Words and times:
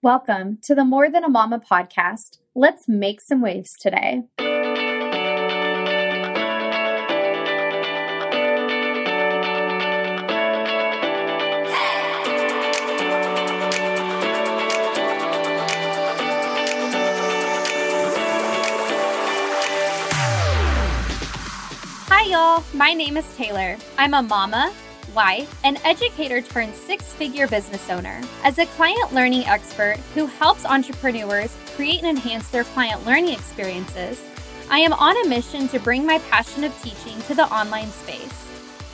Welcome 0.00 0.58
to 0.62 0.76
the 0.76 0.84
More 0.84 1.10
Than 1.10 1.24
a 1.24 1.28
Mama 1.28 1.58
podcast. 1.58 2.38
Let's 2.54 2.86
make 2.86 3.20
some 3.20 3.40
waves 3.40 3.72
today. 3.72 4.22
Hi, 22.06 22.22
y'all. 22.28 22.62
My 22.72 22.94
name 22.94 23.16
is 23.16 23.26
Taylor. 23.34 23.76
I'm 23.98 24.14
a 24.14 24.22
mama, 24.22 24.72
wife, 25.14 25.58
an 25.64 25.76
educator 25.84 26.40
turned 26.40 26.74
six 26.74 27.12
figure 27.12 27.46
business 27.46 27.88
owner. 27.90 28.20
As 28.44 28.58
a 28.58 28.66
client 28.66 29.12
learning 29.12 29.46
expert 29.46 29.96
who 30.14 30.26
helps 30.26 30.64
entrepreneurs 30.64 31.56
create 31.74 32.02
and 32.02 32.16
enhance 32.16 32.48
their 32.48 32.64
client 32.64 33.04
learning 33.06 33.34
experiences, 33.34 34.22
I 34.70 34.80
am 34.80 34.92
on 34.92 35.16
a 35.24 35.28
mission 35.28 35.68
to 35.68 35.78
bring 35.78 36.04
my 36.04 36.18
passion 36.30 36.64
of 36.64 36.82
teaching 36.82 37.20
to 37.22 37.34
the 37.34 37.52
online 37.52 37.90
space. 37.90 38.46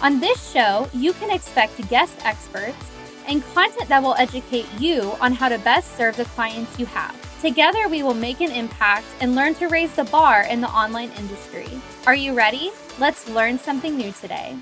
On 0.03 0.21
this 0.21 0.53
show, 0.53 0.89
you 0.93 1.13
can 1.15 1.31
expect 1.31 1.89
guest 1.89 2.17
experts 2.25 2.91
and 3.27 3.43
content 3.55 3.89
that 3.89 4.03
will 4.03 4.15
educate 4.15 4.67
you 4.79 5.15
on 5.21 5.33
how 5.33 5.49
to 5.49 5.59
best 5.59 5.97
serve 5.97 6.17
the 6.17 6.27
clients 6.27 6.79
you 6.79 6.87
have. 6.87 7.15
Together, 7.41 7.89
we 7.89 8.03
will 8.03 8.15
make 8.15 8.41
an 8.41 8.51
impact 8.51 9.07
and 9.21 9.35
learn 9.35 9.55
to 9.55 9.69
raise 9.69 9.95
the 9.95 10.05
bar 10.05 10.43
in 10.43 10.61
the 10.61 10.69
online 10.69 11.11
industry. 11.19 11.69
Are 12.07 12.15
you 12.15 12.35
ready? 12.35 12.71
Let's 12.99 13.29
learn 13.29 13.59
something 13.59 13.97
new 13.97 14.13
today. 14.13 14.57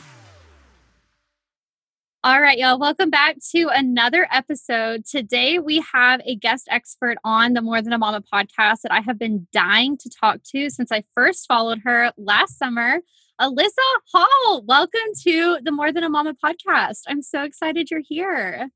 All 2.25 2.41
right, 2.41 2.57
y'all, 2.57 2.79
welcome 2.79 3.11
back 3.11 3.39
to 3.51 3.69
another 3.75 4.29
episode. 4.31 5.05
Today 5.05 5.59
we 5.59 5.85
have 5.93 6.21
a 6.25 6.37
guest 6.37 6.69
expert 6.71 7.19
on 7.25 7.55
the 7.55 7.61
More 7.61 7.83
Than 7.83 7.93
a 7.93 7.99
Mama 7.99 8.23
podcast 8.33 8.83
that 8.83 8.93
I 8.93 9.01
have 9.01 9.19
been 9.19 9.49
dying 9.53 9.97
to 9.99 10.09
talk 10.09 10.39
to 10.55 10.71
since 10.71 10.93
I 10.93 11.03
first 11.17 11.49
followed 11.49 11.81
her 11.85 12.13
last 12.17 12.59
summer. 12.61 13.01
Alyssa 13.41 13.73
Hall, 14.13 14.63
welcome 14.65 15.01
to 15.25 15.59
the 15.65 15.73
More 15.73 15.91
Than 15.91 16.05
a 16.05 16.09
Mama 16.09 16.35
podcast. 16.35 17.01
I'm 17.09 17.23
so 17.23 17.43
excited 17.43 17.91
you're 17.91 18.03
here. 18.09 18.69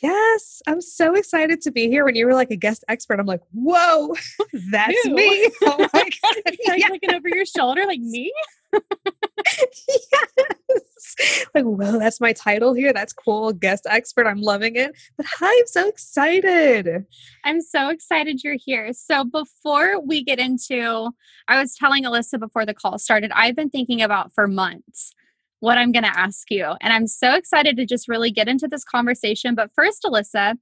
Yes, 0.00 0.62
I'm 0.68 0.80
so 0.80 1.14
excited 1.14 1.60
to 1.62 1.72
be 1.72 1.88
here. 1.88 2.04
When 2.04 2.14
you 2.14 2.24
were 2.24 2.34
like 2.34 2.52
a 2.52 2.56
guest 2.56 2.84
expert, 2.86 3.18
I'm 3.18 3.26
like, 3.26 3.42
whoa, 3.52 4.14
that's 4.70 5.04
Ew. 5.06 5.14
me. 5.16 5.50
Oh 5.62 5.88
my 5.92 5.92
God. 6.22 6.34
like 6.68 6.88
looking 6.88 7.14
over 7.14 7.28
your 7.30 7.46
shoulder, 7.46 7.84
like 7.84 8.00
me? 8.00 8.32
yes. 8.72 10.82
Like, 11.54 11.64
well, 11.66 11.98
that's 11.98 12.20
my 12.20 12.32
title 12.32 12.74
here. 12.74 12.92
That's 12.92 13.12
cool. 13.12 13.52
Guest 13.52 13.86
expert. 13.88 14.26
I'm 14.26 14.40
loving 14.40 14.76
it. 14.76 14.92
But 15.16 15.26
hi, 15.26 15.48
I'm 15.48 15.66
so 15.66 15.88
excited. 15.88 17.04
I'm 17.44 17.60
so 17.60 17.88
excited 17.88 18.44
you're 18.44 18.56
here. 18.56 18.92
So, 18.92 19.24
before 19.24 20.00
we 20.00 20.22
get 20.22 20.38
into, 20.38 21.10
I 21.48 21.60
was 21.60 21.74
telling 21.74 22.04
Alyssa 22.04 22.38
before 22.38 22.64
the 22.64 22.74
call 22.74 22.98
started, 22.98 23.32
I've 23.34 23.56
been 23.56 23.70
thinking 23.70 24.00
about 24.00 24.32
for 24.32 24.46
months 24.46 25.12
what 25.60 25.78
I'm 25.78 25.92
going 25.92 26.04
to 26.04 26.18
ask 26.18 26.50
you. 26.50 26.64
And 26.80 26.92
I'm 26.92 27.06
so 27.06 27.34
excited 27.34 27.76
to 27.76 27.86
just 27.86 28.08
really 28.08 28.30
get 28.30 28.48
into 28.48 28.66
this 28.66 28.84
conversation. 28.84 29.54
But 29.54 29.70
first, 29.74 30.02
Alyssa, 30.04 30.54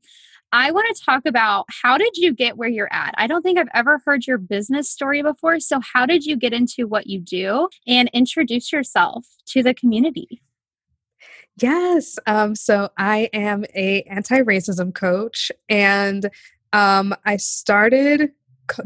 I 0.52 0.70
want 0.70 0.94
to 0.94 1.04
talk 1.04 1.26
about 1.26 1.66
how 1.82 1.98
did 1.98 2.16
you 2.16 2.32
get 2.32 2.56
where 2.56 2.68
you're 2.68 2.92
at? 2.92 3.14
I 3.18 3.26
don't 3.26 3.42
think 3.42 3.58
I've 3.58 3.68
ever 3.74 4.00
heard 4.04 4.26
your 4.26 4.38
business 4.38 4.90
story 4.90 5.22
before. 5.22 5.60
So, 5.60 5.80
how 5.80 6.06
did 6.06 6.24
you 6.24 6.36
get 6.36 6.52
into 6.52 6.86
what 6.86 7.06
you 7.06 7.20
do 7.20 7.68
and 7.86 8.10
introduce 8.12 8.72
yourself 8.72 9.26
to 9.48 9.62
the 9.62 9.74
community? 9.74 10.40
Yes. 11.60 12.18
Um, 12.26 12.54
so 12.54 12.90
I 12.96 13.28
am 13.32 13.64
a 13.74 14.02
anti-racism 14.02 14.94
coach 14.94 15.50
and 15.68 16.30
um, 16.72 17.14
I 17.24 17.36
started 17.36 18.30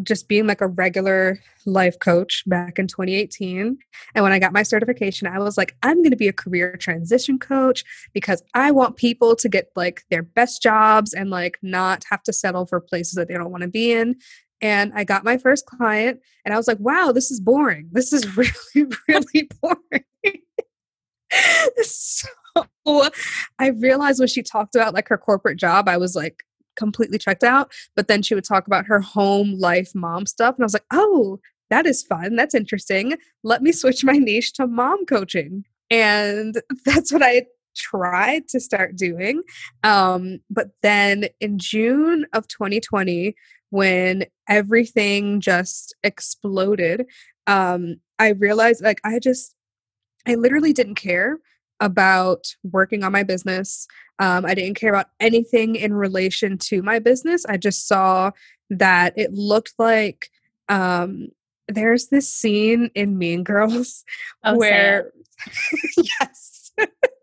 just 0.02 0.28
being 0.28 0.46
like 0.46 0.60
a 0.60 0.66
regular 0.66 1.38
life 1.66 1.98
coach 1.98 2.42
back 2.46 2.78
in 2.78 2.86
2018. 2.86 3.78
And 4.14 4.22
when 4.22 4.32
I 4.32 4.38
got 4.38 4.52
my 4.52 4.62
certification, 4.62 5.26
I 5.26 5.38
was 5.38 5.56
like, 5.56 5.76
I'm 5.82 5.98
going 5.98 6.10
to 6.10 6.16
be 6.16 6.28
a 6.28 6.32
career 6.32 6.76
transition 6.76 7.38
coach 7.38 7.84
because 8.12 8.42
I 8.54 8.70
want 8.70 8.96
people 8.96 9.36
to 9.36 9.48
get 9.48 9.70
like 9.76 10.02
their 10.10 10.22
best 10.22 10.62
jobs 10.62 11.14
and 11.14 11.30
like 11.30 11.58
not 11.62 12.04
have 12.10 12.22
to 12.24 12.32
settle 12.32 12.66
for 12.66 12.80
places 12.80 13.14
that 13.14 13.28
they 13.28 13.34
don't 13.34 13.50
want 13.50 13.62
to 13.62 13.68
be 13.68 13.92
in. 13.92 14.16
And 14.60 14.92
I 14.94 15.04
got 15.04 15.24
my 15.24 15.38
first 15.38 15.66
client 15.66 16.20
and 16.44 16.54
I 16.54 16.56
was 16.56 16.68
like, 16.68 16.78
wow, 16.78 17.12
this 17.12 17.30
is 17.30 17.40
boring. 17.40 17.88
This 17.92 18.12
is 18.12 18.36
really, 18.36 18.90
really 19.08 19.50
boring. 19.60 20.04
so 21.82 22.28
I 23.58 23.68
realized 23.68 24.18
when 24.18 24.28
she 24.28 24.42
talked 24.42 24.74
about 24.74 24.94
like 24.94 25.08
her 25.08 25.18
corporate 25.18 25.58
job, 25.58 25.88
I 25.88 25.96
was 25.96 26.14
like 26.14 26.44
completely 26.76 27.18
checked 27.18 27.44
out. 27.44 27.72
But 27.96 28.08
then 28.08 28.22
she 28.22 28.34
would 28.34 28.44
talk 28.44 28.66
about 28.66 28.86
her 28.86 29.00
home 29.00 29.58
life 29.58 29.94
mom 29.94 30.26
stuff. 30.26 30.56
And 30.56 30.64
I 30.64 30.66
was 30.66 30.74
like, 30.74 30.86
oh, 30.92 31.38
that 31.70 31.86
is 31.86 32.02
fun. 32.02 32.36
That's 32.36 32.54
interesting. 32.54 33.14
Let 33.42 33.62
me 33.62 33.72
switch 33.72 34.04
my 34.04 34.12
niche 34.12 34.52
to 34.54 34.66
mom 34.66 35.06
coaching. 35.06 35.64
And 35.90 36.60
that's 36.84 37.12
what 37.12 37.22
I 37.22 37.46
tried 37.74 38.48
to 38.48 38.60
start 38.60 38.96
doing. 38.96 39.42
Um, 39.82 40.40
but 40.50 40.68
then 40.82 41.28
in 41.40 41.58
June 41.58 42.26
of 42.32 42.48
2020, 42.48 43.34
when 43.70 44.26
everything 44.48 45.40
just 45.40 45.94
exploded, 46.04 47.06
um, 47.46 47.96
I 48.18 48.30
realized 48.30 48.82
like 48.82 49.00
I 49.04 49.18
just, 49.18 49.54
I 50.26 50.34
literally 50.34 50.74
didn't 50.74 50.96
care 50.96 51.38
about 51.80 52.54
working 52.62 53.02
on 53.02 53.12
my 53.12 53.22
business. 53.22 53.86
Um, 54.22 54.46
I 54.46 54.54
didn't 54.54 54.74
care 54.74 54.90
about 54.94 55.08
anything 55.18 55.74
in 55.74 55.92
relation 55.92 56.56
to 56.58 56.80
my 56.80 57.00
business. 57.00 57.44
I 57.44 57.56
just 57.56 57.88
saw 57.88 58.30
that 58.70 59.14
it 59.16 59.32
looked 59.32 59.74
like 59.80 60.30
um, 60.68 61.30
there's 61.66 62.06
this 62.06 62.32
scene 62.32 62.88
in 62.94 63.18
Mean 63.18 63.42
Girls 63.42 64.04
Oh, 64.44 64.56
where, 64.56 65.10
yes, 66.20 66.70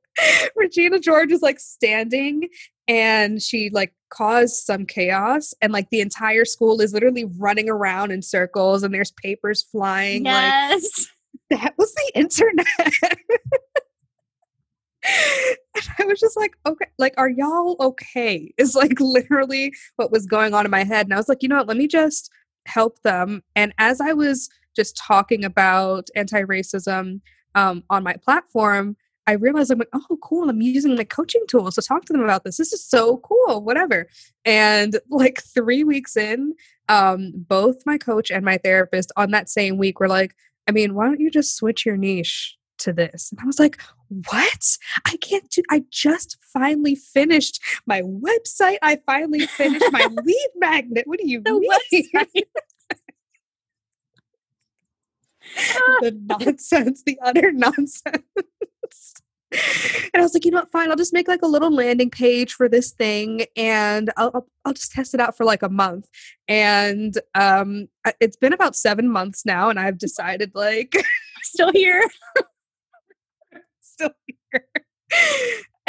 Regina 0.58 1.00
George 1.00 1.32
is 1.32 1.42
like 1.42 1.62
standing 1.62 2.50
and 2.90 3.42
she 3.42 3.70
like 3.72 3.94
caused 4.10 4.58
some 4.66 4.86
chaos 4.86 5.54
and 5.62 5.72
like 5.72 5.90
the 5.92 6.02
entire 6.02 6.44
school 6.44 6.82
is 6.82 6.92
literally 6.92 7.24
running 7.38 7.70
around 7.70 8.12
in 8.12 8.22
circles 8.22 8.84
and 8.84 8.94
there's 8.94 9.12
papers 9.12 9.62
flying 9.62 10.24
like 10.24 10.34
Yes. 10.34 11.08
that 11.50 11.76
was 11.78 11.94
the 11.94 12.12
internet. 12.14 12.68
And 15.80 15.96
I 16.00 16.06
was 16.06 16.20
just 16.20 16.38
like, 16.38 16.56
okay, 16.66 16.88
like, 16.98 17.14
are 17.18 17.30
y'all 17.30 17.76
okay? 17.80 18.54
Is 18.58 18.76
like 18.76 19.00
literally 19.00 19.74
what 19.96 20.12
was 20.12 20.26
going 20.26 20.54
on 20.54 20.66
in 20.66 20.72
my 20.72 20.84
head. 20.84 21.06
And 21.06 21.14
I 21.14 21.18
was 21.18 21.30
like, 21.30 21.42
you 21.42 21.50
know 21.50 21.58
what, 21.58 21.68
let 21.68 21.78
me 21.78 21.88
just 21.88 22.32
help 22.66 23.02
them. 23.02 23.44
And 23.56 23.74
as 23.78 24.02
I 24.02 24.14
was 24.14 24.50
just 24.76 24.98
talking 24.98 25.44
about 25.44 26.08
anti 26.16 26.44
racism 26.44 27.22
um, 27.56 27.84
on 27.90 28.04
my 28.04 28.14
platform, 28.14 28.96
I 29.28 29.34
realized 29.34 29.70
I'm 29.70 29.80
like, 29.80 29.90
oh, 29.94 30.18
cool. 30.24 30.50
I'm 30.50 30.62
using 30.62 30.96
my 30.96 31.04
coaching 31.04 31.44
tools 31.48 31.76
to 31.76 31.84
talk 31.84 32.06
to 32.06 32.14
them 32.14 32.24
about 32.24 32.44
this. 32.44 32.58
This 32.58 32.74
is 32.74 32.84
so 32.84 33.18
cool, 33.18 33.64
whatever. 33.64 34.08
And 34.44 35.00
like 35.10 35.44
three 35.44 35.84
weeks 35.84 36.18
in, 36.18 36.56
um, 36.88 37.34
both 37.36 37.86
my 37.86 38.00
coach 38.00 38.32
and 38.32 38.44
my 38.44 38.58
therapist 38.58 39.12
on 39.16 39.30
that 39.32 39.48
same 39.48 39.78
week 39.78 40.00
were 40.00 40.08
like, 40.08 40.36
I 40.68 40.72
mean, 40.72 40.96
why 40.96 41.06
don't 41.06 41.20
you 41.20 41.30
just 41.30 41.56
switch 41.56 41.86
your 41.86 41.98
niche 41.98 42.58
to 42.80 42.94
this? 42.94 43.32
And 43.32 43.40
I 43.42 43.46
was 43.46 43.60
like, 43.60 43.80
what? 44.30 44.78
I 45.06 45.18
can't 45.18 45.50
do, 45.50 45.62
I 45.70 45.84
just 45.92 46.38
finally 46.54 46.96
finished 46.96 47.62
my 47.86 48.02
website. 48.02 48.78
I 48.82 49.00
finally 49.06 49.46
finished 49.46 49.86
my 49.92 50.08
lead 50.24 50.50
magnet. 50.56 51.06
What 51.08 51.20
do 51.20 51.28
you 51.30 51.42
The 51.42 51.54
mean? 51.54 52.04
the 56.02 56.18
nonsense, 56.26 57.04
the 57.06 57.20
utter 57.24 57.52
nonsense. 57.54 59.14
And 59.52 60.22
I 60.22 60.22
was 60.22 60.36
like, 60.36 60.46
you 60.46 60.52
know 60.52 60.60
what? 60.60 60.72
Fine, 60.72 60.92
I'll 60.92 60.96
just 60.96 61.14
make 61.14 61.28
like 61.28 61.42
a 61.42 61.48
little 61.48 61.74
landing 61.74 62.12
page 62.12 62.54
for 62.54 62.70
this 62.70 62.92
thing, 62.92 63.46
and 63.56 64.12
I'll 64.16 64.30
I'll, 64.36 64.48
I'll 64.64 64.74
just 64.74 64.92
test 64.92 65.16
it 65.16 65.20
out 65.20 65.36
for 65.36 65.44
like 65.44 65.64
a 65.64 65.70
month. 65.70 66.08
And 66.48 67.18
um, 67.34 67.88
it's 68.20 68.38
been 68.38 68.54
about 68.54 68.76
seven 68.76 69.10
months 69.10 69.48
now, 69.48 69.70
and 69.72 69.80
I've 69.80 69.98
decided 69.98 70.52
like 70.54 70.94
Still 71.44 71.72
here. 71.72 72.04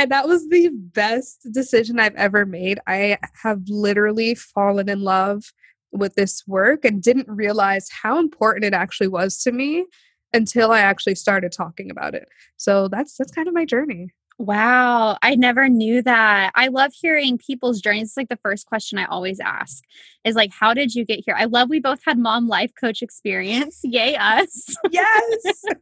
And 0.00 0.10
that 0.10 0.26
was 0.26 0.48
the 0.48 0.70
best 0.72 1.46
decision 1.52 2.00
I've 2.00 2.14
ever 2.14 2.46
made. 2.46 2.80
I 2.86 3.18
have 3.42 3.60
literally 3.68 4.34
fallen 4.34 4.88
in 4.88 5.02
love 5.02 5.52
with 5.92 6.14
this 6.14 6.42
work 6.46 6.86
and 6.86 7.02
didn't 7.02 7.28
realize 7.28 7.88
how 7.90 8.18
important 8.18 8.64
it 8.64 8.72
actually 8.72 9.08
was 9.08 9.42
to 9.42 9.52
me 9.52 9.84
until 10.32 10.70
I 10.70 10.80
actually 10.80 11.16
started 11.16 11.52
talking 11.52 11.90
about 11.90 12.14
it. 12.14 12.28
So 12.56 12.88
that's 12.88 13.16
that's 13.18 13.32
kind 13.32 13.46
of 13.46 13.52
my 13.52 13.66
journey. 13.66 14.08
Wow, 14.38 15.18
I 15.20 15.34
never 15.34 15.68
knew 15.68 16.00
that. 16.00 16.52
I 16.54 16.68
love 16.68 16.92
hearing 16.98 17.36
people's 17.36 17.82
journeys. 17.82 18.04
It's 18.04 18.16
like 18.16 18.30
the 18.30 18.38
first 18.42 18.64
question 18.64 18.98
I 18.98 19.04
always 19.04 19.38
ask 19.38 19.84
is 20.24 20.34
like, 20.34 20.50
how 20.50 20.72
did 20.72 20.94
you 20.94 21.04
get 21.04 21.20
here? 21.26 21.34
I 21.36 21.44
love 21.44 21.68
we 21.68 21.78
both 21.78 22.00
had 22.06 22.18
mom 22.18 22.48
life 22.48 22.72
coach 22.80 23.02
experience. 23.02 23.80
Yay 23.84 24.16
us. 24.16 24.74
Yes. 24.90 25.62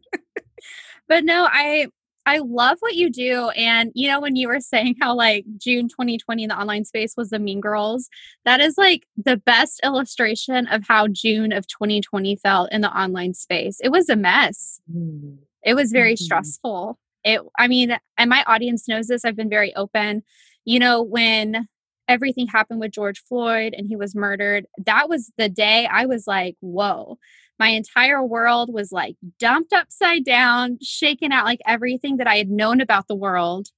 But 1.09 1.25
no, 1.25 1.49
I 1.51 1.89
I 2.29 2.41
love 2.45 2.77
what 2.81 2.95
you 2.95 3.09
do. 3.09 3.49
And, 3.57 3.91
you 3.95 4.07
know, 4.07 4.21
when 4.21 4.37
you 4.37 4.49
were 4.49 4.61
saying 4.61 4.97
how 5.01 5.15
like 5.15 5.47
June 5.57 5.89
2020 5.89 6.43
in 6.43 6.49
the 6.51 6.61
online 6.61 6.85
space 6.85 7.15
was 7.17 7.31
the 7.31 7.39
Mean 7.39 7.59
Girls, 7.59 8.11
that 8.45 8.61
is 8.61 8.77
like 8.77 9.07
the 9.17 9.39
best 9.39 9.81
illustration 9.83 10.67
of 10.67 10.85
how 10.87 11.09
June 11.09 11.53
of 11.53 11.67
2020 11.67 12.37
felt 12.37 12.71
in 12.71 12.83
the 12.83 12.91
online 12.91 13.33
space. 13.33 13.79
It 13.83 13.91
was 13.91 14.11
a 14.11 14.17
mess. 14.17 14.79
Mm. 14.95 15.39
It 15.65 15.73
was 15.73 15.91
very 15.91 16.15
mm-hmm. 16.15 16.25
stressful. 16.25 16.99
It, 17.25 17.41
I 17.59 17.67
mean, 17.67 17.97
and 18.19 18.29
my 18.29 18.45
audience 18.47 18.87
knows 18.87 19.07
this. 19.07 19.25
I've 19.25 19.35
been 19.35 19.49
very 19.49 19.75
open. 19.75 20.23
You 20.67 20.81
know, 20.81 21.03
when 21.03 21.67
everything 22.09 22.47
happened 22.47 22.81
with 22.81 22.93
George 22.93 23.23
Floyd 23.27 23.75
and 23.75 23.87
he 23.87 23.97
was 23.97 24.15
murdered, 24.15 24.67
that 24.85 25.09
was 25.09 25.33
the 25.39 25.49
day 25.49 25.89
I 25.91 26.05
was 26.05 26.27
like, 26.27 26.57
whoa 26.61 27.17
my 27.59 27.69
entire 27.69 28.25
world 28.25 28.73
was 28.73 28.93
like 28.93 29.17
dumped 29.39 29.73
upside 29.73 30.25
down, 30.25 30.79
shaken 30.81 31.33
out 31.33 31.45
like 31.45 31.61
everything 31.67 32.19
that 32.19 32.27
I 32.27 32.37
had 32.37 32.51
known 32.51 32.81
about 32.81 33.09
the 33.09 33.17
world 33.17 33.69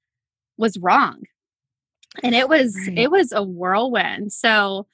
was 0.58 0.78
wrong. 0.78 1.22
And 2.22 2.34
it 2.34 2.48
was 2.48 2.76
right. 2.86 2.98
it 2.98 3.10
was 3.10 3.32
a 3.32 3.42
whirlwind. 3.42 4.32
So 4.32 4.86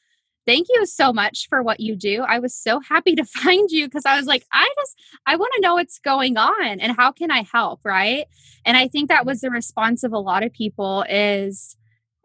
thank 0.47 0.69
you 0.71 0.87
so 0.87 1.13
much 1.13 1.49
for 1.49 1.63
what 1.63 1.81
you 1.81 1.97
do. 1.97 2.23
I 2.23 2.39
was 2.39 2.55
so 2.55 2.79
happy 2.81 3.17
to 3.17 3.25
find 3.43 3.71
you 3.71 3.87
because 3.87 4.07
I 4.07 4.17
was 4.17 4.27
like, 4.27 4.45
I 4.53 4.71
just 4.77 4.97
I 5.27 5.37
want 5.37 5.53
to 5.57 5.63
know 5.63 5.75
what's 5.75 5.99
going 5.99 6.37
on 6.37 6.81
and 6.81 6.97
how 6.97 7.11
can 7.11 7.31
I 7.31 7.43
help, 7.53 7.81
right? 7.85 8.27
And 8.65 8.77
I 8.77 8.87
think 8.87 9.09
that 9.09 9.27
was 9.27 9.41
the 9.41 9.51
response 9.51 10.05
of 10.05 10.13
a 10.13 10.19
lot 10.19 10.45
of 10.45 10.53
people 10.53 11.05
is 11.09 11.77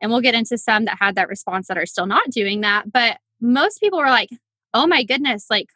and 0.02 0.12
we'll 0.12 0.22
get 0.22 0.36
into 0.36 0.57
some 0.57 0.86
that 0.86 0.98
had 1.00 1.16
that 1.16 1.30
response 1.30 1.68
that 1.68 1.78
are 1.78 1.86
still 1.86 2.07
not 2.07 2.30
doing 2.31 2.62
that, 2.62 2.92
but 2.92 3.18
most 3.40 3.80
people 3.80 4.00
were 4.00 4.06
like, 4.07 4.30
"Oh 4.74 4.88
my 4.88 5.04
goodness, 5.04 5.46
like 5.50 5.68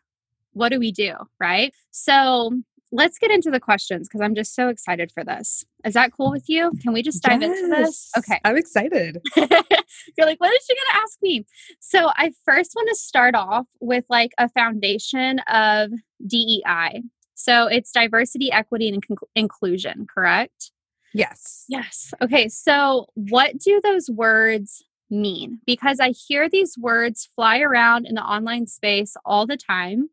what 0.55 0.71
do 0.71 0.79
we 0.79 0.91
do? 0.91 1.13
Right. 1.39 1.73
So 1.91 2.51
let's 2.91 3.19
get 3.19 3.29
into 3.29 3.51
the 3.51 3.59
questions 3.59 4.07
because 4.07 4.21
I'm 4.21 4.35
just 4.35 4.55
so 4.55 4.69
excited 4.69 5.11
for 5.11 5.23
this. 5.23 5.65
Is 5.83 5.93
that 5.93 6.11
cool 6.13 6.31
with 6.31 6.45
you? 6.47 6.71
Can 6.81 6.93
we 6.93 7.03
just 7.03 7.21
dive 7.21 7.41
yes, 7.41 7.59
into 7.59 7.75
this? 7.75 8.11
Okay. 8.17 8.39
I'm 8.43 8.57
excited. 8.57 9.21
You're 9.35 10.27
like, 10.27 10.39
what 10.39 10.53
is 10.53 10.65
she 10.65 10.75
going 10.75 10.87
to 10.91 10.97
ask 10.97 11.17
me? 11.21 11.45
So 11.79 12.09
I 12.15 12.31
first 12.45 12.71
want 12.75 12.89
to 12.89 12.95
start 12.95 13.35
off 13.35 13.67
with 13.79 14.05
like 14.09 14.31
a 14.37 14.49
foundation 14.49 15.39
of 15.39 15.91
DEI. 16.25 17.03
So 17.35 17.67
it's 17.67 17.91
diversity, 17.91 18.51
equity, 18.51 18.87
and 18.89 19.05
inc- 19.05 19.27
inclusion, 19.35 20.07
correct? 20.11 20.71
Yes. 21.13 21.65
Yes. 21.67 22.13
Okay. 22.21 22.47
So 22.49 23.07
what 23.15 23.57
do 23.57 23.81
those 23.83 24.09
words 24.09 24.83
mean? 25.09 25.59
Because 25.65 25.99
I 25.99 26.09
hear 26.09 26.49
these 26.49 26.77
words 26.77 27.29
fly 27.35 27.59
around 27.59 28.05
in 28.05 28.15
the 28.15 28.23
online 28.23 28.67
space 28.67 29.15
all 29.25 29.45
the 29.45 29.57
time, 29.57 30.09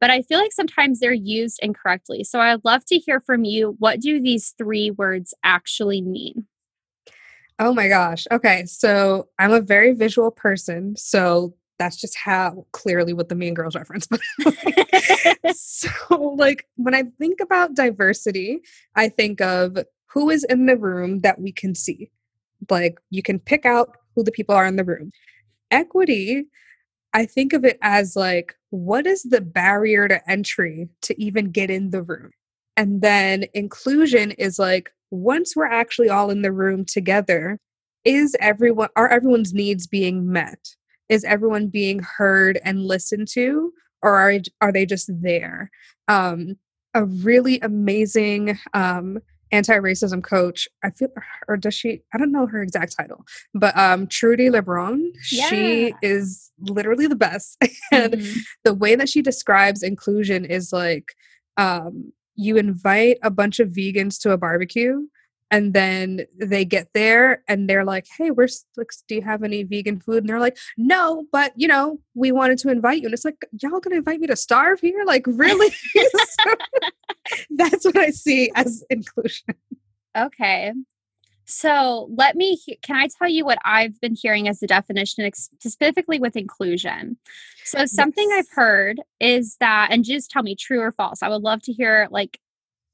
but 0.00 0.10
I 0.10 0.22
feel 0.22 0.38
like 0.38 0.52
sometimes 0.52 1.00
they're 1.00 1.12
used 1.12 1.58
incorrectly. 1.62 2.24
So 2.24 2.40
I'd 2.40 2.64
love 2.64 2.84
to 2.86 2.98
hear 2.98 3.20
from 3.20 3.44
you. 3.44 3.76
What 3.78 4.00
do 4.00 4.20
these 4.20 4.54
three 4.56 4.90
words 4.90 5.34
actually 5.42 6.00
mean? 6.00 6.46
Oh 7.58 7.74
my 7.74 7.88
gosh. 7.88 8.26
Okay. 8.30 8.64
So 8.66 9.28
I'm 9.38 9.52
a 9.52 9.60
very 9.60 9.92
visual 9.92 10.30
person. 10.30 10.94
So 10.96 11.54
that's 11.78 11.96
just 11.96 12.16
how 12.16 12.66
clearly 12.72 13.12
what 13.12 13.28
the 13.28 13.34
Mean 13.34 13.54
Girls 13.54 13.74
reference. 13.74 14.08
so, 15.52 16.34
like, 16.36 16.66
when 16.76 16.94
I 16.94 17.04
think 17.18 17.40
about 17.40 17.74
diversity, 17.74 18.60
I 18.94 19.08
think 19.08 19.40
of 19.40 19.78
who 20.06 20.30
is 20.30 20.44
in 20.44 20.66
the 20.66 20.76
room 20.76 21.20
that 21.20 21.40
we 21.40 21.52
can 21.52 21.74
see. 21.74 22.10
Like, 22.68 22.98
you 23.10 23.22
can 23.22 23.38
pick 23.38 23.64
out 23.64 23.96
who 24.18 24.24
the 24.24 24.32
people 24.32 24.54
are 24.54 24.66
in 24.66 24.76
the 24.76 24.84
room. 24.84 25.12
Equity, 25.70 26.46
I 27.14 27.24
think 27.24 27.52
of 27.52 27.64
it 27.64 27.78
as 27.82 28.16
like, 28.16 28.54
what 28.70 29.06
is 29.06 29.22
the 29.22 29.40
barrier 29.40 30.08
to 30.08 30.30
entry 30.30 30.88
to 31.02 31.20
even 31.22 31.50
get 31.50 31.70
in 31.70 31.90
the 31.90 32.02
room? 32.02 32.32
And 32.76 33.00
then 33.00 33.44
inclusion 33.54 34.32
is 34.32 34.58
like, 34.58 34.90
once 35.10 35.54
we're 35.54 35.66
actually 35.66 36.08
all 36.08 36.30
in 36.30 36.42
the 36.42 36.52
room 36.52 36.84
together, 36.84 37.58
is 38.04 38.36
everyone, 38.40 38.88
are 38.96 39.08
everyone's 39.08 39.54
needs 39.54 39.86
being 39.86 40.30
met? 40.30 40.74
Is 41.08 41.24
everyone 41.24 41.68
being 41.68 42.00
heard 42.00 42.58
and 42.64 42.84
listened 42.84 43.28
to? 43.28 43.72
Or 44.02 44.14
are, 44.14 44.34
are 44.60 44.72
they 44.72 44.84
just 44.84 45.10
there? 45.22 45.70
Um, 46.08 46.56
a 46.94 47.04
really 47.04 47.60
amazing 47.60 48.58
um, 48.74 49.18
anti-racism 49.52 50.22
coach 50.22 50.68
i 50.84 50.90
feel 50.90 51.08
or 51.48 51.56
does 51.56 51.74
she 51.74 52.00
i 52.12 52.18
don't 52.18 52.32
know 52.32 52.46
her 52.46 52.62
exact 52.62 52.94
title 52.96 53.24
but 53.54 53.76
um 53.76 54.06
Trudi 54.06 54.48
Lebron 54.48 55.10
yeah. 55.30 55.48
she 55.48 55.94
is 56.02 56.50
literally 56.60 57.06
the 57.06 57.16
best 57.16 57.56
and 57.92 58.14
mm-hmm. 58.14 58.40
the 58.64 58.74
way 58.74 58.94
that 58.94 59.08
she 59.08 59.22
describes 59.22 59.82
inclusion 59.82 60.44
is 60.44 60.72
like 60.72 61.14
um 61.56 62.12
you 62.34 62.56
invite 62.56 63.18
a 63.22 63.30
bunch 63.30 63.58
of 63.58 63.70
vegans 63.70 64.20
to 64.20 64.32
a 64.32 64.38
barbecue 64.38 65.00
and 65.50 65.72
then 65.72 66.26
they 66.36 66.64
get 66.64 66.88
there 66.94 67.42
and 67.48 67.68
they're 67.68 67.84
like 67.84 68.06
hey 68.16 68.30
we're 68.30 68.48
like 68.76 68.90
do 69.06 69.14
you 69.14 69.22
have 69.22 69.42
any 69.42 69.62
vegan 69.62 70.00
food? 70.00 70.18
And 70.18 70.28
they're 70.28 70.40
like 70.40 70.58
no 70.76 71.24
but 71.32 71.52
you 71.56 71.68
know 71.68 71.98
we 72.14 72.32
wanted 72.32 72.58
to 72.58 72.70
invite 72.70 73.00
you. 73.00 73.06
And 73.06 73.14
it's 73.14 73.24
like 73.24 73.46
y'all 73.60 73.80
gonna 73.80 73.96
invite 73.96 74.20
me 74.20 74.26
to 74.26 74.36
starve 74.36 74.80
here? 74.80 75.04
Like 75.04 75.24
really? 75.26 75.74
So, 76.40 76.54
that's 77.50 77.84
what 77.84 77.96
i 77.96 78.10
see 78.10 78.50
as 78.54 78.82
inclusion. 78.88 79.54
Okay. 80.16 80.72
So 81.44 82.10
let 82.14 82.36
me 82.36 82.58
can 82.82 82.96
i 82.96 83.08
tell 83.18 83.28
you 83.28 83.44
what 83.44 83.58
i've 83.64 83.98
been 84.00 84.14
hearing 84.14 84.48
as 84.48 84.60
the 84.60 84.66
definition 84.66 85.30
specifically 85.34 86.18
with 86.18 86.36
inclusion? 86.36 87.16
So 87.64 87.86
something 87.86 88.28
yes. 88.30 88.46
i've 88.46 88.54
heard 88.54 89.00
is 89.20 89.56
that 89.60 89.88
and 89.90 90.04
just 90.04 90.30
tell 90.30 90.42
me 90.42 90.54
true 90.54 90.80
or 90.80 90.92
false 90.92 91.22
i 91.22 91.28
would 91.28 91.42
love 91.42 91.62
to 91.62 91.72
hear 91.72 92.08
like 92.10 92.38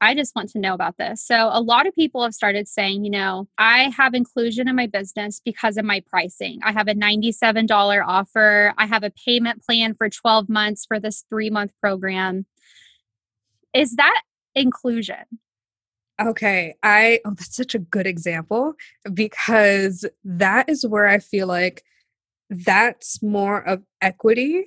I 0.04 0.14
just 0.14 0.36
want 0.36 0.50
to 0.50 0.58
know 0.58 0.74
about 0.74 0.98
this. 0.98 1.24
So, 1.24 1.48
a 1.50 1.62
lot 1.62 1.86
of 1.86 1.94
people 1.94 2.22
have 2.22 2.34
started 2.34 2.68
saying, 2.68 3.04
you 3.04 3.10
know, 3.10 3.48
I 3.56 3.90
have 3.96 4.12
inclusion 4.12 4.68
in 4.68 4.76
my 4.76 4.86
business 4.86 5.40
because 5.42 5.78
of 5.78 5.86
my 5.86 6.02
pricing. 6.06 6.60
I 6.62 6.72
have 6.72 6.88
a 6.88 6.94
$97 6.94 8.04
offer, 8.06 8.74
I 8.76 8.84
have 8.84 9.02
a 9.02 9.10
payment 9.10 9.64
plan 9.64 9.94
for 9.94 10.10
12 10.10 10.48
months 10.50 10.84
for 10.84 11.00
this 11.00 11.24
three 11.30 11.48
month 11.48 11.72
program. 11.80 12.44
Is 13.72 13.96
that 13.96 14.22
inclusion? 14.54 15.24
Okay, 16.20 16.74
I 16.82 17.20
oh 17.24 17.30
that's 17.30 17.56
such 17.56 17.74
a 17.74 17.78
good 17.78 18.06
example 18.06 18.74
because 19.12 20.04
that 20.22 20.68
is 20.68 20.86
where 20.86 21.06
I 21.06 21.18
feel 21.18 21.46
like 21.46 21.82
that's 22.50 23.22
more 23.22 23.66
of 23.66 23.82
equity. 24.02 24.66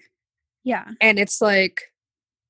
Yeah. 0.63 0.85
And 0.99 1.19
it's 1.19 1.41
like 1.41 1.83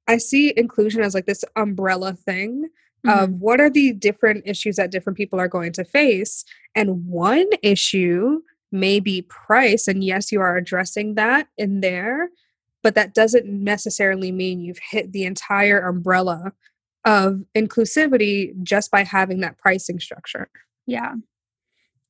I 0.08 0.18
see 0.18 0.54
inclusion 0.56 1.02
as 1.02 1.14
like 1.14 1.26
this 1.26 1.44
umbrella 1.56 2.14
thing 2.14 2.70
mm-hmm. 3.06 3.24
of 3.24 3.34
what 3.34 3.60
are 3.60 3.70
the 3.70 3.94
different 3.94 4.44
issues 4.46 4.78
that 4.78 4.92
different 4.92 5.18
people 5.18 5.40
are 5.40 5.48
going 5.48 5.74
to 5.74 5.84
face. 5.84 6.46
And 6.76 7.06
one 7.08 7.48
issue 7.62 8.42
may 8.72 9.00
be 9.00 9.24
price. 9.24 9.88
And 9.88 10.04
yes, 10.04 10.32
you 10.32 10.42
are 10.42 10.58
addressing 10.58 11.16
that 11.16 11.48
in 11.58 11.82
there, 11.82 12.30
but 12.84 12.96
that 12.96 13.14
doesn't 13.14 13.46
necessarily 13.46 14.32
mean 14.32 14.60
you've 14.60 14.80
hit 14.90 15.12
the 15.12 15.24
entire 15.26 15.80
umbrella 15.80 16.54
of 17.06 17.44
inclusivity 17.56 18.52
just 18.64 18.92
by 18.92 19.04
having 19.04 19.40
that 19.40 19.58
pricing 19.58 20.00
structure. 20.00 20.50
Yeah. 20.86 21.16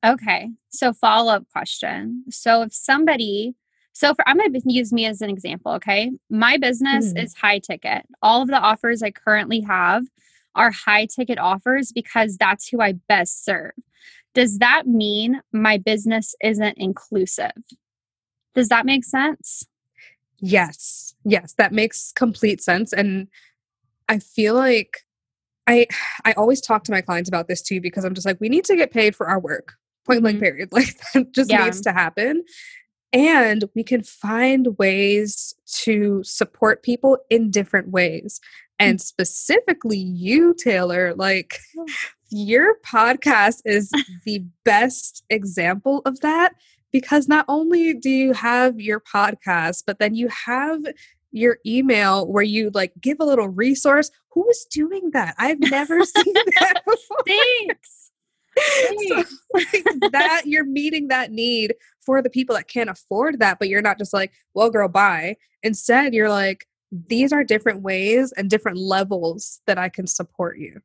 Okay. 0.04 0.50
So, 0.70 0.92
follow 0.92 1.32
up 1.32 1.44
question. 1.50 2.24
So, 2.30 2.62
if 2.62 2.72
somebody 2.72 3.54
so 3.92 4.14
for 4.14 4.28
I'm 4.28 4.38
going 4.38 4.52
to 4.52 4.60
use 4.66 4.92
me 4.92 5.06
as 5.06 5.20
an 5.20 5.30
example, 5.30 5.72
okay? 5.72 6.10
My 6.30 6.56
business 6.56 7.12
mm. 7.12 7.22
is 7.22 7.34
high 7.34 7.58
ticket. 7.58 8.06
All 8.22 8.42
of 8.42 8.48
the 8.48 8.58
offers 8.58 9.02
I 9.02 9.10
currently 9.10 9.60
have 9.60 10.04
are 10.54 10.70
high 10.70 11.06
ticket 11.06 11.38
offers 11.38 11.92
because 11.92 12.36
that's 12.36 12.68
who 12.68 12.80
I 12.80 12.92
best 13.08 13.44
serve. 13.44 13.72
Does 14.34 14.58
that 14.58 14.86
mean 14.86 15.40
my 15.52 15.78
business 15.78 16.34
isn't 16.42 16.78
inclusive? 16.78 17.52
Does 18.54 18.68
that 18.68 18.86
make 18.86 19.04
sense? 19.04 19.64
Yes. 20.40 21.14
Yes, 21.24 21.54
that 21.58 21.72
makes 21.72 22.12
complete 22.12 22.62
sense 22.62 22.92
and 22.92 23.28
I 24.08 24.18
feel 24.18 24.54
like 24.54 25.04
I 25.66 25.86
I 26.24 26.32
always 26.32 26.60
talk 26.60 26.84
to 26.84 26.92
my 26.92 27.00
clients 27.00 27.28
about 27.28 27.46
this 27.46 27.62
too 27.62 27.80
because 27.80 28.04
I'm 28.04 28.14
just 28.14 28.26
like 28.26 28.40
we 28.40 28.48
need 28.48 28.64
to 28.64 28.76
get 28.76 28.90
paid 28.90 29.14
for 29.14 29.28
our 29.28 29.38
work. 29.38 29.74
Point 30.06 30.22
blank 30.22 30.36
mm-hmm. 30.36 30.44
period. 30.44 30.68
Like 30.72 30.96
that 31.12 31.32
just 31.34 31.50
yeah. 31.50 31.64
needs 31.64 31.80
to 31.82 31.92
happen. 31.92 32.44
And 33.12 33.64
we 33.74 33.82
can 33.82 34.02
find 34.02 34.78
ways 34.78 35.54
to 35.82 36.22
support 36.24 36.82
people 36.82 37.18
in 37.30 37.50
different 37.50 37.88
ways. 37.88 38.40
Hmm. 38.80 38.86
And 38.86 39.00
specifically, 39.00 39.98
you, 39.98 40.54
Taylor, 40.54 41.14
like 41.14 41.58
oh. 41.76 41.86
your 42.30 42.76
podcast 42.86 43.62
is 43.64 43.90
the 44.24 44.44
best 44.64 45.24
example 45.30 46.02
of 46.04 46.20
that 46.20 46.54
because 46.92 47.28
not 47.28 47.44
only 47.48 47.94
do 47.94 48.10
you 48.10 48.32
have 48.32 48.80
your 48.80 49.00
podcast, 49.00 49.84
but 49.86 49.98
then 49.98 50.14
you 50.14 50.28
have 50.28 50.80
your 51.30 51.58
email 51.66 52.26
where 52.26 52.42
you 52.42 52.70
like 52.72 52.92
give 53.00 53.18
a 53.20 53.24
little 53.24 53.48
resource. 53.48 54.10
Who 54.30 54.48
is 54.48 54.66
doing 54.70 55.10
that? 55.12 55.34
I've 55.38 55.60
never 55.60 56.04
seen 56.04 56.34
that 56.34 56.82
before. 56.86 57.18
Thanks. 57.26 58.07
So, 59.08 59.24
like, 59.54 60.12
that 60.12 60.42
you're 60.44 60.64
meeting 60.64 61.08
that 61.08 61.30
need 61.30 61.74
for 62.00 62.22
the 62.22 62.30
people 62.30 62.56
that 62.56 62.68
can't 62.68 62.90
afford 62.90 63.38
that, 63.40 63.58
but 63.58 63.68
you're 63.68 63.82
not 63.82 63.98
just 63.98 64.12
like, 64.12 64.32
well, 64.54 64.70
girl, 64.70 64.88
buy. 64.88 65.36
Instead, 65.62 66.14
you're 66.14 66.30
like, 66.30 66.66
these 66.90 67.32
are 67.32 67.44
different 67.44 67.82
ways 67.82 68.32
and 68.32 68.48
different 68.48 68.78
levels 68.78 69.60
that 69.66 69.78
I 69.78 69.88
can 69.88 70.06
support 70.06 70.58
you. 70.58 70.80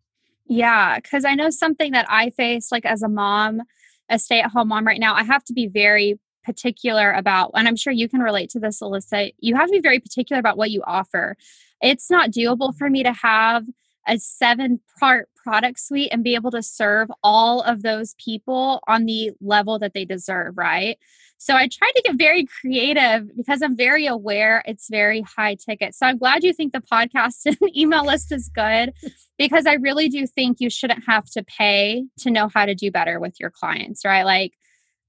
Yeah, 0.46 0.98
because 1.00 1.24
I 1.24 1.36
know 1.36 1.50
something 1.50 1.94
that 1.94 2.06
I 2.10 2.30
face, 2.32 2.72
like 2.72 2.86
as 2.86 3.02
a 3.02 3.08
mom, 3.08 3.62
a 4.10 4.20
stay 4.20 4.42
at 4.42 4.52
home 4.52 4.68
mom 4.68 4.86
right 4.86 5.00
now, 5.00 5.16
I 5.16 5.24
have 5.24 5.44
to 5.46 5.54
be 5.54 5.68
very 5.68 6.20
particular 6.44 7.12
about, 7.12 7.52
and 7.56 7.68
I'm 7.68 7.78
sure 7.78 7.94
you 7.94 8.10
can 8.10 8.20
relate 8.20 8.50
to 8.50 8.60
this, 8.60 8.82
Alyssa. 8.82 9.34
You 9.40 9.56
have 9.56 9.68
to 9.68 9.72
be 9.72 9.80
very 9.80 10.00
particular 10.00 10.40
about 10.40 10.58
what 10.58 10.72
you 10.72 10.84
offer. 10.86 11.38
It's 11.82 12.12
not 12.12 12.32
doable 12.32 12.76
for 12.76 12.90
me 12.90 13.04
to 13.04 13.14
have 13.14 13.66
a 14.08 14.18
seven 14.18 14.82
part 15.00 15.30
product 15.44 15.80
suite 15.80 16.10
and 16.12 16.24
be 16.24 16.36
able 16.36 16.52
to 16.52 16.64
serve 16.64 17.10
all 17.22 17.62
of 17.62 17.84
those 17.84 18.16
people 18.24 18.82
on 18.88 19.06
the 19.06 19.32
level 19.42 19.80
that 19.80 19.94
they 19.94 20.06
deserve, 20.06 20.58
right? 20.58 20.98
So 21.38 21.56
I 21.56 21.68
try 21.68 21.92
to 21.94 22.02
get 22.06 22.16
very 22.16 22.46
creative 22.46 23.36
because 23.36 23.62
I'm 23.62 23.76
very 23.76 24.06
aware 24.08 24.64
it's 24.66 24.88
very 24.90 25.22
high 25.22 25.56
ticket. 25.56 25.94
So 25.94 26.06
I'm 26.06 26.18
glad 26.18 26.44
you 26.44 26.54
think 26.54 26.72
the 26.72 26.80
podcast 26.80 27.40
and 27.46 27.58
email 27.76 28.06
list 28.06 28.32
is 28.32 28.50
good 28.50 28.94
because 29.38 29.66
I 29.66 29.74
really 29.74 30.08
do 30.08 30.26
think 30.26 30.62
you 30.62 30.70
shouldn't 30.70 31.04
have 31.06 31.26
to 31.32 31.44
pay 31.44 32.06
to 32.20 32.32
know 32.32 32.48
how 32.48 32.66
to 32.66 32.74
do 32.74 32.92
better 32.92 33.20
with 33.20 33.36
your 33.42 33.50
clients, 33.50 34.06
right? 34.06 34.24
Like 34.24 34.54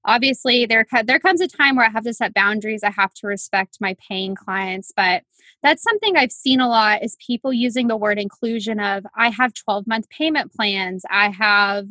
obviously 0.04 0.66
there 0.66 0.86
there 1.04 1.18
comes 1.18 1.40
a 1.40 1.48
time 1.48 1.76
where 1.76 1.86
I 1.86 1.90
have 1.90 2.04
to 2.04 2.14
set 2.14 2.34
boundaries. 2.34 2.82
I 2.82 2.90
have 2.90 3.14
to 3.14 3.26
respect 3.26 3.78
my 3.80 3.96
paying 4.08 4.34
clients, 4.34 4.92
but 4.94 5.22
that's 5.62 5.82
something 5.82 6.16
I've 6.16 6.32
seen 6.32 6.60
a 6.60 6.68
lot 6.68 7.02
is 7.02 7.16
people 7.26 7.52
using 7.52 7.88
the 7.88 7.96
word 7.96 8.18
inclusion 8.18 8.80
of 8.80 9.06
I 9.16 9.30
have 9.30 9.54
12 9.54 9.86
month 9.86 10.08
payment 10.10 10.52
plans. 10.52 11.04
I 11.10 11.30
have 11.30 11.88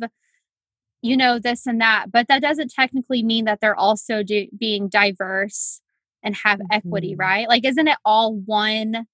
you 1.02 1.16
know 1.16 1.38
this 1.38 1.66
and 1.66 1.80
that, 1.80 2.06
but 2.10 2.28
that 2.28 2.40
doesn't 2.42 2.72
technically 2.72 3.22
mean 3.22 3.44
that 3.44 3.60
they're 3.60 3.76
also 3.76 4.22
do, 4.22 4.46
being 4.58 4.88
diverse 4.88 5.80
and 6.22 6.34
have 6.36 6.58
mm-hmm. 6.58 6.72
equity, 6.72 7.14
right? 7.14 7.48
Like 7.48 7.64
isn't 7.66 7.88
it 7.88 7.98
all 8.04 8.34
one 8.34 9.06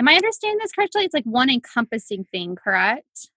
Am 0.00 0.08
I 0.08 0.14
understanding 0.14 0.58
this 0.58 0.72
correctly? 0.72 1.04
It's 1.04 1.12
like 1.12 1.24
one 1.24 1.50
encompassing 1.50 2.24
thing, 2.32 2.56
correct? 2.56 3.28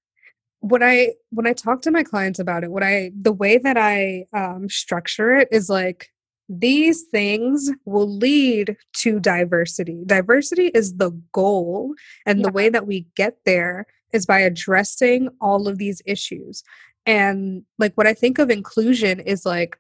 When 0.64 0.82
I 0.82 1.10
when 1.32 1.46
I 1.46 1.52
talk 1.52 1.82
to 1.82 1.92
my 1.92 2.04
clients 2.04 2.40
about 2.40 2.64
it, 2.64 2.72
what 2.72 2.84
I 2.84 3.12
the 3.20 3.34
way 3.34 3.58
that 3.58 3.76
I 3.78 4.26
um, 4.32 4.70
structure 4.70 5.36
it 5.36 5.50
is 5.52 5.70
like 5.70 6.10
these 6.48 7.04
things 7.04 7.70
will 7.84 8.10
lead 8.10 8.78
to 8.94 9.20
diversity. 9.20 10.04
Diversity 10.06 10.68
is 10.68 10.96
the 10.96 11.12
goal, 11.34 11.94
and 12.26 12.40
yeah. 12.40 12.44
the 12.48 12.52
way 12.54 12.70
that 12.70 12.88
we 12.88 13.08
get 13.16 13.40
there 13.46 13.86
is 14.14 14.26
by 14.26 14.40
addressing 14.40 15.28
all 15.42 15.68
of 15.68 15.80
these 15.80 16.02
issues. 16.06 16.64
And 17.06 17.64
like 17.78 17.94
what 17.96 18.08
I 18.08 18.14
think 18.14 18.40
of 18.40 18.50
inclusion 18.50 19.20
is 19.20 19.46
like 19.46 19.78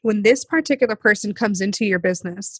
when 0.00 0.22
this 0.22 0.42
particular 0.42 0.96
person 0.96 1.34
comes 1.34 1.60
into 1.60 1.84
your 1.84 1.98
business, 1.98 2.58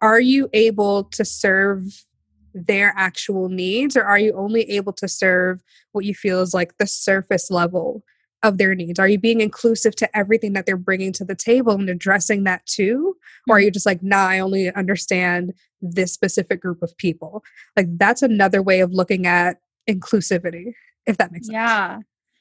are 0.00 0.20
you 0.20 0.48
able 0.54 1.04
to 1.04 1.26
serve 1.26 2.06
their 2.54 2.92
actual 2.96 3.48
needs 3.48 3.96
or 3.96 4.04
are 4.04 4.18
you 4.18 4.32
only 4.34 4.62
able 4.70 4.92
to 4.92 5.08
serve 5.08 5.62
what 5.92 6.04
you 6.04 6.14
feel 6.14 6.40
is 6.40 6.54
like 6.54 6.76
the 6.78 6.86
surface 6.86 7.50
level 7.50 8.04
of 8.42 8.58
their 8.58 8.74
needs? 8.74 8.98
Are 8.98 9.08
you 9.08 9.18
being 9.18 9.40
inclusive 9.40 9.94
to 9.96 10.16
everything 10.16 10.54
that 10.54 10.66
they're 10.66 10.76
bringing 10.76 11.12
to 11.14 11.24
the 11.24 11.34
table 11.34 11.72
and 11.72 11.90
addressing 11.90 12.44
that 12.44 12.64
too? 12.66 13.16
Or 13.48 13.56
are 13.56 13.58
mm-hmm. 13.58 13.66
you 13.66 13.70
just 13.70 13.86
like 13.86 14.02
nah 14.02 14.28
i 14.28 14.38
only 14.38 14.72
understand 14.74 15.52
this 15.80 16.12
specific 16.12 16.60
group 16.60 16.82
of 16.82 16.96
people? 16.96 17.42
Like 17.76 17.86
that's 17.98 18.22
another 18.22 18.62
way 18.62 18.80
of 18.80 18.92
looking 18.92 19.26
at 19.26 19.58
inclusivity 19.88 20.72
if 21.06 21.16
that 21.18 21.32
makes 21.32 21.46
sense. 21.46 21.54
Yeah. 21.54 21.98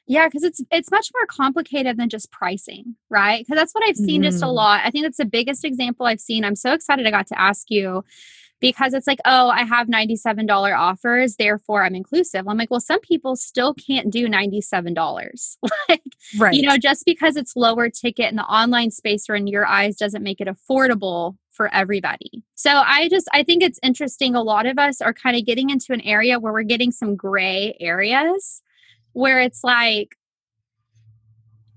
Yeah 0.07 0.27
because 0.27 0.43
it's 0.43 0.61
it's 0.71 0.91
much 0.91 1.09
more 1.13 1.25
complicated 1.27 1.97
than 1.97 2.09
just 2.09 2.31
pricing 2.31 2.95
right? 3.09 3.45
Because 3.45 3.59
that's 3.59 3.73
what 3.73 3.83
i've 3.83 3.97
seen 3.97 4.21
mm. 4.21 4.25
just 4.25 4.41
a 4.41 4.45
mm-hmm. 4.45 4.55
lot. 4.55 4.81
I 4.85 4.91
think 4.91 5.05
that's 5.05 5.17
the 5.17 5.25
biggest 5.25 5.65
example 5.65 6.05
i've 6.05 6.21
seen. 6.21 6.45
I'm 6.45 6.55
so 6.55 6.73
excited 6.73 7.05
i 7.05 7.11
got 7.11 7.27
to 7.27 7.39
ask 7.39 7.69
you 7.69 8.03
because 8.59 8.93
it's 8.93 9.07
like, 9.07 9.19
oh, 9.25 9.49
I 9.49 9.63
have 9.63 9.87
$97 9.87 10.77
offers, 10.77 11.35
therefore 11.37 11.83
I'm 11.83 11.95
inclusive. 11.95 12.47
I'm 12.47 12.57
like, 12.57 12.69
well, 12.71 12.79
some 12.79 12.99
people 12.99 13.35
still 13.35 13.73
can't 13.73 14.11
do 14.11 14.27
$97. 14.27 15.57
like, 15.89 16.01
right. 16.37 16.53
you 16.53 16.63
know, 16.63 16.77
just 16.77 17.05
because 17.05 17.35
it's 17.35 17.55
lower 17.55 17.89
ticket 17.89 18.29
in 18.29 18.35
the 18.35 18.43
online 18.43 18.91
space 18.91 19.29
or 19.29 19.35
in 19.35 19.47
your 19.47 19.65
eyes 19.65 19.95
doesn't 19.95 20.23
make 20.23 20.41
it 20.41 20.47
affordable 20.47 21.35
for 21.51 21.73
everybody. 21.73 22.43
So 22.55 22.71
I 22.71 23.09
just 23.09 23.27
I 23.33 23.43
think 23.43 23.63
it's 23.63 23.79
interesting 23.83 24.33
a 24.33 24.41
lot 24.41 24.65
of 24.65 24.79
us 24.79 25.01
are 25.01 25.13
kind 25.13 25.35
of 25.35 25.45
getting 25.45 25.69
into 25.69 25.91
an 25.91 25.99
area 26.01 26.39
where 26.39 26.53
we're 26.53 26.63
getting 26.63 26.91
some 26.91 27.17
gray 27.17 27.75
areas 27.81 28.61
where 29.11 29.41
it's 29.41 29.61
like 29.61 30.15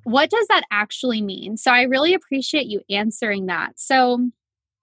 what 0.05 0.31
does 0.31 0.47
that 0.49 0.63
actually 0.71 1.23
mean? 1.23 1.57
So 1.57 1.71
I 1.71 1.83
really 1.83 2.15
appreciate 2.15 2.67
you 2.67 2.81
answering 2.91 3.47
that. 3.47 3.73
So 3.77 4.31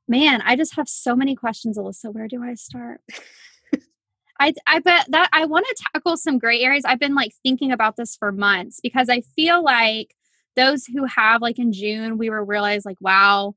man, 0.09 0.41
I 0.43 0.55
just 0.55 0.75
have 0.75 0.89
so 0.89 1.15
many 1.15 1.35
questions, 1.35 1.77
Alyssa. 1.77 2.13
Where 2.13 2.27
do 2.27 2.43
I 2.43 2.55
start? 2.55 3.01
I, 4.39 4.53
I 4.65 4.79
bet 4.79 5.05
that 5.09 5.29
I 5.31 5.45
want 5.45 5.65
to 5.67 5.83
tackle 5.93 6.17
some 6.17 6.39
gray 6.39 6.61
areas. 6.61 6.85
I've 6.85 6.99
been 6.99 7.15
like 7.15 7.33
thinking 7.43 7.71
about 7.71 7.95
this 7.97 8.15
for 8.15 8.31
months 8.31 8.79
because 8.81 9.09
I 9.09 9.21
feel 9.21 9.63
like 9.63 10.15
those 10.55 10.85
who 10.85 11.05
have 11.05 11.41
like 11.41 11.59
in 11.59 11.71
June, 11.71 12.17
we 12.17 12.29
were 12.29 12.43
realized 12.43 12.85
like, 12.85 12.99
wow, 12.99 13.53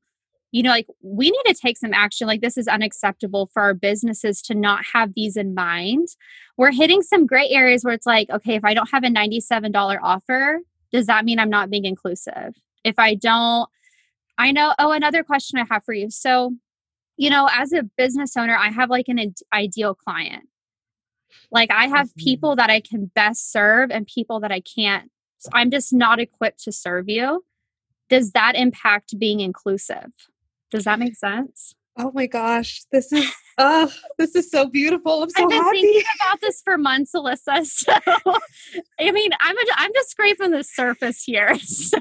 you 0.51 0.61
know, 0.61 0.69
like 0.69 0.87
we 1.01 1.31
need 1.31 1.43
to 1.47 1.59
take 1.59 1.77
some 1.77 1.93
action. 1.93 2.27
Like 2.27 2.41
this 2.41 2.57
is 2.57 2.67
unacceptable 2.67 3.49
for 3.53 3.63
our 3.63 3.73
businesses 3.73 4.41
to 4.43 4.53
not 4.53 4.85
have 4.93 5.13
these 5.15 5.35
in 5.35 5.55
mind. 5.55 6.09
We're 6.57 6.71
hitting 6.71 7.01
some 7.01 7.25
gray 7.25 7.49
areas 7.49 7.83
where 7.83 7.93
it's 7.93 8.05
like, 8.05 8.29
okay, 8.29 8.55
if 8.55 8.63
I 8.63 8.73
don't 8.73 8.89
have 8.91 9.03
a 9.03 9.07
$97 9.07 9.97
offer, 10.03 10.59
does 10.91 11.07
that 11.07 11.25
mean 11.25 11.39
I'm 11.39 11.49
not 11.49 11.71
being 11.71 11.85
inclusive? 11.85 12.55
If 12.83 12.99
I 12.99 13.15
don't 13.15 13.67
I 14.37 14.51
know. 14.51 14.73
Oh, 14.79 14.91
another 14.91 15.23
question 15.23 15.59
I 15.59 15.65
have 15.69 15.83
for 15.83 15.93
you. 15.93 16.09
So, 16.09 16.55
you 17.17 17.29
know, 17.29 17.49
as 17.51 17.71
a 17.73 17.83
business 17.83 18.35
owner, 18.35 18.55
I 18.55 18.69
have 18.69 18.89
like 18.89 19.07
an 19.07 19.33
ideal 19.53 19.93
client. 19.95 20.47
Like 21.51 21.71
I 21.71 21.87
have 21.87 22.07
mm-hmm. 22.07 22.23
people 22.23 22.55
that 22.55 22.69
I 22.69 22.79
can 22.79 23.11
best 23.13 23.51
serve 23.51 23.91
and 23.91 24.07
people 24.07 24.39
that 24.41 24.51
I 24.51 24.61
can't. 24.61 25.09
So 25.37 25.49
I'm 25.53 25.71
just 25.71 25.93
not 25.93 26.19
equipped 26.19 26.63
to 26.63 26.71
serve 26.71 27.09
you. 27.09 27.43
Does 28.09 28.31
that 28.31 28.55
impact 28.55 29.17
being 29.17 29.39
inclusive? 29.39 30.11
Does 30.71 30.85
that 30.85 30.99
make 30.99 31.15
sense? 31.15 31.75
Oh 31.97 32.11
my 32.13 32.25
gosh, 32.25 32.83
this 32.91 33.11
is 33.11 33.31
oh, 33.59 33.91
this 34.17 34.35
is 34.35 34.49
so 34.49 34.65
beautiful. 34.65 35.23
I'm 35.23 35.29
so 35.29 35.43
I've 35.43 35.49
been 35.49 35.61
happy. 35.61 35.81
thinking 35.81 36.03
about 36.21 36.41
this 36.41 36.61
for 36.63 36.77
months, 36.77 37.11
Alyssa. 37.15 37.65
So, 37.65 37.93
I 38.99 39.11
mean, 39.11 39.31
I'm 39.39 39.55
a, 39.55 39.61
I'm 39.75 39.91
just 39.93 40.09
scraping 40.09 40.51
the 40.51 40.63
surface 40.63 41.23
here. 41.23 41.55
So, 41.59 41.99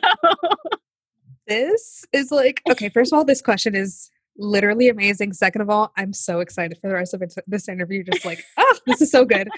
this 1.47 2.05
is 2.13 2.31
like 2.31 2.63
okay 2.71 2.89
first 2.89 3.13
of 3.13 3.19
all 3.19 3.25
this 3.25 3.43
question 3.43 3.75
is 3.75 4.11
literally 4.39 4.89
amazing. 4.89 5.33
Second 5.33 5.63
of 5.63 5.71
all 5.71 5.93
i'm 5.97 6.13
so 6.13 6.41
excited 6.41 6.79
for 6.81 6.89
the 6.89 6.95
rest 6.95 7.15
of 7.15 7.23
it, 7.23 7.35
this 7.47 7.69
interview 7.69 8.03
just 8.03 8.25
like 8.25 8.45
oh 8.57 8.79
this 8.87 9.01
is 9.01 9.11
so 9.11 9.25
good. 9.25 9.49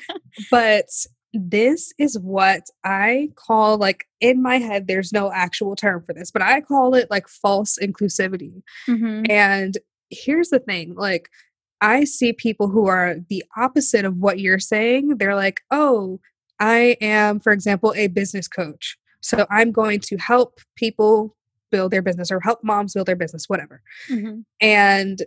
But 0.50 0.88
this 1.36 1.92
is 1.98 2.16
what 2.20 2.62
i 2.84 3.28
call 3.34 3.76
like 3.76 4.06
in 4.20 4.40
my 4.40 4.58
head 4.58 4.86
there's 4.86 5.12
no 5.12 5.32
actual 5.32 5.74
term 5.74 6.00
for 6.06 6.14
this 6.14 6.30
but 6.30 6.40
i 6.40 6.60
call 6.60 6.94
it 6.94 7.10
like 7.10 7.26
false 7.26 7.76
inclusivity. 7.82 8.62
Mm-hmm. 8.88 9.24
and 9.28 9.76
here's 10.10 10.50
the 10.50 10.60
thing 10.60 10.94
like 10.94 11.28
i 11.80 12.04
see 12.04 12.32
people 12.32 12.68
who 12.68 12.86
are 12.86 13.16
the 13.28 13.42
opposite 13.56 14.04
of 14.04 14.18
what 14.18 14.38
you're 14.38 14.60
saying. 14.60 15.16
They're 15.18 15.34
like 15.34 15.60
oh 15.72 16.20
i 16.60 16.96
am 17.00 17.40
for 17.40 17.52
example 17.52 17.92
a 17.96 18.06
business 18.06 18.46
coach. 18.46 18.96
So 19.20 19.46
i'm 19.50 19.72
going 19.72 20.00
to 20.00 20.16
help 20.16 20.60
people 20.76 21.34
build 21.74 21.90
their 21.90 22.02
business 22.02 22.30
or 22.30 22.38
help 22.38 22.62
moms 22.62 22.94
build 22.94 23.08
their 23.08 23.16
business, 23.16 23.48
whatever. 23.48 23.82
Mm-hmm. 24.08 24.42
And 24.60 25.24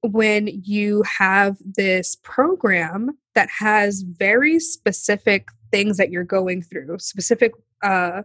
when 0.00 0.46
you 0.46 1.02
have 1.18 1.58
this 1.62 2.16
program 2.22 3.18
that 3.34 3.50
has 3.58 4.00
very 4.00 4.58
specific 4.58 5.48
things 5.70 5.98
that 5.98 6.10
you're 6.10 6.24
going 6.24 6.62
through, 6.62 6.98
specific 7.00 7.52
uh, 7.82 8.22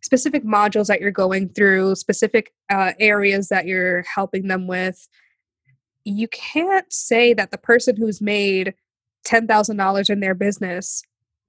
specific 0.00 0.44
modules 0.44 0.86
that 0.86 1.02
you're 1.02 1.10
going 1.10 1.50
through, 1.50 1.94
specific 1.94 2.54
uh, 2.70 2.92
areas 2.98 3.50
that 3.50 3.66
you're 3.66 4.02
helping 4.14 4.48
them 4.48 4.66
with, 4.66 5.08
you 6.04 6.26
can't 6.28 6.90
say 6.90 7.34
that 7.34 7.50
the 7.50 7.58
person 7.58 7.96
who's 7.96 8.22
made 8.22 8.72
$10,000 9.26 10.10
in 10.10 10.20
their 10.20 10.34
business 10.34 11.02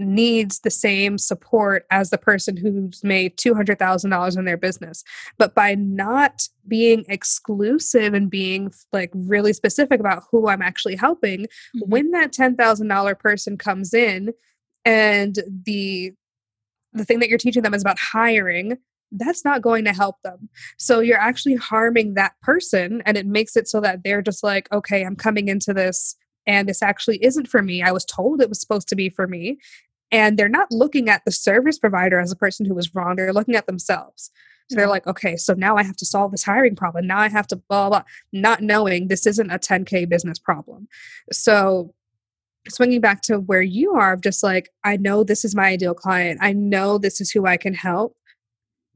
needs 0.03 0.59
the 0.59 0.71
same 0.71 1.17
support 1.17 1.85
as 1.91 2.09
the 2.09 2.17
person 2.17 2.57
who's 2.57 3.03
made 3.03 3.37
$200,000 3.37 4.37
in 4.37 4.45
their 4.45 4.57
business. 4.57 5.03
But 5.37 5.55
by 5.55 5.75
not 5.75 6.47
being 6.67 7.05
exclusive 7.07 8.13
and 8.13 8.29
being 8.29 8.71
like 8.91 9.11
really 9.13 9.53
specific 9.53 9.99
about 9.99 10.23
who 10.31 10.47
I'm 10.47 10.61
actually 10.61 10.95
helping, 10.95 11.41
mm-hmm. 11.41 11.89
when 11.89 12.11
that 12.11 12.33
$10,000 12.33 13.19
person 13.19 13.57
comes 13.57 13.93
in 13.93 14.33
and 14.85 15.39
the 15.65 16.13
the 16.95 17.05
thing 17.05 17.17
that 17.19 17.27
you're 17.27 17.39
teaching 17.39 17.63
them 17.63 17.73
is 17.73 17.81
about 17.81 17.97
hiring, 17.97 18.77
that's 19.13 19.43
not 19.43 19.61
going 19.61 19.85
to 19.85 19.93
help 19.93 20.21
them. 20.23 20.49
So 20.77 20.99
you're 20.99 21.19
actually 21.19 21.55
harming 21.55 22.13
that 22.13 22.33
person 22.41 23.01
and 23.05 23.17
it 23.17 23.25
makes 23.25 23.55
it 23.55 23.67
so 23.67 23.81
that 23.81 24.03
they're 24.03 24.21
just 24.21 24.43
like, 24.43 24.71
okay, 24.71 25.03
I'm 25.03 25.15
coming 25.15 25.47
into 25.47 25.73
this 25.73 26.15
and 26.45 26.67
this 26.67 26.81
actually 26.81 27.23
isn't 27.23 27.47
for 27.47 27.61
me. 27.61 27.81
I 27.81 27.91
was 27.91 28.05
told 28.05 28.41
it 28.41 28.49
was 28.49 28.59
supposed 28.59 28.87
to 28.89 28.95
be 28.95 29.09
for 29.09 29.27
me. 29.27 29.59
And 30.13 30.37
they're 30.37 30.47
not 30.47 30.71
looking 30.71 31.09
at 31.09 31.25
the 31.25 31.31
service 31.31 31.79
provider 31.79 32.19
as 32.19 32.31
a 32.31 32.35
person 32.35 32.65
who 32.65 32.75
was 32.75 32.93
wrong. 32.93 33.15
They're 33.15 33.33
looking 33.33 33.55
at 33.55 33.65
themselves. 33.65 34.31
So 34.69 34.77
they're 34.77 34.87
mm. 34.87 34.91
like, 34.91 35.07
okay, 35.07 35.35
so 35.35 35.53
now 35.53 35.75
I 35.75 35.83
have 35.83 35.97
to 35.97 36.05
solve 36.05 36.31
this 36.31 36.43
hiring 36.43 36.75
problem. 36.75 37.07
Now 37.07 37.17
I 37.17 37.29
have 37.29 37.47
to 37.47 37.55
blah, 37.55 37.89
blah, 37.89 37.99
blah, 37.99 38.03
not 38.31 38.61
knowing 38.61 39.07
this 39.07 39.25
isn't 39.25 39.51
a 39.51 39.59
10K 39.59 40.07
business 40.07 40.39
problem. 40.39 40.87
So 41.31 41.93
swinging 42.69 43.01
back 43.01 43.21
to 43.23 43.39
where 43.39 43.61
you 43.61 43.93
are 43.93 44.13
of 44.13 44.21
just 44.21 44.41
like 44.41 44.69
i 44.85 44.95
know 44.95 45.21
this 45.21 45.43
is 45.43 45.53
my 45.53 45.65
ideal 45.65 45.93
client 45.93 46.39
i 46.41 46.53
know 46.53 46.97
this 46.97 47.19
is 47.19 47.29
who 47.29 47.45
i 47.45 47.57
can 47.57 47.73
help 47.73 48.15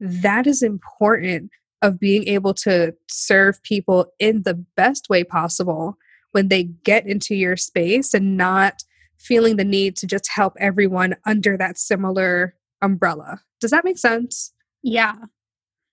that 0.00 0.46
is 0.46 0.62
important 0.62 1.50
of 1.82 2.00
being 2.00 2.26
able 2.26 2.54
to 2.54 2.94
serve 3.08 3.62
people 3.62 4.06
in 4.18 4.42
the 4.42 4.54
best 4.54 5.08
way 5.08 5.22
possible 5.22 5.96
when 6.32 6.48
they 6.48 6.64
get 6.64 7.06
into 7.06 7.34
your 7.34 7.56
space 7.56 8.14
and 8.14 8.36
not 8.36 8.82
feeling 9.18 9.56
the 9.56 9.64
need 9.64 9.96
to 9.96 10.06
just 10.06 10.28
help 10.28 10.54
everyone 10.58 11.16
under 11.26 11.56
that 11.56 11.78
similar 11.78 12.54
umbrella. 12.80 13.42
Does 13.60 13.70
that 13.72 13.84
make 13.84 13.98
sense? 13.98 14.52
Yeah. 14.82 15.16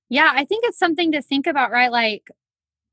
Yeah, 0.10 0.32
I 0.34 0.46
think 0.46 0.63
it's 0.65 0.77
something 0.77 1.12
to 1.13 1.22
think 1.22 1.48
about, 1.48 1.72
right? 1.72 1.91
Like, 1.91 2.29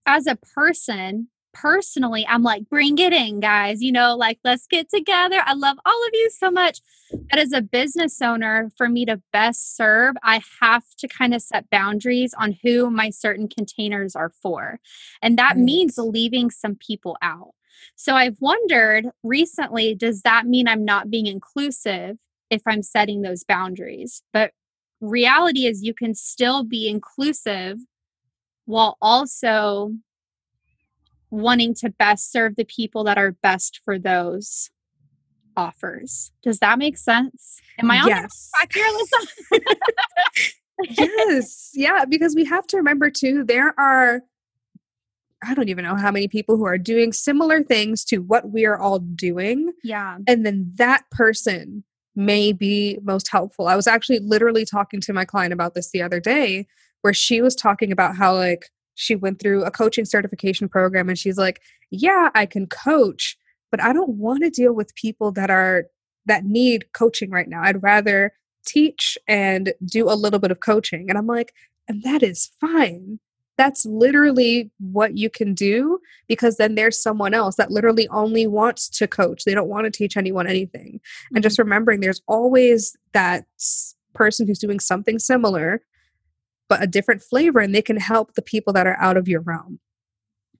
as 0.06 0.26
a 0.26 0.36
person, 0.36 1.28
personally, 1.52 2.26
I'm 2.26 2.42
like, 2.42 2.68
bring 2.68 2.98
it 2.98 3.12
in, 3.12 3.40
guys. 3.40 3.82
You 3.82 3.92
know, 3.92 4.16
like, 4.16 4.38
let's 4.44 4.66
get 4.66 4.88
together. 4.88 5.42
I 5.44 5.52
love 5.52 5.76
all 5.84 6.06
of 6.06 6.10
you 6.14 6.30
so 6.30 6.50
much. 6.50 6.80
But 7.30 7.38
as 7.38 7.52
a 7.52 7.60
business 7.60 8.22
owner, 8.22 8.70
for 8.76 8.88
me 8.88 9.04
to 9.04 9.20
best 9.32 9.76
serve, 9.76 10.14
I 10.22 10.40
have 10.60 10.84
to 10.98 11.06
kind 11.06 11.34
of 11.34 11.42
set 11.42 11.68
boundaries 11.68 12.34
on 12.38 12.56
who 12.62 12.90
my 12.90 13.10
certain 13.10 13.48
containers 13.48 14.16
are 14.16 14.32
for. 14.42 14.80
And 15.20 15.38
that 15.38 15.56
right. 15.56 15.64
means 15.64 15.98
leaving 15.98 16.50
some 16.50 16.74
people 16.74 17.18
out. 17.20 17.52
So 17.96 18.14
I've 18.14 18.36
wondered 18.40 19.06
recently, 19.22 19.94
does 19.94 20.22
that 20.22 20.46
mean 20.46 20.68
I'm 20.68 20.84
not 20.84 21.10
being 21.10 21.26
inclusive 21.26 22.16
if 22.50 22.62
I'm 22.66 22.82
setting 22.82 23.22
those 23.22 23.44
boundaries? 23.44 24.22
But 24.32 24.52
reality 25.00 25.66
is, 25.66 25.82
you 25.82 25.94
can 25.94 26.14
still 26.14 26.64
be 26.64 26.88
inclusive 26.88 27.78
while 28.64 28.96
also 29.02 29.92
wanting 31.30 31.74
to 31.74 31.90
best 31.90 32.30
serve 32.30 32.56
the 32.56 32.64
people 32.64 33.04
that 33.04 33.18
are 33.18 33.32
best 33.32 33.80
for 33.84 33.98
those 33.98 34.70
offers. 35.56 36.30
Does 36.42 36.58
that 36.60 36.78
make 36.78 36.96
sense? 36.96 37.60
Am 37.78 37.90
I 37.90 38.00
on 38.00 38.08
yes. 38.08 38.50
track 38.56 38.72
here, 38.72 38.86
Alyssa? 38.86 40.52
yes. 40.98 41.70
Yeah, 41.74 42.04
because 42.04 42.34
we 42.34 42.44
have 42.44 42.66
to 42.68 42.76
remember 42.76 43.10
too, 43.10 43.44
there 43.44 43.78
are 43.78 44.22
I 45.44 45.54
don't 45.54 45.68
even 45.68 45.84
know 45.84 45.96
how 45.96 46.10
many 46.10 46.28
people 46.28 46.56
who 46.56 46.64
are 46.64 46.78
doing 46.78 47.12
similar 47.12 47.62
things 47.62 48.04
to 48.06 48.18
what 48.18 48.50
we 48.50 48.64
are 48.64 48.78
all 48.78 48.98
doing. 48.98 49.72
Yeah. 49.82 50.18
And 50.26 50.46
then 50.46 50.70
that 50.76 51.04
person 51.10 51.84
may 52.14 52.52
be 52.52 52.98
most 53.02 53.28
helpful. 53.28 53.68
I 53.68 53.76
was 53.76 53.86
actually 53.86 54.20
literally 54.20 54.64
talking 54.64 55.00
to 55.00 55.12
my 55.12 55.24
client 55.24 55.52
about 55.52 55.74
this 55.74 55.90
the 55.90 56.02
other 56.02 56.20
day 56.20 56.66
where 57.00 57.14
she 57.14 57.40
was 57.40 57.54
talking 57.54 57.90
about 57.90 58.16
how 58.16 58.34
like 58.34 58.70
she 58.94 59.14
went 59.14 59.40
through 59.40 59.64
a 59.64 59.70
coaching 59.70 60.04
certification 60.04 60.68
program 60.68 61.08
and 61.08 61.18
she's 61.18 61.38
like, 61.38 61.60
"Yeah, 61.90 62.30
I 62.34 62.46
can 62.46 62.66
coach, 62.66 63.36
but 63.70 63.82
I 63.82 63.92
don't 63.92 64.10
want 64.10 64.42
to 64.42 64.50
deal 64.50 64.72
with 64.72 64.94
people 64.94 65.32
that 65.32 65.50
are 65.50 65.86
that 66.26 66.44
need 66.44 66.92
coaching 66.92 67.30
right 67.30 67.48
now. 67.48 67.62
I'd 67.62 67.82
rather 67.82 68.32
teach 68.64 69.18
and 69.26 69.72
do 69.84 70.08
a 70.08 70.14
little 70.14 70.38
bit 70.38 70.50
of 70.50 70.60
coaching." 70.60 71.08
And 71.08 71.18
I'm 71.18 71.26
like, 71.26 71.52
"And 71.88 72.02
that 72.02 72.22
is 72.22 72.50
fine." 72.60 73.18
That's 73.58 73.84
literally 73.84 74.70
what 74.78 75.16
you 75.16 75.28
can 75.28 75.54
do 75.54 76.00
because 76.26 76.56
then 76.56 76.74
there's 76.74 77.00
someone 77.00 77.34
else 77.34 77.56
that 77.56 77.70
literally 77.70 78.08
only 78.08 78.46
wants 78.46 78.88
to 78.90 79.06
coach. 79.06 79.44
They 79.44 79.54
don't 79.54 79.68
want 79.68 79.84
to 79.84 79.90
teach 79.90 80.16
anyone 80.16 80.46
anything. 80.46 81.00
Mm-hmm. 81.00 81.36
And 81.36 81.42
just 81.42 81.58
mm-hmm. 81.58 81.68
remembering 81.68 82.00
there's 82.00 82.22
always 82.26 82.96
that 83.12 83.44
person 84.14 84.46
who's 84.46 84.58
doing 84.58 84.80
something 84.80 85.18
similar 85.18 85.82
but 86.72 86.82
a 86.82 86.86
different 86.86 87.20
flavor 87.20 87.60
and 87.60 87.74
they 87.74 87.82
can 87.82 87.98
help 87.98 88.32
the 88.32 88.40
people 88.40 88.72
that 88.72 88.86
are 88.86 88.96
out 88.98 89.18
of 89.18 89.28
your 89.28 89.42
realm. 89.42 89.78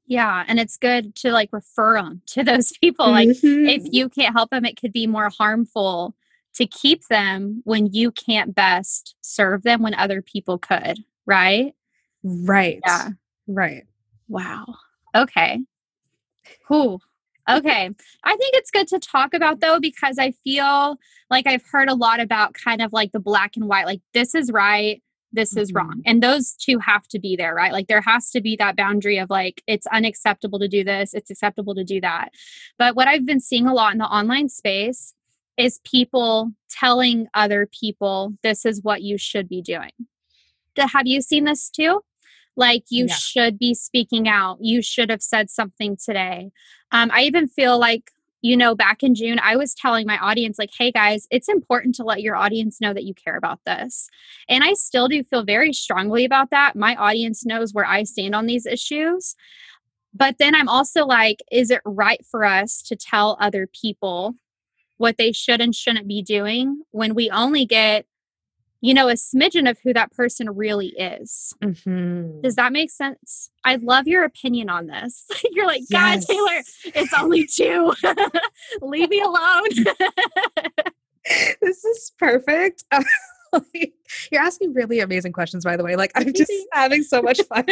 Yeah, 0.04 0.44
and 0.46 0.60
it's 0.60 0.76
good 0.76 1.14
to 1.16 1.32
like 1.32 1.48
refer 1.52 1.94
them 1.94 2.20
to 2.26 2.44
those 2.44 2.70
people. 2.82 3.10
Like 3.10 3.30
mm-hmm. 3.30 3.66
if 3.66 3.84
you 3.90 4.10
can't 4.10 4.34
help 4.36 4.50
them, 4.50 4.66
it 4.66 4.78
could 4.78 4.92
be 4.92 5.06
more 5.06 5.30
harmful 5.30 6.14
to 6.56 6.66
keep 6.66 7.06
them 7.08 7.62
when 7.64 7.86
you 7.86 8.12
can't 8.12 8.54
best 8.54 9.14
serve 9.22 9.62
them 9.62 9.80
when 9.82 9.94
other 9.94 10.20
people 10.20 10.58
could, 10.58 10.98
right? 11.24 11.74
Right. 12.22 12.80
Yeah. 12.86 13.10
Right. 13.46 13.84
Wow. 14.28 14.66
Okay. 15.14 15.60
Cool. 16.66 17.00
Okay. 17.50 17.90
I 18.22 18.36
think 18.36 18.54
it's 18.54 18.70
good 18.70 18.86
to 18.86 19.00
talk 19.00 19.34
about 19.34 19.58
though, 19.58 19.80
because 19.80 20.16
I 20.16 20.30
feel 20.30 20.96
like 21.28 21.44
I've 21.48 21.64
heard 21.72 21.88
a 21.88 21.94
lot 21.94 22.20
about 22.20 22.54
kind 22.54 22.80
of 22.80 22.92
like 22.92 23.10
the 23.10 23.18
black 23.18 23.56
and 23.56 23.66
white, 23.66 23.84
like 23.84 24.00
this 24.14 24.32
is 24.32 24.52
right, 24.52 25.02
this 25.32 25.56
is 25.56 25.72
wrong. 25.72 25.90
Mm-hmm. 25.90 26.00
And 26.06 26.22
those 26.22 26.52
two 26.52 26.78
have 26.78 27.08
to 27.08 27.18
be 27.18 27.34
there, 27.34 27.52
right? 27.52 27.72
Like 27.72 27.88
there 27.88 28.00
has 28.00 28.30
to 28.30 28.40
be 28.40 28.54
that 28.56 28.76
boundary 28.76 29.18
of 29.18 29.28
like, 29.28 29.60
it's 29.66 29.88
unacceptable 29.88 30.60
to 30.60 30.68
do 30.68 30.84
this, 30.84 31.14
it's 31.14 31.30
acceptable 31.30 31.74
to 31.74 31.82
do 31.82 32.00
that. 32.00 32.28
But 32.78 32.94
what 32.94 33.08
I've 33.08 33.26
been 33.26 33.40
seeing 33.40 33.66
a 33.66 33.74
lot 33.74 33.92
in 33.92 33.98
the 33.98 34.04
online 34.04 34.48
space 34.48 35.14
is 35.56 35.80
people 35.84 36.52
telling 36.70 37.26
other 37.34 37.66
people, 37.66 38.34
this 38.42 38.64
is 38.64 38.82
what 38.82 39.02
you 39.02 39.18
should 39.18 39.48
be 39.48 39.62
doing. 39.62 39.90
Have 40.78 41.06
you 41.06 41.20
seen 41.20 41.44
this 41.44 41.68
too? 41.68 42.02
Like 42.56 42.84
you 42.90 43.06
yeah. 43.06 43.14
should 43.14 43.58
be 43.58 43.74
speaking 43.74 44.28
out. 44.28 44.58
You 44.60 44.82
should 44.82 45.10
have 45.10 45.22
said 45.22 45.50
something 45.50 45.96
today. 45.96 46.50
Um, 46.90 47.10
I 47.12 47.22
even 47.22 47.48
feel 47.48 47.78
like 47.78 48.10
you 48.42 48.56
know, 48.56 48.74
back 48.74 49.04
in 49.04 49.14
June, 49.14 49.38
I 49.40 49.54
was 49.54 49.72
telling 49.72 50.04
my 50.04 50.18
audience, 50.18 50.58
like, 50.58 50.72
hey 50.76 50.90
guys, 50.90 51.28
it's 51.30 51.48
important 51.48 51.94
to 51.94 52.02
let 52.02 52.22
your 52.22 52.34
audience 52.34 52.80
know 52.80 52.92
that 52.92 53.04
you 53.04 53.14
care 53.14 53.36
about 53.36 53.60
this. 53.64 54.10
And 54.48 54.64
I 54.64 54.72
still 54.72 55.06
do 55.06 55.22
feel 55.22 55.44
very 55.44 55.72
strongly 55.72 56.24
about 56.24 56.50
that. 56.50 56.74
My 56.74 56.96
audience 56.96 57.46
knows 57.46 57.72
where 57.72 57.86
I 57.86 58.02
stand 58.02 58.34
on 58.34 58.46
these 58.46 58.66
issues. 58.66 59.36
But 60.12 60.38
then 60.38 60.56
I'm 60.56 60.68
also 60.68 61.06
like, 61.06 61.38
is 61.52 61.70
it 61.70 61.80
right 61.84 62.20
for 62.28 62.44
us 62.44 62.82
to 62.82 62.96
tell 62.96 63.38
other 63.40 63.68
people 63.68 64.34
what 64.96 65.18
they 65.18 65.32
should 65.32 65.60
and 65.60 65.74
shouldn't 65.74 66.08
be 66.08 66.20
doing 66.20 66.82
when 66.90 67.14
we 67.14 67.30
only 67.30 67.64
get 67.64 68.06
you 68.82 68.92
know, 68.92 69.08
a 69.08 69.12
smidgen 69.12 69.70
of 69.70 69.78
who 69.82 69.94
that 69.94 70.10
person 70.10 70.50
really 70.50 70.88
is. 70.88 71.54
Mm-hmm. 71.62 72.40
Does 72.42 72.56
that 72.56 72.72
make 72.72 72.90
sense? 72.90 73.48
I'd 73.64 73.84
love 73.84 74.08
your 74.08 74.24
opinion 74.24 74.68
on 74.68 74.88
this. 74.88 75.24
You're 75.52 75.68
like, 75.68 75.84
God, 75.90 76.16
yes. 76.16 76.26
Taylor, 76.26 76.62
it's 76.96 77.14
only 77.14 77.46
two. 77.46 77.94
Leave 78.82 79.08
me 79.08 79.20
alone. 79.20 79.68
this 81.62 81.84
is 81.84 82.12
perfect. 82.18 82.82
you're 84.32 84.42
asking 84.42 84.74
really 84.74 84.98
amazing 84.98 85.32
questions, 85.32 85.64
by 85.64 85.76
the 85.76 85.84
way. 85.84 85.94
Like, 85.94 86.10
I'm 86.16 86.32
just 86.34 86.52
having 86.72 87.04
so 87.04 87.22
much 87.22 87.40
fun. 87.42 87.66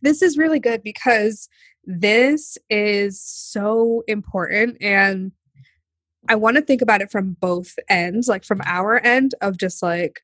this 0.00 0.22
is 0.22 0.38
really 0.38 0.60
good 0.60 0.82
because 0.82 1.50
this 1.84 2.56
is 2.70 3.20
so 3.20 4.04
important. 4.06 4.78
And 4.80 5.32
I 6.28 6.36
want 6.36 6.56
to 6.56 6.62
think 6.62 6.82
about 6.82 7.02
it 7.02 7.10
from 7.10 7.36
both 7.40 7.78
ends, 7.88 8.28
like 8.28 8.44
from 8.44 8.60
our 8.64 8.98
end 9.00 9.34
of 9.40 9.58
just 9.58 9.82
like, 9.82 10.22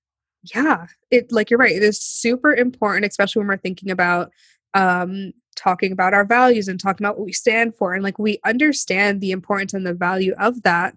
yeah, 0.54 0.86
it 1.10 1.32
like 1.32 1.50
you're 1.50 1.58
right. 1.58 1.74
It 1.74 1.82
is 1.82 2.00
super 2.00 2.54
important, 2.54 3.06
especially 3.06 3.40
when 3.40 3.48
we're 3.48 3.56
thinking 3.56 3.90
about 3.90 4.30
um 4.74 5.32
talking 5.56 5.90
about 5.90 6.14
our 6.14 6.24
values 6.24 6.68
and 6.68 6.78
talking 6.78 7.04
about 7.04 7.18
what 7.18 7.26
we 7.26 7.32
stand 7.32 7.74
for. 7.74 7.92
And 7.92 8.04
like 8.04 8.18
we 8.18 8.38
understand 8.44 9.20
the 9.20 9.32
importance 9.32 9.74
and 9.74 9.84
the 9.84 9.94
value 9.94 10.34
of 10.38 10.62
that. 10.62 10.96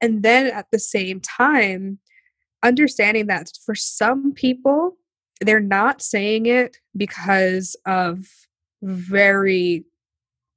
And 0.00 0.22
then 0.22 0.46
at 0.46 0.66
the 0.70 0.78
same 0.78 1.20
time, 1.20 1.98
understanding 2.62 3.26
that 3.26 3.50
for 3.64 3.74
some 3.74 4.32
people, 4.32 4.96
they're 5.40 5.60
not 5.60 6.00
saying 6.00 6.46
it 6.46 6.76
because 6.96 7.76
of 7.86 8.26
very 8.82 9.84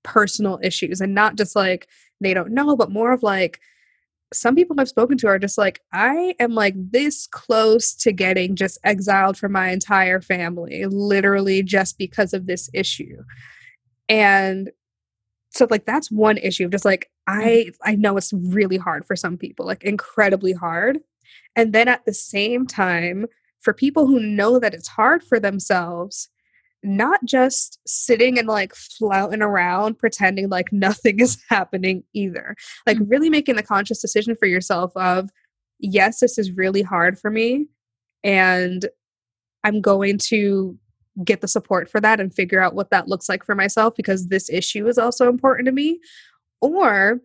personal 0.03 0.59
issues 0.63 1.01
and 1.01 1.15
not 1.15 1.35
just 1.35 1.55
like 1.55 1.87
they 2.19 2.33
don't 2.33 2.51
know, 2.51 2.75
but 2.75 2.91
more 2.91 3.11
of 3.11 3.23
like 3.23 3.59
some 4.33 4.55
people 4.55 4.79
I've 4.79 4.87
spoken 4.87 5.17
to 5.19 5.27
are 5.27 5.39
just 5.39 5.57
like, 5.57 5.81
I 5.91 6.35
am 6.39 6.53
like 6.53 6.73
this 6.77 7.27
close 7.27 7.93
to 7.95 8.13
getting 8.13 8.55
just 8.55 8.79
exiled 8.83 9.37
from 9.37 9.51
my 9.51 9.69
entire 9.69 10.21
family, 10.21 10.85
literally 10.85 11.63
just 11.63 11.97
because 11.97 12.33
of 12.33 12.45
this 12.45 12.69
issue. 12.73 13.17
And 14.07 14.71
so 15.49 15.67
like 15.69 15.85
that's 15.85 16.09
one 16.09 16.37
issue 16.37 16.65
of 16.65 16.71
just 16.71 16.85
like 16.85 17.09
I 17.27 17.43
mm-hmm. 17.67 17.89
I 17.89 17.95
know 17.95 18.17
it's 18.17 18.33
really 18.33 18.77
hard 18.77 19.05
for 19.05 19.15
some 19.15 19.37
people, 19.37 19.65
like 19.65 19.83
incredibly 19.83 20.53
hard. 20.53 20.99
And 21.55 21.73
then 21.73 21.87
at 21.87 22.05
the 22.05 22.13
same 22.13 22.65
time, 22.65 23.25
for 23.59 23.73
people 23.73 24.07
who 24.07 24.19
know 24.19 24.59
that 24.59 24.73
it's 24.73 24.87
hard 24.87 25.23
for 25.23 25.39
themselves, 25.39 26.29
not 26.83 27.23
just 27.25 27.79
sitting 27.85 28.39
and 28.39 28.47
like 28.47 28.73
flouting 28.73 29.41
around 29.41 29.99
pretending 29.99 30.49
like 30.49 30.71
nothing 30.71 31.19
is 31.21 31.41
happening 31.49 32.03
either. 32.13 32.55
Like 32.87 32.97
mm. 32.97 33.09
really 33.09 33.29
making 33.29 33.55
the 33.55 33.63
conscious 33.63 34.01
decision 34.01 34.35
for 34.35 34.47
yourself 34.47 34.91
of 34.95 35.29
yes, 35.79 36.19
this 36.19 36.37
is 36.37 36.51
really 36.51 36.81
hard 36.81 37.19
for 37.19 37.29
me 37.29 37.67
and 38.23 38.85
I'm 39.63 39.81
going 39.81 40.17
to 40.29 40.77
get 41.23 41.41
the 41.41 41.47
support 41.47 41.89
for 41.89 41.99
that 41.99 42.19
and 42.19 42.33
figure 42.33 42.61
out 42.61 42.73
what 42.73 42.89
that 42.89 43.07
looks 43.07 43.27
like 43.27 43.45
for 43.45 43.53
myself 43.53 43.95
because 43.95 44.27
this 44.27 44.49
issue 44.49 44.87
is 44.87 44.97
also 44.97 45.27
important 45.27 45.65
to 45.65 45.71
me 45.71 45.99
or 46.61 47.19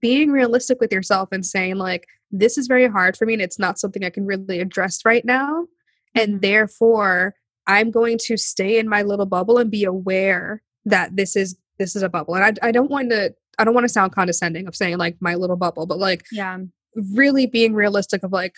being 0.00 0.32
realistic 0.32 0.80
with 0.80 0.92
yourself 0.92 1.28
and 1.30 1.46
saying 1.46 1.76
like 1.76 2.06
this 2.32 2.58
is 2.58 2.66
very 2.66 2.88
hard 2.88 3.16
for 3.16 3.24
me 3.24 3.34
and 3.34 3.42
it's 3.42 3.58
not 3.58 3.78
something 3.78 4.04
I 4.04 4.10
can 4.10 4.26
really 4.26 4.58
address 4.60 5.04
right 5.04 5.24
now 5.24 5.66
and 6.14 6.32
mm-hmm. 6.32 6.40
therefore 6.40 7.34
I'm 7.66 7.90
going 7.90 8.18
to 8.26 8.36
stay 8.36 8.78
in 8.78 8.88
my 8.88 9.02
little 9.02 9.26
bubble 9.26 9.58
and 9.58 9.70
be 9.70 9.84
aware 9.84 10.62
that 10.84 11.16
this 11.16 11.36
is 11.36 11.56
this 11.78 11.96
is 11.96 12.02
a 12.02 12.08
bubble. 12.08 12.34
And 12.36 12.44
I, 12.62 12.68
I 12.68 12.72
don't 12.72 12.90
want 12.90 13.10
to 13.10 13.34
I 13.58 13.64
don't 13.64 13.74
want 13.74 13.84
to 13.84 13.92
sound 13.92 14.12
condescending 14.12 14.66
of 14.66 14.76
saying 14.76 14.98
like 14.98 15.16
my 15.20 15.34
little 15.34 15.56
bubble, 15.56 15.86
but 15.86 15.98
like 15.98 16.24
Yeah. 16.30 16.58
really 16.94 17.46
being 17.46 17.74
realistic 17.74 18.22
of 18.22 18.32
like 18.32 18.56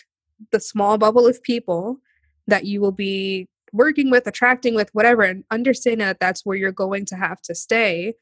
the 0.51 0.59
small 0.59 0.97
bubble 0.97 1.27
of 1.27 1.41
people 1.43 1.99
that 2.47 2.65
you 2.65 2.81
will 2.81 2.91
be 2.91 3.47
working 3.71 4.09
with, 4.09 4.25
attracting 4.25 4.73
with, 4.75 4.89
whatever, 4.93 5.21
and 5.23 5.43
understanding 5.51 6.05
that 6.05 6.19
that's 6.19 6.45
where 6.45 6.57
you're 6.57 6.71
going 6.71 7.05
to 7.05 7.15
have 7.15 7.41
to 7.43 7.53
stay 7.55 8.13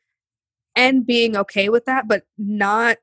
and 0.76 1.06
being 1.06 1.36
okay 1.36 1.70
with 1.70 1.86
that, 1.86 2.08
but 2.08 2.24
not 2.38 2.98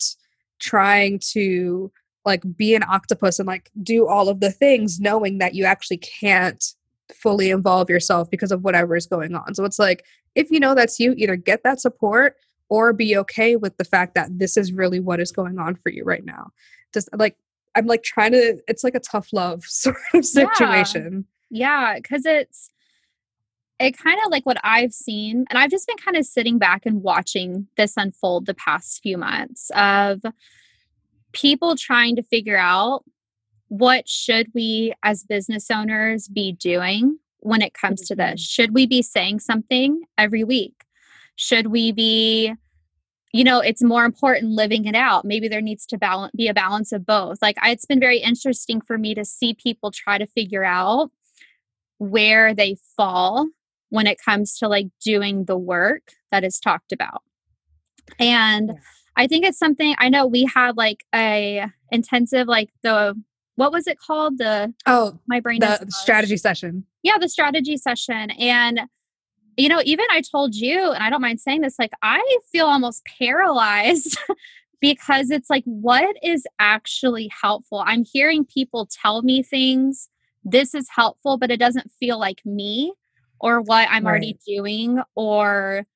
trying 0.61 1.18
to 1.33 1.90
like 2.25 2.42
be 2.57 2.75
an 2.75 2.85
octopus 2.88 3.38
and 3.38 3.47
like 3.47 3.70
do 3.83 4.07
all 4.07 4.29
of 4.29 4.40
the 4.40 4.51
things 4.51 5.01
knowing 5.01 5.38
that 5.38 5.55
you 5.55 5.64
actually 5.64 5.99
can't 5.99 6.64
fully 7.12 7.50
involve 7.50 7.90
yourself 7.90 8.30
because 8.30 8.52
of 8.52 8.62
whatever 8.62 8.96
is 8.96 9.06
going 9.06 9.34
on. 9.34 9.54
So 9.54 9.64
it's 9.64 9.78
like 9.78 10.04
if 10.34 10.50
you 10.50 10.60
know 10.60 10.74
that's 10.74 10.98
you, 10.98 11.14
either 11.16 11.36
get 11.36 11.62
that 11.64 11.80
support 11.80 12.36
or 12.68 12.92
be 12.92 13.16
okay 13.16 13.56
with 13.56 13.76
the 13.76 13.84
fact 13.84 14.14
that 14.14 14.38
this 14.38 14.56
is 14.56 14.72
really 14.72 15.00
what 15.00 15.20
is 15.20 15.32
going 15.32 15.58
on 15.58 15.76
for 15.76 15.90
you 15.90 16.04
right 16.04 16.24
now. 16.24 16.50
Just 16.92 17.08
like 17.16 17.36
I'm 17.74 17.86
like 17.86 18.02
trying 18.02 18.32
to 18.32 18.58
it's 18.68 18.84
like 18.84 18.94
a 18.94 19.00
tough 19.00 19.28
love 19.32 19.64
sort 19.66 19.96
of 20.14 20.24
situation. 20.24 21.26
Yeah, 21.50 21.96
because 21.96 22.24
it's 22.24 22.70
it 23.80 23.98
kind 23.98 24.18
of 24.24 24.30
like 24.30 24.46
what 24.46 24.58
I've 24.62 24.92
seen, 24.92 25.44
and 25.50 25.58
I've 25.58 25.70
just 25.70 25.86
been 25.86 25.96
kind 25.96 26.16
of 26.16 26.24
sitting 26.24 26.58
back 26.58 26.86
and 26.86 27.02
watching 27.02 27.66
this 27.76 27.96
unfold 27.96 28.46
the 28.46 28.54
past 28.54 29.02
few 29.02 29.18
months 29.18 29.70
of 29.74 30.20
people 31.32 31.76
trying 31.76 32.16
to 32.16 32.22
figure 32.22 32.56
out 32.56 33.04
what 33.78 34.08
should 34.08 34.46
we 34.54 34.94
as 35.02 35.24
business 35.24 35.68
owners 35.68 36.28
be 36.28 36.52
doing 36.52 37.18
when 37.40 37.60
it 37.60 37.74
comes 37.74 38.02
to 38.02 38.14
this? 38.14 38.24
Mm-hmm. 38.26 38.37
Should 38.37 38.74
we 38.74 38.87
be 38.87 39.02
saying 39.02 39.40
something 39.40 40.02
every 40.16 40.44
week? 40.44 40.84
Should 41.34 41.66
we 41.68 41.90
be 41.90 42.54
you 43.32 43.42
know 43.42 43.58
it's 43.58 43.82
more 43.82 44.04
important 44.04 44.52
living 44.52 44.84
it 44.84 44.94
out. 44.94 45.24
Maybe 45.24 45.48
there 45.48 45.60
needs 45.60 45.87
to 45.87 45.98
balance 45.98 46.30
be 46.37 46.46
a 46.46 46.54
balance 46.54 46.92
of 46.92 47.04
both. 47.04 47.38
Like 47.42 47.56
I, 47.60 47.70
it's 47.72 47.84
been 47.84 47.98
very 47.98 48.18
interesting 48.18 48.80
for 48.80 48.96
me 48.96 49.12
to 49.16 49.24
see 49.24 49.54
people 49.54 49.90
try 49.90 50.18
to 50.18 50.26
figure 50.26 50.64
out 50.64 51.10
where 51.98 52.54
they 52.54 52.76
fall 52.96 53.48
when 53.88 54.06
it 54.06 54.18
comes 54.24 54.56
to 54.58 54.68
like 54.68 54.87
doing 55.04 55.46
the 55.46 55.58
work 55.58 56.12
that 56.30 56.44
is 56.44 56.60
talked 56.60 56.92
about. 56.92 57.22
And 58.20 58.68
Yeah. 58.68 58.74
i 59.16 59.26
think 59.26 59.44
it's 59.44 59.58
something 59.58 59.94
i 59.98 60.08
know 60.08 60.26
we 60.26 60.44
had 60.44 60.76
like 60.76 61.04
a 61.14 61.66
intensive 61.90 62.46
like 62.46 62.70
the 62.82 63.14
what 63.56 63.72
was 63.72 63.86
it 63.86 63.98
called? 63.98 64.38
The 64.38 64.74
Oh, 64.86 65.18
my 65.26 65.40
brain 65.40 65.60
the 65.60 65.86
strategy 65.90 66.36
session. 66.36 66.84
yeah 67.02 67.18
the 67.18 67.28
strategy 67.28 67.76
session 67.76 68.30
and 68.32 68.80
you 69.56 69.68
know 69.68 69.80
even 69.84 70.04
i 70.10 70.20
told 70.20 70.54
you 70.56 70.90
and 70.90 71.02
i 71.04 71.08
don't 71.10 71.20
mind 71.20 71.40
saying 71.40 71.60
this 71.60 71.78
like 71.78 71.92
i 72.02 72.20
feel 72.50 72.66
almost 72.66 73.02
paralyzed 73.18 74.18
because 74.80 75.30
it's 75.30 75.48
like 75.48 75.62
what 75.64 76.16
is 76.22 76.44
actually 76.58 77.30
helpful? 77.42 77.82
I'm 77.86 78.04
hearing 78.04 78.44
people 78.44 78.86
tell 78.90 79.22
me 79.22 79.42
things 79.42 80.08
this 80.44 80.74
is 80.74 80.88
helpful 80.94 81.38
but 81.38 81.50
it 81.50 81.58
doesn't 81.58 81.90
feel 82.00 82.18
like 82.18 82.44
me 82.44 82.92
or 83.40 83.60
what 83.62 83.86
i'm 83.90 84.06
already 84.06 84.36
doing 84.46 85.00
or 85.14 85.86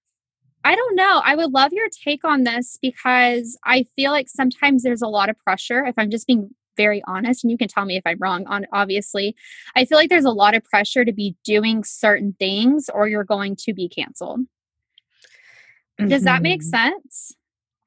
i 0.64 0.74
don't 0.74 0.94
know. 0.96 1.20
I 1.24 1.34
would 1.36 1.50
love 1.52 1.72
your 1.72 1.88
take 2.04 2.24
on 2.24 2.44
this 2.44 2.78
because 2.80 3.58
i 3.64 3.84
feel 3.96 4.12
like 4.12 4.28
sometimes 4.28 4.82
there's 4.84 5.02
a 5.02 5.08
lot 5.08 5.28
of 5.28 5.36
pressure 5.38 5.84
if 5.84 5.94
i'm 5.98 6.10
just 6.10 6.26
being 6.26 6.50
very 6.78 7.02
honest 7.06 7.44
and 7.44 7.50
you 7.50 7.58
can 7.58 7.68
tell 7.68 7.84
me 7.84 7.96
if 7.96 8.02
i'm 8.06 8.16
wrong 8.20 8.46
on 8.46 8.66
obviously 8.72 9.36
I 9.76 9.84
feel 9.84 9.98
like 9.98 10.08
there's 10.08 10.24
a 10.24 10.30
lot 10.30 10.54
of 10.54 10.64
pressure 10.64 11.04
to 11.04 11.12
be 11.12 11.36
doing 11.44 11.84
certain 11.84 12.34
things 12.38 12.88
or 12.88 13.06
you're 13.08 13.24
going 13.24 13.54
to 13.56 13.74
be 13.74 13.88
canceled. 13.88 14.40
Does 16.06 16.22
that 16.22 16.42
make 16.42 16.62
Mhm. 16.62 16.64
sense? 16.64 17.32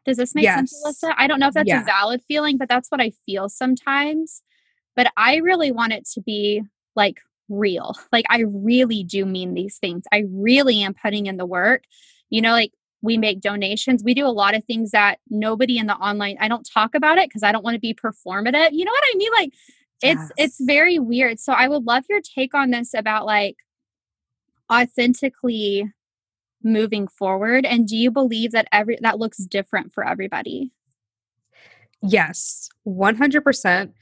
Does 0.06 0.17
this 0.17 0.36
make 0.36 0.45
sense, 0.49 0.73
Yes. 0.84 1.04
Alyssa? 1.04 1.13
I 1.17 1.27
don't 1.27 1.39
know 1.39 1.47
if 1.47 1.54
that's 1.54 1.67
Yeah. 1.67 1.82
a 1.82 1.86
valid 1.86 2.21
feeling, 2.27 2.58
but 2.58 2.67
that's 2.69 2.89
what 2.91 3.01
I 3.01 3.12
feel 3.25 3.49
sometimes. 3.49 4.43
But 4.95 5.12
I 5.15 5.38
really 5.38 5.71
want 5.71 5.93
it 5.93 6.06
to 6.13 6.21
be 6.21 6.62
like 6.95 7.21
real. 7.49 7.95
Like 8.12 8.25
I 8.30 8.41
really 8.47 9.04
do 9.04 9.25
mean 9.25 9.54
these 9.54 9.77
things. 9.77 10.04
I 10.12 10.25
really 10.30 10.84
am 10.84 10.93
putting 10.93 11.27
in 11.27 11.38
the 11.38 11.45
work. 11.45 11.84
You 12.30 12.41
know, 12.41 12.51
like 12.51 12.73
we 13.02 13.18
make 13.18 13.42
donations. 13.42 14.04
We 14.04 14.14
do 14.14 14.26
a 14.26 14.30
lot 14.30 14.56
of 14.56 14.64
things 14.66 14.92
that 14.92 15.20
nobody 15.30 15.78
in 15.78 15.88
the 15.88 15.96
online 15.96 16.38
I 16.40 16.48
don't 16.48 16.68
talk 16.72 16.96
about 16.96 17.18
it 17.18 17.30
because 17.30 17.44
I 17.44 17.52
don't 17.52 17.64
want 17.64 17.76
to 17.76 17.80
be 17.80 17.94
performative. 17.94 18.70
You 18.72 18.86
know 18.86 18.92
what 18.92 19.04
I 19.14 19.18
mean? 19.18 19.32
Like 19.32 19.54
it's 20.04 20.32
it's 20.36 20.58
very 20.60 20.98
weird 20.98 21.40
so 21.40 21.54
i 21.54 21.68
would 21.68 21.84
love 21.86 22.04
your 22.10 22.22
take 22.22 22.56
on 22.56 22.72
this 22.72 22.92
about 22.96 23.24
like 23.24 23.58
authentically 24.74 25.94
moving 26.64 27.08
forward 27.08 27.68
and 27.68 27.88
do 27.88 27.96
you 27.96 28.10
believe 28.10 28.52
that 28.52 28.68
every 28.72 28.98
that 29.04 29.20
looks 29.20 29.38
different 29.38 29.94
for 29.94 30.04
everybody 30.04 30.72
Yes, 32.02 32.70
100%. 32.88 33.94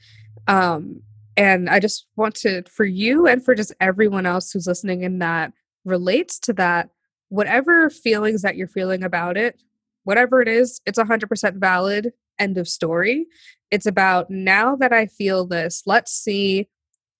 Um, 0.48 1.02
and 1.36 1.68
I 1.68 1.80
just 1.80 2.06
want 2.16 2.34
to, 2.36 2.62
for 2.62 2.84
you 2.84 3.26
and 3.26 3.44
for 3.44 3.54
just 3.54 3.72
everyone 3.80 4.26
else 4.26 4.50
who's 4.50 4.66
listening 4.66 5.02
in 5.02 5.18
that 5.18 5.52
relates 5.84 6.38
to 6.40 6.52
that, 6.54 6.90
whatever 7.30 7.88
feelings 7.90 8.42
that 8.42 8.56
you're 8.56 8.68
feeling 8.68 9.02
about 9.02 9.36
it, 9.36 9.62
whatever 10.04 10.42
it 10.42 10.48
is, 10.48 10.80
it's 10.86 10.98
100% 10.98 11.54
valid. 11.56 12.12
End 12.38 12.58
of 12.58 12.68
story. 12.68 13.26
It's 13.70 13.86
about 13.86 14.30
now 14.30 14.76
that 14.76 14.92
I 14.92 15.06
feel 15.06 15.46
this, 15.46 15.82
let's 15.86 16.12
see 16.12 16.68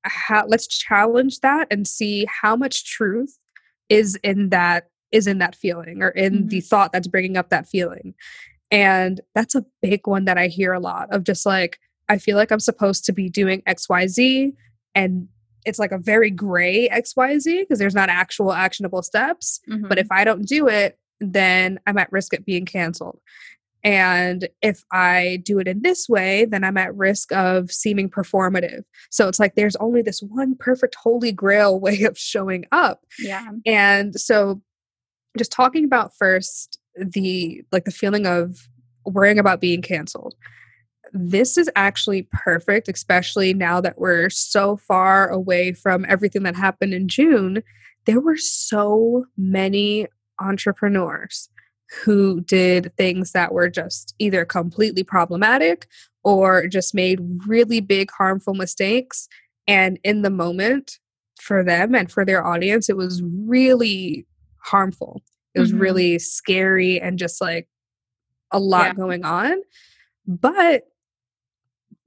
how, 0.05 0.45
let's 0.47 0.67
challenge 0.67 1.41
that 1.41 1.67
and 1.71 1.87
see 1.87 2.27
how 2.43 2.57
much 2.57 2.85
truth 2.85 3.39
is 3.89 4.17
in 4.23 4.51
that 4.51 4.89
is 5.13 5.27
in 5.27 5.39
that 5.39 5.57
feeling 5.57 6.03
or 6.03 6.11
in 6.11 6.47
the 6.47 6.59
mm-hmm. 6.59 6.67
thought 6.67 6.93
that's 6.93 7.09
bringing 7.09 7.37
up 7.37 7.49
that 7.49 7.67
feeling 7.67 8.15
and 8.71 9.21
that's 9.35 9.55
a 9.55 9.65
big 9.83 10.07
one 10.07 10.25
that 10.27 10.39
I 10.39 10.47
hear 10.47 10.73
a 10.73 10.81
lot 10.81 11.13
of 11.13 11.25
just 11.25 11.45
like, 11.45 11.79
I 12.09 12.19
feel 12.19 12.37
like 12.37 12.51
I'm 12.51 12.61
supposed 12.61 13.05
to 13.07 13.13
be 13.13 13.29
doing 13.29 13.63
XYZ. 13.69 14.53
And 14.95 15.29
it's 15.67 15.79
like 15.79 15.93
a 15.93 15.99
very 15.99 16.31
gray 16.31 16.89
XYZ 16.89 17.61
because 17.61 17.79
there's 17.79 17.95
not 17.95 18.09
actual 18.09 18.53
actionable 18.53 19.03
steps. 19.03 19.61
But 19.67 19.99
Mhm. 19.99 19.99
if 19.99 20.07
I 20.11 20.25
don't 20.25 20.47
do 20.47 20.69
it, 20.69 20.99
then 21.21 21.79
I'm 21.87 21.99
at 21.99 22.11
risk 22.13 22.33
of 22.33 22.45
being 22.45 22.65
canceled. 22.65 23.21
And 23.83 24.49
if 24.63 24.83
I 24.93 25.41
do 25.45 25.59
it 25.59 25.67
in 25.67 25.81
this 25.83 26.07
way, 26.09 26.45
then 26.45 26.65
I'm 26.65 26.77
at 26.77 26.95
risk 26.95 27.33
of 27.33 27.71
seeming 27.73 28.11
performative. 28.11 28.83
So 29.11 29.27
it's 29.29 29.41
like 29.41 29.55
there's 29.55 29.77
only 29.77 30.03
this 30.03 30.21
one 30.21 30.55
perfect 30.59 30.97
holy 30.97 31.33
grail 31.33 31.81
way 31.81 32.03
of 32.03 32.19
showing 32.19 32.67
up. 32.73 33.05
yeah 33.19 33.49
And 33.67 34.15
so 34.21 34.61
just 35.39 35.53
talking 35.53 35.85
about 35.85 36.13
first 36.19 36.79
the 36.97 37.63
like 37.73 37.85
the 37.85 37.91
feeling 37.91 38.27
of 38.27 38.57
worrying 39.07 39.39
about 39.39 39.61
being 39.61 39.81
canceled. 39.81 40.35
This 41.13 41.59
is 41.59 41.71
actually 41.77 42.29
perfect, 42.33 42.89
especially 42.89 43.53
now 43.55 43.81
that 43.81 43.99
we're 43.99 44.31
so 44.31 44.77
far 44.77 45.29
away 45.29 45.73
from 45.73 46.07
everything 46.09 46.43
that 46.45 46.57
happened 46.57 46.95
in 46.95 47.09
June. 47.09 47.63
There 48.07 48.21
were 48.21 48.37
so 48.37 49.25
many 49.37 50.07
entrepreneurs 50.41 51.49
who 52.05 52.41
did 52.43 52.93
things 52.97 53.33
that 53.33 53.53
were 53.53 53.69
just 53.69 54.15
either 54.19 54.45
completely 54.45 55.03
problematic 55.03 55.89
or 56.23 56.67
just 56.69 56.95
made 56.95 57.19
really 57.47 57.81
big 57.81 58.11
harmful 58.13 58.55
mistakes. 58.55 59.29
And 59.67 59.99
in 60.05 60.23
the 60.23 60.31
moment, 60.31 60.99
for 61.41 61.65
them 61.65 61.95
and 61.95 62.11
for 62.11 62.25
their 62.25 62.47
audience, 62.47 62.89
it 62.89 62.97
was 62.97 63.23
really 63.25 64.27
harmful. 64.65 65.23
It 65.55 65.61
was 65.61 65.73
Mhm. 65.73 65.81
really 65.81 66.19
scary 66.19 67.01
and 67.01 67.19
just 67.19 67.41
like 67.41 67.69
a 68.53 68.61
lot 68.61 68.89
Yeah. 68.89 68.95
going 68.95 69.25
on. 69.25 69.63
But 70.27 70.85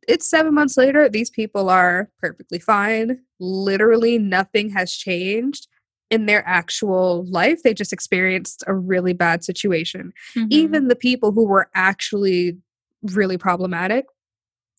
it's 0.08 0.30
seven 0.30 0.54
months 0.54 0.78
later. 0.78 1.10
These 1.10 1.30
people 1.30 1.70
are 1.70 2.10
perfectly 2.20 2.60
fine. 2.60 3.20
Literally 3.39 4.18
nothing 4.18 4.70
has 4.72 4.94
changed 4.94 5.68
in 6.10 6.26
their 6.26 6.48
actual 6.48 7.26
life. 7.30 7.63
They 7.63 7.74
just 7.74 7.94
experienced 7.94 8.63
a 8.68 8.74
really 8.74 9.13
bad 9.13 9.44
situation. 9.44 10.13
Mhm. 10.36 10.48
Even 10.50 10.88
the 10.88 10.96
people 10.96 11.32
who 11.32 11.46
were 11.46 11.70
actually 11.74 12.58
really 13.02 13.38
problematic, 13.38 14.06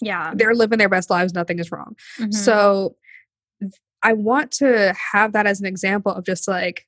yeah 0.00 0.32
they're 0.34 0.54
living 0.54 0.78
their 0.78 0.88
best 0.88 1.10
lives. 1.10 1.34
Nothing 1.34 1.58
is 1.58 1.70
wrong. 1.70 1.96
Mhm. 2.18 2.34
So 2.34 2.96
I 4.02 4.12
want 4.12 4.52
to 4.52 4.94
have 5.12 5.32
that 5.32 5.46
as 5.46 5.60
an 5.60 5.66
example 5.66 6.12
of 6.12 6.24
just 6.24 6.46
like 6.46 6.86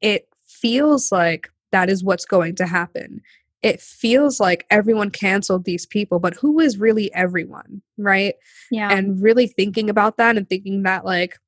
it 0.00 0.28
feels 0.46 1.10
like 1.12 1.48
that 1.72 1.88
is 1.88 2.02
what's 2.04 2.24
going 2.26 2.54
to 2.56 2.66
happen. 2.66 3.22
It 3.62 3.80
feels 3.80 4.40
like 4.40 4.66
everyone 4.70 5.10
canceled 5.10 5.64
these 5.64 5.86
people, 5.86 6.18
but 6.18 6.34
who 6.34 6.60
is 6.60 6.78
really 6.78 7.12
everyone, 7.14 7.82
right? 7.98 8.34
yeah 8.70 8.90
And 8.90 9.22
really 9.22 9.46
thinking 9.46 9.90
about 9.90 10.16
that 10.16 10.36
and 10.36 10.48
thinking 10.48 10.82
that 10.84 11.04
like 11.04 11.38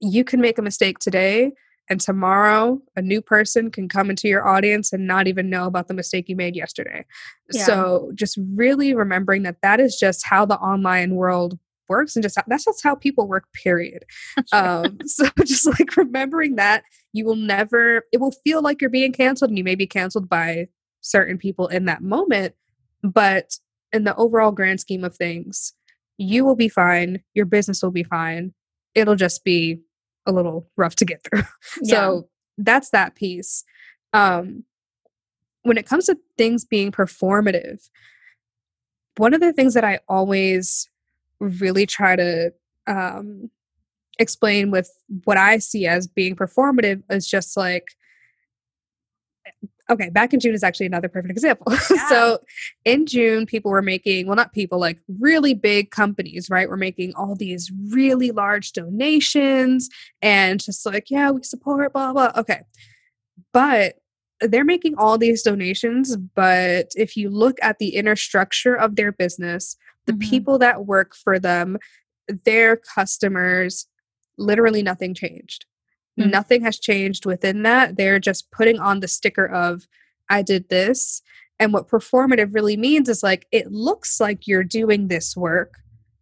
you 0.00 0.24
can 0.24 0.40
make 0.40 0.58
a 0.58 0.62
mistake 0.62 0.98
today 0.98 1.52
and 1.88 2.00
tomorrow 2.00 2.80
a 2.96 3.02
new 3.02 3.20
person 3.20 3.70
can 3.70 3.88
come 3.88 4.10
into 4.10 4.28
your 4.28 4.46
audience 4.46 4.92
and 4.92 5.06
not 5.06 5.26
even 5.28 5.50
know 5.50 5.66
about 5.66 5.88
the 5.88 5.94
mistake 5.94 6.28
you 6.28 6.36
made 6.36 6.56
yesterday. 6.56 7.04
Yeah. 7.52 7.64
So 7.64 8.12
just 8.14 8.38
really 8.54 8.94
remembering 8.94 9.42
that 9.44 9.62
that 9.62 9.78
is 9.78 9.96
just 9.96 10.26
how 10.26 10.44
the 10.46 10.56
online 10.56 11.14
world 11.14 11.58
works 11.88 12.16
and 12.16 12.22
just 12.22 12.36
how, 12.36 12.42
that's 12.46 12.64
just 12.64 12.82
how 12.82 12.94
people 12.94 13.28
work 13.28 13.44
period 13.52 14.04
um 14.52 14.98
so 15.04 15.26
just 15.44 15.66
like 15.66 15.94
remembering 15.96 16.56
that 16.56 16.84
you 17.12 17.24
will 17.24 17.36
never 17.36 18.04
it 18.12 18.20
will 18.20 18.32
feel 18.44 18.62
like 18.62 18.80
you're 18.80 18.88
being 18.88 19.12
canceled 19.12 19.50
and 19.50 19.58
you 19.58 19.64
may 19.64 19.74
be 19.74 19.86
canceled 19.86 20.28
by 20.28 20.66
certain 21.02 21.36
people 21.36 21.68
in 21.68 21.84
that 21.84 22.02
moment. 22.02 22.54
But 23.02 23.58
in 23.92 24.04
the 24.04 24.16
overall 24.16 24.52
grand 24.52 24.80
scheme 24.80 25.04
of 25.04 25.14
things, 25.14 25.74
you 26.16 26.44
will 26.44 26.56
be 26.56 26.68
fine. 26.68 27.22
Your 27.34 27.46
business 27.46 27.82
will 27.82 27.90
be 27.90 28.04
fine. 28.04 28.54
It'll 28.94 29.16
just 29.16 29.44
be 29.44 29.80
a 30.26 30.32
little 30.32 30.68
rough 30.76 30.96
to 30.96 31.04
get 31.04 31.22
through. 31.24 31.42
Yeah. 31.82 31.94
So 31.94 32.28
that's 32.58 32.90
that 32.90 33.14
piece. 33.14 33.64
Um, 34.12 34.64
when 35.62 35.78
it 35.78 35.86
comes 35.86 36.06
to 36.06 36.16
things 36.36 36.64
being 36.64 36.92
performative, 36.92 37.88
one 39.16 39.34
of 39.34 39.40
the 39.40 39.52
things 39.52 39.74
that 39.74 39.84
I 39.84 40.00
always 40.08 40.88
really 41.40 41.86
try 41.86 42.16
to 42.16 42.52
um, 42.86 43.50
explain 44.18 44.70
with 44.70 44.90
what 45.24 45.36
I 45.36 45.58
see 45.58 45.86
as 45.86 46.06
being 46.06 46.36
performative 46.36 47.02
is 47.10 47.26
just 47.26 47.56
like, 47.56 47.88
okay, 49.92 50.10
back 50.10 50.32
in 50.32 50.40
June 50.40 50.54
is 50.54 50.62
actually 50.62 50.86
another 50.86 51.08
perfect 51.08 51.30
example. 51.30 51.72
Yeah. 51.92 52.08
so 52.08 52.38
in 52.84 53.06
June, 53.06 53.44
people 53.44 53.70
were 53.70 53.82
making, 53.82 54.26
well, 54.26 54.36
not 54.36 54.52
people, 54.52 54.78
like 54.78 54.98
really 55.20 55.52
big 55.52 55.90
companies, 55.90 56.48
right? 56.48 56.68
We're 56.68 56.76
making 56.76 57.12
all 57.14 57.34
these 57.34 57.70
really 57.90 58.30
large 58.30 58.72
donations 58.72 59.90
and 60.22 60.58
just 60.58 60.86
like, 60.86 61.10
yeah, 61.10 61.30
we 61.30 61.42
support, 61.42 61.92
blah, 61.92 62.12
blah. 62.12 62.32
Okay. 62.36 62.62
But 63.52 63.96
they're 64.40 64.64
making 64.64 64.94
all 64.96 65.18
these 65.18 65.42
donations, 65.42 66.16
but 66.16 66.92
if 66.96 67.16
you 67.16 67.28
look 67.28 67.58
at 67.62 67.78
the 67.78 67.90
inner 67.90 68.16
structure 68.16 68.74
of 68.74 68.96
their 68.96 69.12
business, 69.12 69.76
the 70.06 70.12
mm-hmm. 70.12 70.30
people 70.30 70.58
that 70.58 70.86
work 70.86 71.14
for 71.14 71.38
them, 71.38 71.78
their 72.44 72.76
customers, 72.76 73.86
literally 74.38 74.82
nothing 74.82 75.14
changed. 75.14 75.66
Mm-hmm. 76.18 76.30
Nothing 76.30 76.62
has 76.62 76.78
changed 76.78 77.26
within 77.26 77.62
that. 77.62 77.96
They're 77.96 78.18
just 78.18 78.50
putting 78.50 78.78
on 78.78 79.00
the 79.00 79.08
sticker 79.08 79.46
of, 79.46 79.86
I 80.28 80.42
did 80.42 80.68
this. 80.68 81.22
And 81.58 81.72
what 81.72 81.88
performative 81.88 82.54
really 82.54 82.76
means 82.76 83.08
is 83.08 83.22
like, 83.22 83.46
it 83.52 83.70
looks 83.70 84.20
like 84.20 84.46
you're 84.46 84.64
doing 84.64 85.08
this 85.08 85.36
work, 85.36 85.74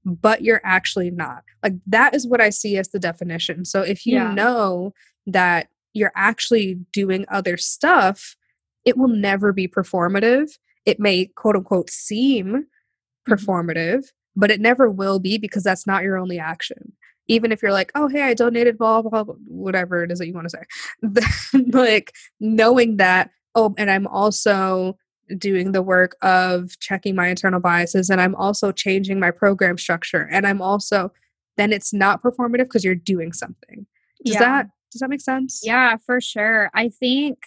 but 0.05 0.42
you're 0.42 0.61
actually 0.64 1.11
not. 1.11 1.44
Like, 1.62 1.74
that 1.87 2.14
is 2.14 2.26
what 2.26 2.40
I 2.40 2.50
see 2.50 2.76
as 2.76 2.90
the 2.90 2.98
definition. 2.98 3.64
So 3.64 3.83
if 3.83 4.07
you 4.07 4.14
yeah. 4.14 4.33
know 4.33 4.92
that 5.26 5.68
you're 5.92 6.12
actually 6.14 6.79
doing 6.92 7.24
other 7.29 7.57
stuff, 7.57 8.37
it 8.85 8.96
will 8.96 9.09
never 9.09 9.53
be 9.53 9.66
performative. 9.66 10.50
It 10.87 11.00
may, 11.00 11.26
quote 11.26 11.57
unquote, 11.57 11.90
seem 11.90 12.46
mm-hmm. 12.46 13.33
performative, 13.33 14.05
but 14.37 14.50
it 14.50 14.61
never 14.61 14.90
will 14.90 15.18
be 15.18 15.37
because 15.37 15.64
that's 15.64 15.87
not 15.87 16.03
your 16.03 16.16
only 16.16 16.38
action. 16.38 16.92
Even 17.31 17.53
if 17.53 17.62
you're 17.62 17.73
like, 17.73 17.93
oh, 17.95 18.09
hey, 18.09 18.23
I 18.23 18.35
donated, 18.35 18.77
blah, 18.77 19.03
blah, 19.03 19.25
blah, 19.25 19.35
whatever 19.47 20.03
it 20.03 20.11
is 20.11 20.19
that 20.19 20.27
you 20.27 20.35
want 20.35 20.49
to 20.49 20.59
say. 20.59 21.61
like 21.73 22.12
knowing 22.40 22.97
that, 22.99 23.31
oh, 23.55 23.75
and 23.79 23.90
I'm 23.90 24.07
also 24.07 24.99
doing 25.38 25.73
the 25.73 25.83
work 25.83 26.16
of 26.23 26.79
checking 26.81 27.14
my 27.14 27.29
internal 27.29 27.61
biases 27.61 28.11
and 28.11 28.21
I'm 28.21 28.35
also 28.35 28.73
changing 28.73 29.21
my 29.21 29.31
program 29.31 29.79
structure 29.79 30.29
and 30.33 30.45
I'm 30.47 30.61
also, 30.61 31.12
then 31.57 31.73
it's 31.73 31.93
not 31.93 32.21
performative 32.21 32.64
because 32.64 32.85
you're 32.85 32.97
doing 32.97 33.33
something. 33.33 33.87
Does 34.25 34.35
yeah. 34.35 34.40
that 34.40 34.66
does 34.90 35.01
that 35.01 35.09
make 35.09 35.21
sense? 35.21 35.61
Yeah, 35.62 35.97
for 36.05 36.21
sure. 36.21 36.69
I 36.75 36.88
think 36.88 37.38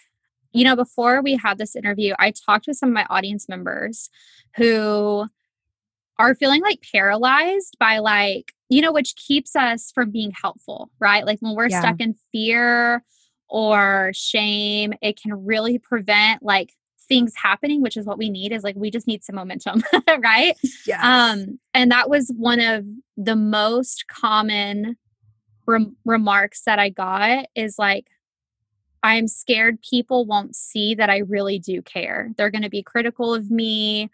you 0.54 0.62
know, 0.62 0.76
before 0.76 1.20
we 1.20 1.36
had 1.36 1.58
this 1.58 1.74
interview, 1.74 2.14
I 2.18 2.30
talked 2.30 2.68
with 2.68 2.76
some 2.76 2.90
of 2.90 2.94
my 2.94 3.06
audience 3.10 3.48
members 3.48 4.08
who 4.56 5.26
are 6.16 6.34
feeling 6.36 6.62
like 6.62 6.78
paralyzed 6.92 7.76
by 7.80 7.98
like 7.98 8.52
you 8.74 8.82
know 8.82 8.92
which 8.92 9.14
keeps 9.14 9.54
us 9.54 9.92
from 9.94 10.10
being 10.10 10.32
helpful 10.32 10.90
right 10.98 11.24
like 11.24 11.38
when 11.38 11.54
we're 11.54 11.68
yeah. 11.68 11.80
stuck 11.80 12.00
in 12.00 12.14
fear 12.32 13.04
or 13.48 14.10
shame 14.12 14.92
it 15.00 15.20
can 15.20 15.32
really 15.44 15.78
prevent 15.78 16.42
like 16.42 16.72
things 17.08 17.34
happening 17.36 17.82
which 17.82 17.96
is 17.96 18.04
what 18.04 18.18
we 18.18 18.28
need 18.28 18.50
is 18.50 18.64
like 18.64 18.74
we 18.74 18.90
just 18.90 19.06
need 19.06 19.22
some 19.22 19.36
momentum 19.36 19.82
right 20.18 20.56
yes. 20.86 20.98
um 21.04 21.58
and 21.72 21.92
that 21.92 22.10
was 22.10 22.32
one 22.36 22.58
of 22.58 22.84
the 23.16 23.36
most 23.36 24.06
common 24.08 24.96
rem- 25.66 25.96
remarks 26.04 26.62
that 26.64 26.80
i 26.80 26.88
got 26.88 27.46
is 27.54 27.78
like 27.78 28.08
i'm 29.04 29.28
scared 29.28 29.78
people 29.88 30.26
won't 30.26 30.56
see 30.56 30.96
that 30.96 31.10
i 31.10 31.18
really 31.18 31.60
do 31.60 31.80
care 31.80 32.30
they're 32.36 32.50
going 32.50 32.62
to 32.62 32.70
be 32.70 32.82
critical 32.82 33.34
of 33.34 33.50
me 33.52 34.10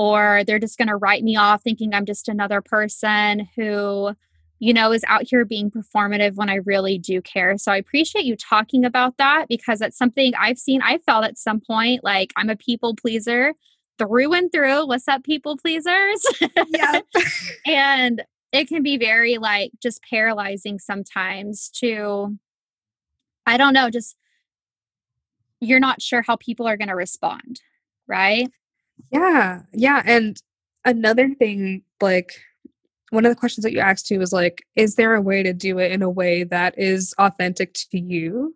or 0.00 0.44
they're 0.46 0.58
just 0.58 0.78
going 0.78 0.88
to 0.88 0.96
write 0.96 1.22
me 1.22 1.36
off 1.36 1.62
thinking 1.62 1.92
I'm 1.92 2.06
just 2.06 2.26
another 2.26 2.62
person 2.62 3.46
who, 3.54 4.14
you 4.58 4.72
know, 4.72 4.92
is 4.92 5.04
out 5.06 5.24
here 5.28 5.44
being 5.44 5.70
performative 5.70 6.36
when 6.36 6.48
I 6.48 6.54
really 6.64 6.96
do 6.96 7.20
care. 7.20 7.58
So 7.58 7.70
I 7.70 7.76
appreciate 7.76 8.24
you 8.24 8.34
talking 8.34 8.86
about 8.86 9.18
that 9.18 9.44
because 9.46 9.78
that's 9.78 9.98
something 9.98 10.32
I've 10.40 10.56
seen. 10.56 10.80
I 10.80 10.96
felt 11.04 11.26
at 11.26 11.36
some 11.36 11.60
point 11.60 12.02
like 12.02 12.32
I'm 12.34 12.48
a 12.48 12.56
people 12.56 12.96
pleaser 12.96 13.52
through 13.98 14.32
and 14.32 14.50
through. 14.50 14.86
What's 14.86 15.06
up, 15.06 15.22
people 15.22 15.58
pleasers? 15.58 16.24
Yeah. 16.68 17.00
and 17.66 18.22
it 18.52 18.68
can 18.68 18.82
be 18.82 18.96
very 18.96 19.36
like 19.36 19.72
just 19.82 20.00
paralyzing 20.08 20.78
sometimes 20.78 21.68
to, 21.74 22.38
I 23.44 23.58
don't 23.58 23.74
know, 23.74 23.90
just 23.90 24.16
you're 25.60 25.78
not 25.78 26.00
sure 26.00 26.22
how 26.22 26.36
people 26.36 26.66
are 26.66 26.78
going 26.78 26.88
to 26.88 26.96
respond, 26.96 27.60
right? 28.06 28.48
Yeah. 29.10 29.62
Yeah. 29.72 30.02
And 30.04 30.40
another 30.84 31.34
thing, 31.34 31.82
like, 32.00 32.32
one 33.10 33.26
of 33.26 33.30
the 33.30 33.38
questions 33.38 33.64
that 33.64 33.72
you 33.72 33.80
asked 33.80 34.06
too 34.06 34.18
was 34.18 34.32
like, 34.32 34.64
is 34.76 34.94
there 34.94 35.14
a 35.14 35.20
way 35.20 35.42
to 35.42 35.52
do 35.52 35.78
it 35.78 35.92
in 35.92 36.02
a 36.02 36.10
way 36.10 36.44
that 36.44 36.78
is 36.78 37.14
authentic 37.18 37.74
to 37.74 37.98
you? 37.98 38.54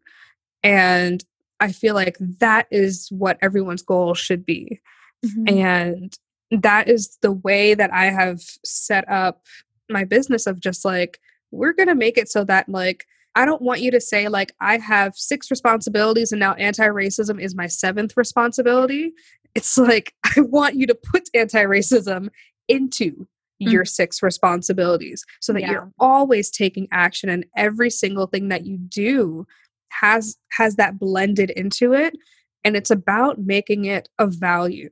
And 0.63 1.25
I 1.61 1.73
feel 1.73 1.95
like 1.95 2.17
that 2.21 2.67
is 2.71 3.09
what 3.11 3.39
everyone's 3.43 3.83
goal 3.83 4.15
should 4.15 4.47
be. 4.47 4.81
Mm-hmm. 5.25 5.59
And 5.59 6.19
that 6.51 6.89
is 6.89 7.19
the 7.21 7.33
way 7.33 7.75
that 7.75 7.93
I 7.93 8.07
have 8.07 8.41
set 8.65 9.09
up 9.09 9.43
my 9.91 10.05
business 10.05 10.47
of 10.47 10.61
just 10.61 10.85
like, 10.85 11.19
we're 11.51 11.73
going 11.73 11.89
to 11.89 11.95
make 11.95 12.17
it 12.17 12.29
so 12.29 12.45
that 12.45 12.69
like 12.69 13.07
I 13.37 13.45
don't 13.45 13.63
want 13.63 13.81
you 13.81 13.91
to 13.91 14.01
say, 14.01 14.29
like, 14.29 14.55
I 14.61 14.79
have 14.79 15.17
six 15.17 15.51
responsibilities 15.51 16.31
and 16.31 16.39
now 16.39 16.55
anti 16.55 16.87
racism 16.87 17.41
is 17.41 17.55
my 17.55 17.67
seventh 17.67 18.17
responsibility. 18.17 19.13
It's 19.55 19.79
like, 19.79 20.15
I 20.25 20.41
want 20.41 20.77
you 20.77 20.87
to 20.87 20.95
put 20.95 21.29
anti 21.35 21.63
racism 21.65 22.29
into 22.69 23.13
mm-hmm. 23.13 23.71
your 23.71 23.85
six 23.85 24.23
responsibilities 24.23 25.25
so 25.41 25.53
that 25.53 25.63
yeah. 25.63 25.71
you're 25.71 25.93
always 25.99 26.51
taking 26.51 26.89
action 26.93 27.29
and 27.29 27.45
every 27.57 27.91
single 27.91 28.27
thing 28.27 28.49
that 28.49 28.67
you 28.67 28.79
do 28.79 29.47
has 29.91 30.37
has 30.51 30.77
that 30.77 30.99
blended 30.99 31.51
into 31.51 31.93
it 31.93 32.17
and 32.65 32.77
it's 32.77 32.91
about 32.91 33.39
making 33.39 33.85
it 33.85 34.09
a 34.19 34.27
value 34.27 34.91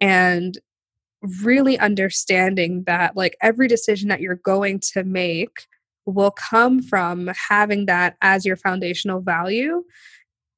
and 0.00 0.58
really 1.42 1.78
understanding 1.78 2.84
that 2.86 3.16
like 3.16 3.36
every 3.40 3.68
decision 3.68 4.08
that 4.08 4.20
you're 4.20 4.34
going 4.34 4.78
to 4.78 5.02
make 5.04 5.66
will 6.04 6.30
come 6.30 6.82
from 6.82 7.30
having 7.48 7.86
that 7.86 8.16
as 8.20 8.44
your 8.44 8.56
foundational 8.56 9.20
value 9.20 9.82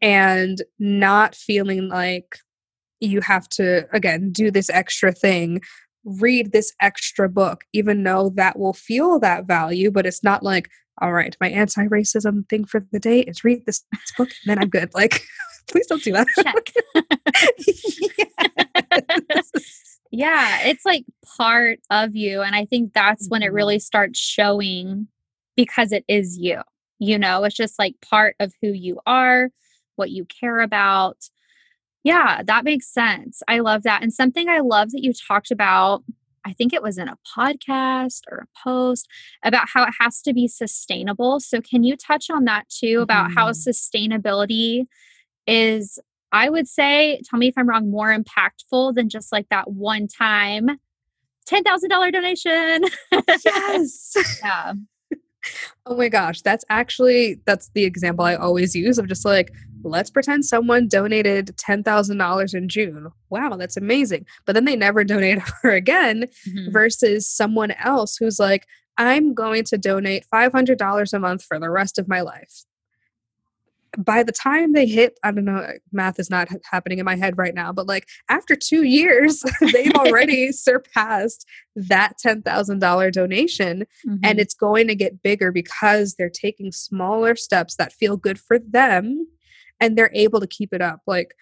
and 0.01 0.63
not 0.79 1.35
feeling 1.35 1.89
like 1.89 2.39
you 3.01 3.21
have 3.21 3.49
to 3.49 3.87
again 3.93 4.31
do 4.31 4.51
this 4.51 4.71
extra 4.71 5.13
thing 5.13 5.61
read 6.05 6.53
this 6.53 6.73
extra 6.81 7.29
book 7.29 7.65
even 7.73 8.03
though 8.03 8.31
that 8.35 8.59
will 8.59 8.73
feel 8.73 9.19
that 9.19 9.47
value 9.47 9.91
but 9.91 10.07
it's 10.07 10.25
not 10.25 10.43
like 10.43 10.71
all 11.01 11.13
right 11.13 11.37
my 11.41 11.49
anti-racism 11.49 12.49
thing 12.49 12.65
for 12.65 12.85
the 12.93 13.01
day 13.01 13.21
is 13.21 13.45
read 13.45 13.65
this 13.67 13.85
book 14.17 14.29
and 14.29 14.51
then 14.51 14.59
i'm 14.59 14.69
good 14.69 14.93
like 14.95 15.23
please 15.71 15.87
don't 15.87 16.03
do 16.03 16.13
that 16.13 16.27
yes. 19.29 19.51
yeah 20.11 20.61
it's 20.63 20.87
like 20.87 21.05
part 21.37 21.79
of 21.91 22.17
you 22.17 22.41
and 22.41 22.57
i 22.57 22.65
think 22.65 22.95
that's 22.95 23.29
when 23.29 23.43
it 23.43 23.47
mm-hmm. 23.47 23.57
really 23.57 23.79
starts 23.79 24.19
showing 24.19 25.07
because 25.59 25.91
it 25.91 26.05
is 26.07 26.39
you. 26.39 26.63
You 27.01 27.19
know, 27.19 27.43
it's 27.43 27.57
just 27.57 27.81
like 27.81 27.97
part 28.01 28.37
of 28.39 28.55
who 28.63 28.69
you 28.69 29.01
are, 29.07 29.51
what 29.97 30.11
you 30.11 30.25
care 30.25 30.61
about. 30.61 31.17
Yeah, 32.05 32.43
that 32.47 32.65
makes 32.65 32.93
sense. 32.93 33.43
I 33.49 33.61
love 33.61 33.83
that. 33.83 34.03
And 34.03 34.13
something 34.13 34.49
I 34.49 34.61
love 34.61 34.91
that 34.93 35.03
you 35.03 35.13
talked 35.13 35.51
about, 35.51 36.05
I 36.45 36.53
think 36.53 36.73
it 36.73 36.83
was 36.83 36.97
in 36.97 37.09
a 37.09 37.19
podcast 37.37 38.21
or 38.31 38.39
a 38.39 38.69
post 38.69 39.09
about 39.43 39.69
how 39.73 39.83
it 39.83 39.95
has 40.01 40.23
to 40.23 40.33
be 40.33 40.49
sustainable. 40.49 41.41
So, 41.41 41.61
can 41.61 41.85
you 41.85 41.97
touch 41.97 42.31
on 42.31 42.45
that 42.45 42.69
too 42.69 43.01
about 43.01 43.31
mm-hmm. 43.31 43.39
how 43.39 43.51
sustainability 43.51 44.87
is, 45.47 45.99
I 46.33 46.49
would 46.49 46.69
say, 46.69 47.21
tell 47.29 47.39
me 47.39 47.49
if 47.49 47.55
I'm 47.57 47.69
wrong, 47.69 47.91
more 47.91 48.17
impactful 48.17 48.95
than 48.95 49.09
just 49.09 49.33
like 49.33 49.49
that 49.51 49.71
one 49.71 50.07
time 50.07 50.79
$10,000 51.51 52.13
donation? 52.13 52.85
Yes. 53.45 54.15
yeah 54.43 54.75
oh 55.87 55.97
my 55.97 56.09
gosh, 56.09 56.43
that's 56.43 56.65
actually 56.69 57.41
that's 57.47 57.71
the 57.75 57.85
example 57.85 58.25
I 58.25 58.35
always 58.35 58.75
use 58.75 58.99
of 58.99 59.09
just 59.09 59.25
like 59.25 59.53
let's 59.83 60.11
pretend 60.11 60.45
someone 60.45 60.89
donated 60.89 61.57
$10,000 61.57 62.55
in 62.55 62.69
June. 62.69 63.09
Wow, 63.31 63.57
that's 63.57 63.77
amazing. 63.77 64.27
But 64.45 64.55
then 64.55 64.65
they 64.65 64.77
never 64.77 65.05
donate 65.05 65.39
ever 65.39 65.75
again 65.75 66.27
mm-hmm. 66.49 66.71
versus 66.71 67.29
someone 67.29 67.73
else 67.73 68.17
who's 68.17 68.39
like 68.39 68.67
I'm 68.99 69.33
going 69.33 69.63
to 69.65 69.79
donate 69.79 70.27
$500 70.33 71.13
a 71.13 71.19
month 71.21 71.45
for 71.45 71.59
the 71.61 71.71
rest 71.71 71.99
of 71.99 72.09
my 72.09 72.21
life. 72.21 72.65
by 73.97 74.23
the 74.23 74.33
time 74.33 74.73
they 74.73 74.87
hit, 74.87 75.19
I 75.23 75.31
don't 75.31 75.45
know, 75.45 75.67
math 75.93 76.19
is 76.19 76.29
not 76.29 76.49
happening 76.65 76.99
in 76.99 77.05
my 77.05 77.17
head 77.17 77.39
right 77.39 77.55
now, 77.55 77.73
but 77.73 77.87
like 77.87 78.07
after 78.29 78.55
two 78.57 78.83
years, 78.83 79.45
they've 79.73 79.95
already 79.95 80.53
surpassed 80.53 81.47
that 81.77 82.15
$10,000 82.25 83.13
donation. 83.13 83.87
Mm-hmm. 84.07 84.17
And 84.25 84.41
it's 84.41 84.55
going 84.55 84.89
to 84.89 84.95
get 84.97 85.23
bigger 85.23 85.53
because 85.53 86.15
they're 86.15 86.29
taking 86.29 86.73
smaller 86.73 87.37
steps 87.37 87.77
that 87.77 87.93
feel 87.93 88.17
good 88.17 88.39
for 88.39 88.59
them 88.59 89.27
and 89.81 89.97
they're 89.97 90.11
able 90.15 90.41
to 90.41 90.47
keep 90.47 90.73
it 90.73 90.81
up. 90.81 91.01
Like 91.07 91.35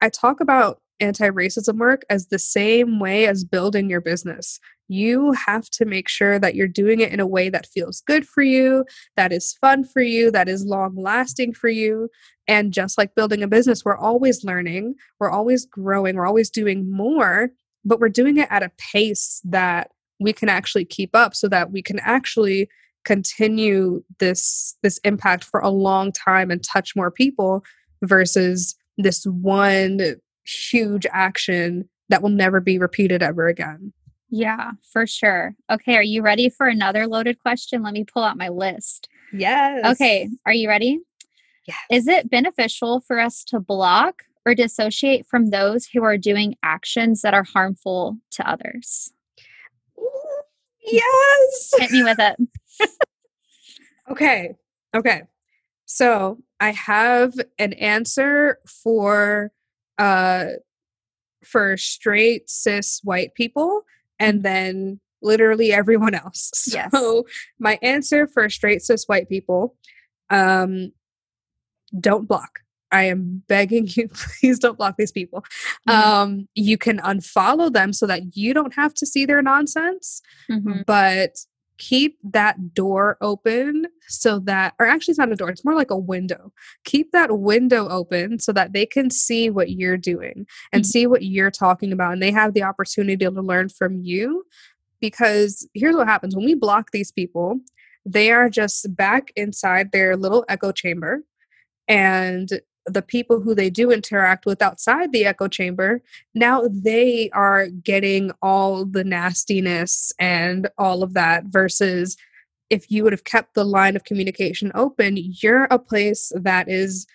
I 0.00 0.08
talk 0.08 0.40
about 0.40 0.80
anti 1.00 1.28
racism 1.30 1.78
work 1.78 2.02
as 2.10 2.26
the 2.26 2.38
same 2.38 3.00
way 3.00 3.26
as 3.26 3.44
building 3.44 3.90
your 3.90 4.00
business. 4.00 4.60
You 4.88 5.32
have 5.32 5.68
to 5.70 5.84
make 5.84 6.08
sure 6.08 6.38
that 6.38 6.54
you're 6.54 6.68
doing 6.68 7.00
it 7.00 7.12
in 7.12 7.20
a 7.20 7.26
way 7.26 7.48
that 7.48 7.66
feels 7.66 8.02
good 8.02 8.26
for 8.26 8.42
you, 8.42 8.84
that 9.16 9.32
is 9.32 9.56
fun 9.60 9.84
for 9.84 10.02
you, 10.02 10.30
that 10.30 10.48
is 10.48 10.64
long 10.64 10.96
lasting 10.96 11.54
for 11.54 11.68
you. 11.68 12.08
And 12.46 12.72
just 12.72 12.98
like 12.98 13.14
building 13.14 13.42
a 13.42 13.48
business, 13.48 13.84
we're 13.84 13.96
always 13.96 14.44
learning, 14.44 14.94
we're 15.18 15.30
always 15.30 15.64
growing, 15.64 16.16
we're 16.16 16.26
always 16.26 16.50
doing 16.50 16.90
more, 16.90 17.50
but 17.84 18.00
we're 18.00 18.08
doing 18.08 18.36
it 18.36 18.48
at 18.50 18.62
a 18.62 18.72
pace 18.92 19.40
that 19.44 19.90
we 20.18 20.32
can 20.32 20.48
actually 20.48 20.84
keep 20.84 21.14
up 21.14 21.34
so 21.34 21.48
that 21.48 21.70
we 21.72 21.82
can 21.82 21.98
actually 22.00 22.68
continue 23.04 24.02
this 24.18 24.76
this 24.82 24.98
impact 25.04 25.44
for 25.44 25.60
a 25.60 25.70
long 25.70 26.12
time 26.12 26.50
and 26.50 26.62
touch 26.62 26.94
more 26.94 27.10
people 27.10 27.64
versus 28.02 28.76
this 28.98 29.24
one 29.24 30.16
huge 30.44 31.06
action 31.12 31.88
that 32.08 32.22
will 32.22 32.30
never 32.30 32.60
be 32.60 32.78
repeated 32.78 33.22
ever 33.22 33.48
again. 33.48 33.92
Yeah, 34.30 34.72
for 34.92 35.06
sure. 35.06 35.54
Okay, 35.70 35.96
are 35.96 36.02
you 36.02 36.22
ready 36.22 36.48
for 36.48 36.66
another 36.68 37.06
loaded 37.06 37.38
question? 37.40 37.82
Let 37.82 37.94
me 37.94 38.04
pull 38.04 38.22
out 38.22 38.36
my 38.36 38.48
list. 38.48 39.08
Yes. 39.32 39.84
Okay, 39.94 40.28
are 40.46 40.52
you 40.52 40.68
ready? 40.68 41.00
Yeah. 41.66 41.74
Is 41.90 42.06
it 42.06 42.30
beneficial 42.30 43.00
for 43.00 43.18
us 43.18 43.44
to 43.44 43.60
block 43.60 44.22
or 44.46 44.54
dissociate 44.54 45.26
from 45.26 45.50
those 45.50 45.86
who 45.86 46.02
are 46.04 46.16
doing 46.16 46.56
actions 46.62 47.22
that 47.22 47.34
are 47.34 47.44
harmful 47.44 48.18
to 48.32 48.48
others? 48.48 49.12
Yes. 50.82 51.70
Hit 51.78 51.90
me 51.90 52.02
with 52.02 52.18
it. 52.18 52.36
Okay. 54.10 54.56
Okay. 54.94 55.22
So 55.86 56.38
I 56.60 56.70
have 56.72 57.34
an 57.58 57.72
answer 57.74 58.58
for 58.66 59.52
uh 59.98 60.46
for 61.44 61.76
straight 61.76 62.48
cis 62.48 63.00
white 63.02 63.34
people 63.34 63.82
and 64.18 64.42
then 64.42 65.00
literally 65.22 65.72
everyone 65.72 66.14
else. 66.14 66.50
So 66.70 67.24
yes. 67.26 67.34
my 67.58 67.78
answer 67.82 68.26
for 68.26 68.48
straight 68.48 68.82
cis 68.82 69.04
white 69.06 69.28
people 69.28 69.76
um 70.30 70.92
don't 71.98 72.28
block. 72.28 72.60
I 72.92 73.04
am 73.04 73.42
begging 73.48 73.88
you, 73.90 74.08
please 74.40 74.58
don't 74.58 74.76
block 74.76 74.96
these 74.96 75.12
people. 75.12 75.44
Mm-hmm. 75.88 75.90
Um, 75.90 76.48
you 76.54 76.76
can 76.76 76.98
unfollow 76.98 77.72
them 77.72 77.92
so 77.92 78.06
that 78.06 78.36
you 78.36 78.54
don't 78.54 78.74
have 78.74 78.94
to 78.94 79.06
see 79.06 79.26
their 79.26 79.42
nonsense. 79.42 80.22
Mm-hmm. 80.50 80.82
But 80.86 81.36
keep 81.80 82.18
that 82.22 82.74
door 82.74 83.16
open 83.22 83.86
so 84.06 84.38
that 84.38 84.74
or 84.78 84.86
actually 84.86 85.12
it's 85.12 85.18
not 85.18 85.32
a 85.32 85.34
door 85.34 85.48
it's 85.48 85.64
more 85.64 85.74
like 85.74 85.90
a 85.90 85.96
window 85.96 86.52
keep 86.84 87.10
that 87.10 87.38
window 87.38 87.88
open 87.88 88.38
so 88.38 88.52
that 88.52 88.74
they 88.74 88.84
can 88.84 89.10
see 89.10 89.48
what 89.48 89.70
you're 89.70 89.96
doing 89.96 90.46
and 90.72 90.82
mm-hmm. 90.82 90.90
see 90.90 91.06
what 91.06 91.24
you're 91.24 91.50
talking 91.50 91.90
about 91.90 92.12
and 92.12 92.22
they 92.22 92.30
have 92.30 92.52
the 92.52 92.62
opportunity 92.62 93.16
to 93.16 93.30
learn 93.30 93.70
from 93.70 93.98
you 94.02 94.44
because 95.00 95.66
here's 95.72 95.96
what 95.96 96.06
happens 96.06 96.36
when 96.36 96.44
we 96.44 96.54
block 96.54 96.90
these 96.92 97.10
people 97.10 97.58
they 98.04 98.30
are 98.30 98.50
just 98.50 98.94
back 98.94 99.32
inside 99.34 99.90
their 99.90 100.16
little 100.16 100.44
echo 100.50 100.72
chamber 100.72 101.22
and 101.88 102.60
the 102.90 103.02
people 103.02 103.40
who 103.40 103.54
they 103.54 103.70
do 103.70 103.90
interact 103.90 104.46
with 104.46 104.62
outside 104.62 105.12
the 105.12 105.24
echo 105.24 105.48
chamber, 105.48 106.02
now 106.34 106.62
they 106.70 107.30
are 107.32 107.68
getting 107.68 108.30
all 108.42 108.84
the 108.84 109.04
nastiness 109.04 110.12
and 110.18 110.68
all 110.78 111.02
of 111.02 111.14
that 111.14 111.44
versus 111.46 112.16
if 112.70 112.90
you 112.90 113.02
would 113.02 113.12
have 113.12 113.24
kept 113.24 113.54
the 113.54 113.64
line 113.64 113.96
of 113.96 114.04
communication 114.04 114.70
open, 114.74 115.16
you're 115.16 115.64
a 115.64 115.78
place 115.78 116.32
that 116.36 116.68
is 116.68 117.06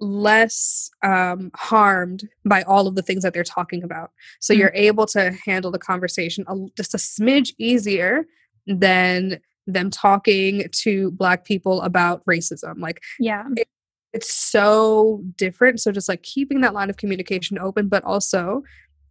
less 0.00 0.90
um, 1.04 1.52
harmed 1.54 2.28
by 2.44 2.62
all 2.62 2.88
of 2.88 2.96
the 2.96 3.02
things 3.02 3.22
that 3.22 3.32
they're 3.32 3.44
talking 3.44 3.84
about. 3.84 4.10
So 4.40 4.52
mm-hmm. 4.52 4.60
you're 4.60 4.72
able 4.74 5.06
to 5.06 5.32
handle 5.46 5.70
the 5.70 5.78
conversation 5.78 6.44
a, 6.48 6.56
just 6.76 6.94
a 6.94 6.98
smidge 6.98 7.52
easier 7.58 8.24
than 8.66 9.40
them 9.68 9.90
talking 9.90 10.64
to 10.72 11.12
black 11.12 11.44
people 11.44 11.82
about 11.82 12.24
racism. 12.26 12.80
Like, 12.80 13.00
yeah, 13.20 13.44
it, 13.56 13.68
it's 14.12 14.32
so 14.32 15.22
different. 15.36 15.80
So 15.80 15.90
just 15.92 16.08
like 16.08 16.22
keeping 16.22 16.60
that 16.60 16.74
line 16.74 16.90
of 16.90 16.96
communication 16.96 17.58
open, 17.58 17.88
but 17.88 18.04
also 18.04 18.62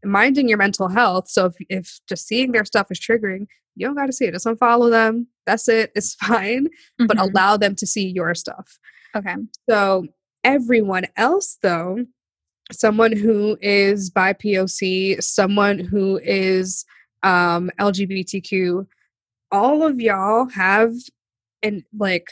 minding 0.03 0.47
your 0.47 0.57
mental 0.57 0.87
health. 0.89 1.29
So 1.29 1.47
if, 1.47 1.55
if 1.69 1.99
just 2.07 2.27
seeing 2.27 2.51
their 2.51 2.65
stuff 2.65 2.87
is 2.91 2.99
triggering, 2.99 3.47
you 3.75 3.87
don't 3.87 3.95
got 3.95 4.07
to 4.07 4.13
see 4.13 4.25
it. 4.25 4.33
Just 4.33 4.45
unfollow 4.45 4.91
them. 4.91 5.27
That's 5.45 5.67
it. 5.67 5.91
It's 5.95 6.15
fine. 6.15 6.67
Mm-hmm. 6.67 7.05
But 7.07 7.19
allow 7.19 7.57
them 7.57 7.75
to 7.75 7.87
see 7.87 8.07
your 8.07 8.35
stuff. 8.35 8.79
Okay. 9.15 9.35
So 9.69 10.05
everyone 10.43 11.05
else, 11.17 11.57
though, 11.61 12.05
someone 12.71 13.15
who 13.15 13.57
is 13.61 14.09
BIPOC, 14.11 15.21
someone 15.23 15.79
who 15.79 16.19
is 16.23 16.85
um, 17.23 17.71
LGBTQ, 17.79 18.87
all 19.51 19.83
of 19.83 19.99
y'all 19.99 20.49
have 20.49 20.93
and 21.63 21.83
like 21.97 22.27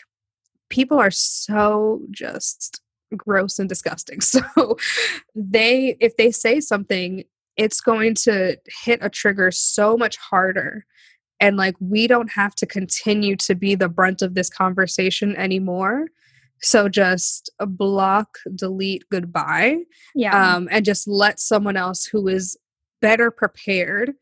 people 0.69 0.99
are 0.99 1.11
so 1.11 2.01
just 2.11 2.81
gross 3.15 3.59
and 3.59 3.69
disgusting. 3.69 4.19
So 4.29 4.77
they 5.35 5.97
if 5.99 6.17
they 6.17 6.31
say 6.31 6.59
something, 6.59 7.23
it's 7.57 7.81
going 7.81 8.15
to 8.15 8.57
hit 8.83 8.99
a 9.01 9.09
trigger 9.09 9.51
so 9.51 9.97
much 9.97 10.17
harder. 10.17 10.85
And 11.39 11.57
like 11.57 11.75
we 11.79 12.07
don't 12.07 12.31
have 12.31 12.55
to 12.55 12.65
continue 12.65 13.35
to 13.37 13.55
be 13.55 13.75
the 13.75 13.89
brunt 13.89 14.21
of 14.21 14.35
this 14.35 14.49
conversation 14.49 15.35
anymore. 15.35 16.07
So 16.61 16.89
just 16.89 17.49
block, 17.59 18.37
delete, 18.53 19.05
goodbye. 19.09 19.77
Yeah. 20.13 20.55
Um, 20.55 20.67
and 20.71 20.83
just 20.83 21.07
let 21.07 21.39
someone 21.39 21.77
else 21.77 22.05
who 22.05 22.27
is 22.27 22.57
better 23.01 23.31
prepared 23.31 24.13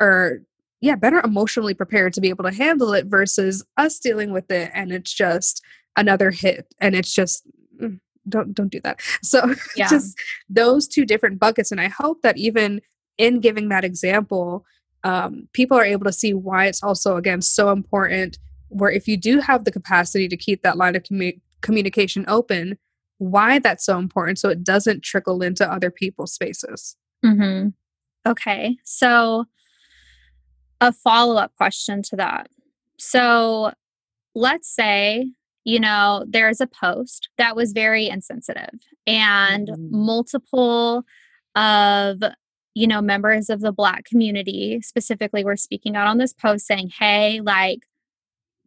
or 0.00 0.40
yeah, 0.84 0.96
better 0.96 1.20
emotionally 1.24 1.72
prepared 1.72 2.12
to 2.12 2.20
be 2.20 2.28
able 2.28 2.44
to 2.44 2.52
handle 2.52 2.92
it 2.92 3.06
versus 3.06 3.64
us 3.78 3.98
dealing 3.98 4.32
with 4.32 4.50
it 4.50 4.70
and 4.74 4.92
it's 4.92 5.14
just 5.14 5.62
another 5.96 6.30
hit 6.30 6.74
and 6.78 6.94
it's 6.94 7.14
just 7.14 7.42
mm, 7.80 7.98
don't 8.28 8.52
don't 8.52 8.70
do 8.70 8.80
that. 8.84 9.00
So 9.22 9.54
yeah. 9.76 9.88
just 9.88 10.18
those 10.50 10.86
two 10.86 11.06
different 11.06 11.40
buckets 11.40 11.72
and 11.72 11.80
I 11.80 11.88
hope 11.88 12.20
that 12.20 12.36
even 12.36 12.82
in 13.16 13.40
giving 13.40 13.70
that 13.70 13.84
example 13.84 14.66
um, 15.04 15.48
people 15.54 15.78
are 15.78 15.84
able 15.84 16.04
to 16.04 16.12
see 16.12 16.34
why 16.34 16.66
it's 16.66 16.82
also 16.82 17.16
again 17.16 17.40
so 17.40 17.70
important 17.70 18.38
where 18.68 18.90
if 18.90 19.08
you 19.08 19.16
do 19.16 19.40
have 19.40 19.64
the 19.64 19.72
capacity 19.72 20.28
to 20.28 20.36
keep 20.36 20.62
that 20.62 20.76
line 20.76 20.96
of 20.96 21.02
commu- 21.04 21.40
communication 21.62 22.26
open 22.28 22.76
why 23.18 23.58
that's 23.58 23.86
so 23.86 23.98
important 23.98 24.38
so 24.38 24.50
it 24.50 24.62
doesn't 24.62 25.02
trickle 25.02 25.40
into 25.42 25.70
other 25.70 25.90
people's 25.90 26.34
spaces 26.34 26.96
mm-hmm. 27.24 27.68
okay 28.28 28.76
so 28.84 29.46
a 30.84 30.92
follow 30.92 31.36
up 31.36 31.54
question 31.56 32.02
to 32.02 32.16
that. 32.16 32.48
So 32.98 33.72
let's 34.34 34.72
say, 34.72 35.30
you 35.64 35.80
know, 35.80 36.24
there's 36.28 36.60
a 36.60 36.66
post 36.66 37.30
that 37.38 37.56
was 37.56 37.72
very 37.72 38.08
insensitive 38.08 38.78
and 39.06 39.68
mm-hmm. 39.68 40.04
multiple 40.04 41.04
of 41.56 42.22
you 42.74 42.88
know 42.88 43.00
members 43.00 43.48
of 43.48 43.60
the 43.60 43.72
black 43.72 44.04
community 44.04 44.80
specifically 44.82 45.44
were 45.44 45.56
speaking 45.56 45.94
out 45.94 46.08
on 46.08 46.18
this 46.18 46.32
post 46.32 46.66
saying 46.66 46.90
hey 46.98 47.40
like 47.40 47.78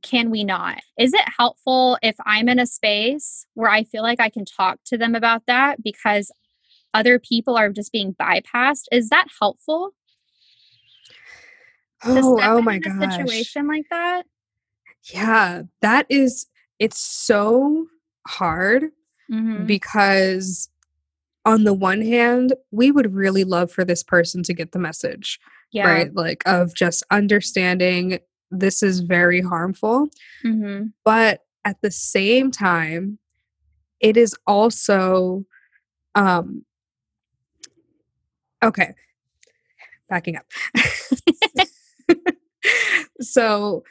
can 0.01 0.32
we 0.32 0.45
not 0.45 0.77
is 0.97 1.13
it 1.13 1.25
helpful 1.38 1.97
if 2.01 2.15
i'm 2.25 2.47
in 2.47 2.60
a 2.60 2.65
space 2.65 3.45
where 3.56 3.69
i 3.69 3.84
feel 3.84 4.03
like 4.03 4.21
i 4.21 4.30
can 4.30 4.45
talk 4.45 4.80
to 4.86 4.97
them 4.97 5.15
about 5.15 5.41
that 5.47 5.84
because 5.84 6.32
other 6.93 7.19
people 7.19 7.58
are 7.58 7.69
just 7.69 7.91
being 7.91 8.15
bypassed 8.15 8.86
is 8.89 9.10
that 9.10 9.27
helpful 9.41 9.91
Oh, 12.03 12.39
oh 12.41 12.62
my 12.62 12.79
god. 12.79 13.12
Situation 13.12 13.67
like 13.67 13.86
that. 13.89 14.26
Yeah, 15.11 15.63
that 15.82 16.05
is 16.09 16.47
it's 16.80 16.99
so 16.99 17.88
hard 18.28 18.84
mm-hmm. 19.32 19.65
because 19.65 20.69
on 21.45 21.63
the 21.63 21.74
one 21.74 22.01
hand, 22.01 22.53
we 22.72 22.91
would 22.91 23.13
really 23.13 23.43
love 23.43 23.72
for 23.72 23.86
this 23.86 24.03
person 24.03 24.43
to 24.43 24.53
get 24.53 24.74
the 24.74 24.80
message. 24.80 25.39
Yeah. 25.72 25.89
Right? 25.89 26.13
Like 26.13 26.43
of 26.45 26.76
just 26.76 27.03
understanding 27.09 28.19
this 28.51 28.84
is 28.84 28.99
very 28.99 29.41
harmful. 29.41 30.09
Mm-hmm. 30.43 30.88
But 31.03 31.45
at 31.65 31.82
the 31.82 31.91
same 31.91 32.51
time, 32.51 33.19
it 33.99 34.17
is 34.17 34.36
also 34.45 35.45
um 36.15 36.65
okay. 38.63 38.93
Backing 40.09 40.38
up. 40.38 40.45
so 43.22 43.84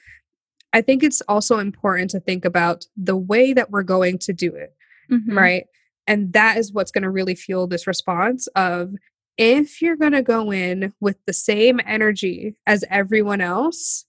I 0.73 0.83
think 0.83 1.03
it's 1.03 1.23
also 1.23 1.59
important 1.59 2.11
to 2.11 2.21
think 2.21 2.45
about 2.45 2.87
the 2.97 3.17
way 3.17 3.53
that 3.53 3.71
we're 3.71 3.83
going 3.83 4.19
to 4.19 4.33
do 4.33 4.55
it. 4.55 4.75
mm-hmm. 5.11 5.37
right? 5.37 5.65
And 6.07 6.33
that 6.33 6.57
is 6.57 6.73
what's 6.73 6.91
going 6.91 7.03
to 7.03 7.11
really 7.11 7.35
fuel 7.35 7.67
this 7.67 7.87
response 7.87 8.47
of 8.49 8.95
if 9.39 9.83
you're 9.83 9.97
going 9.97 10.13
to 10.13 10.23
go 10.23 10.53
in 10.53 10.93
with 11.01 11.17
the 11.27 11.33
same 11.33 11.81
energy 11.87 12.57
as 12.67 12.85
everyone 12.91 13.41
else, 13.41 14.05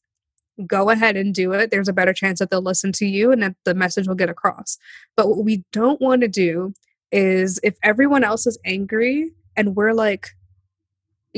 go 0.65 0.89
ahead 0.89 1.15
and 1.15 1.33
do 1.33 1.53
it. 1.53 1.69
There's 1.69 1.89
a 1.89 1.93
better 1.93 2.13
chance 2.13 2.39
that 2.39 2.49
they'll 2.49 2.61
listen 2.61 2.91
to 2.93 3.05
you 3.05 3.31
and 3.31 3.43
that 3.43 3.55
the 3.65 3.73
message 3.73 4.07
will 4.07 4.15
get 4.15 4.29
across. 4.29 4.77
But 5.15 5.27
what 5.29 5.43
we 5.43 5.63
don't 5.71 6.01
want 6.01 6.21
to 6.21 6.27
do 6.27 6.73
is 7.11 7.59
if 7.63 7.77
everyone 7.83 8.23
else 8.23 8.47
is 8.47 8.57
angry 8.65 9.31
and 9.55 9.75
we're 9.75 9.93
like, 9.93 10.29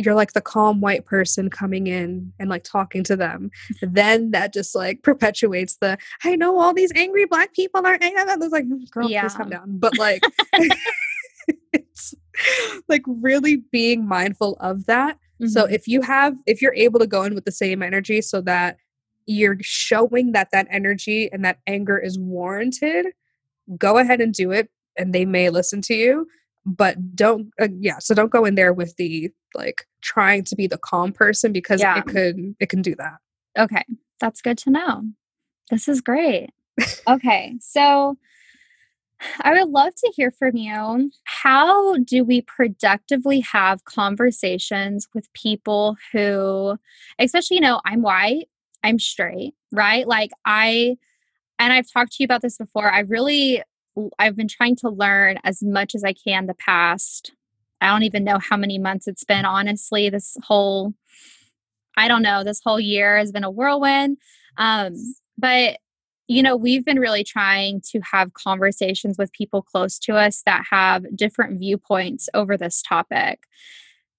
you're 0.05 0.15
like 0.15 0.33
the 0.33 0.41
calm 0.41 0.81
white 0.81 1.05
person 1.05 1.49
coming 1.49 1.87
in 1.87 2.31
and 2.39 2.49
like 2.49 2.63
talking 2.63 3.03
to 3.03 3.15
them 3.15 3.51
then 3.81 4.31
that 4.31 4.53
just 4.53 4.75
like 4.75 5.03
perpetuates 5.03 5.77
the 5.77 5.97
i 6.23 6.35
know 6.35 6.59
all 6.59 6.73
these 6.73 6.91
angry 6.95 7.25
black 7.25 7.53
people 7.53 7.85
are 7.85 7.97
angry. 8.01 8.21
it's 8.27 8.51
like 8.51 8.65
girl 8.91 9.09
yeah. 9.09 9.21
please 9.21 9.33
calm 9.33 9.49
down 9.49 9.77
but 9.79 9.97
like 9.97 10.21
it's 11.73 12.13
like 12.87 13.03
really 13.07 13.57
being 13.71 14.07
mindful 14.07 14.55
of 14.59 14.85
that 14.85 15.15
mm-hmm. 15.41 15.47
so 15.47 15.65
if 15.65 15.87
you 15.87 16.01
have 16.01 16.35
if 16.45 16.61
you're 16.61 16.75
able 16.75 16.99
to 16.99 17.07
go 17.07 17.23
in 17.23 17.35
with 17.35 17.45
the 17.45 17.51
same 17.51 17.81
energy 17.81 18.21
so 18.21 18.41
that 18.41 18.77
you're 19.25 19.57
showing 19.61 20.31
that 20.31 20.49
that 20.51 20.67
energy 20.71 21.29
and 21.31 21.45
that 21.45 21.59
anger 21.67 21.97
is 21.97 22.17
warranted 22.17 23.07
go 23.77 23.97
ahead 23.97 24.21
and 24.21 24.33
do 24.33 24.51
it 24.51 24.69
and 24.97 25.13
they 25.13 25.25
may 25.25 25.49
listen 25.49 25.81
to 25.81 25.93
you 25.93 26.27
but 26.66 27.16
don't 27.16 27.49
uh, 27.60 27.68
yeah 27.80 27.99
so 27.99 28.14
don't 28.14 28.32
go 28.32 28.45
in 28.45 28.55
there 28.55 28.74
with 28.74 28.95
the 28.97 29.30
like 29.55 29.86
trying 30.01 30.43
to 30.43 30.55
be 30.55 30.68
the 30.68 30.78
calm 30.78 31.12
person 31.12 31.51
because 31.51 31.82
yeah. 31.82 31.97
it 31.97 32.05
could 32.05 32.55
it 32.60 32.70
can 32.70 32.82
do 32.82 32.95
that 32.95 33.18
okay 33.57 33.84
that's 34.20 34.41
good 34.41 34.57
to 34.57 34.70
know 34.70 35.03
this 35.72 35.88
is 35.88 36.01
great 36.01 36.49
okay 37.07 37.55
so 37.60 38.18
I 39.41 39.51
would 39.51 39.70
love 39.70 39.93
to 39.95 40.14
hear 40.16 40.32
from 40.32 40.55
you. 40.55 41.12
How 41.26 41.97
do 41.97 42.24
we 42.24 42.41
productively 42.41 43.41
have 43.41 43.86
conversations 43.86 45.07
with 45.14 45.32
people 45.34 45.97
who, 46.12 46.78
especially, 47.20 47.55
you 47.55 47.62
know, 47.62 47.82
I'm 47.86 48.01
white, 48.01 48.47
I'm 48.84 48.99
straight, 48.99 49.55
right? 49.72 50.07
Like, 50.07 50.32
I, 50.45 50.97
and 51.57 51.74
I've 51.74 51.91
talked 51.91 52.14
to 52.14 52.24
you 52.24 52.26
about 52.26 52.41
this 52.41 52.57
before. 52.57 52.89
I 52.89 52.99
really 52.99 53.62
I've 54.17 54.35
been 54.35 54.47
trying 54.47 54.75
to 54.77 54.89
learn 54.89 55.37
as 55.43 55.61
much 55.61 55.95
as 55.95 56.03
I 56.03 56.13
can 56.13 56.47
the 56.47 56.53
past. 56.53 57.33
I 57.81 57.87
don't 57.87 58.03
even 58.03 58.23
know 58.23 58.39
how 58.39 58.57
many 58.57 58.77
months 58.77 59.07
it's 59.07 59.23
been, 59.23 59.45
honestly. 59.45 60.09
This 60.09 60.35
whole, 60.43 60.93
I 61.97 62.07
don't 62.07 62.21
know, 62.21 62.43
this 62.43 62.61
whole 62.63 62.79
year 62.79 63.17
has 63.17 63.31
been 63.31 63.43
a 63.43 63.51
whirlwind. 63.51 64.17
Um, 64.57 64.93
but, 65.37 65.77
you 66.27 66.43
know, 66.43 66.55
we've 66.55 66.85
been 66.85 66.99
really 66.99 67.23
trying 67.23 67.81
to 67.91 68.01
have 68.11 68.33
conversations 68.33 69.17
with 69.17 69.31
people 69.31 69.61
close 69.61 69.97
to 69.99 70.15
us 70.15 70.43
that 70.45 70.65
have 70.69 71.05
different 71.15 71.59
viewpoints 71.59 72.29
over 72.33 72.57
this 72.57 72.81
topic. 72.81 73.43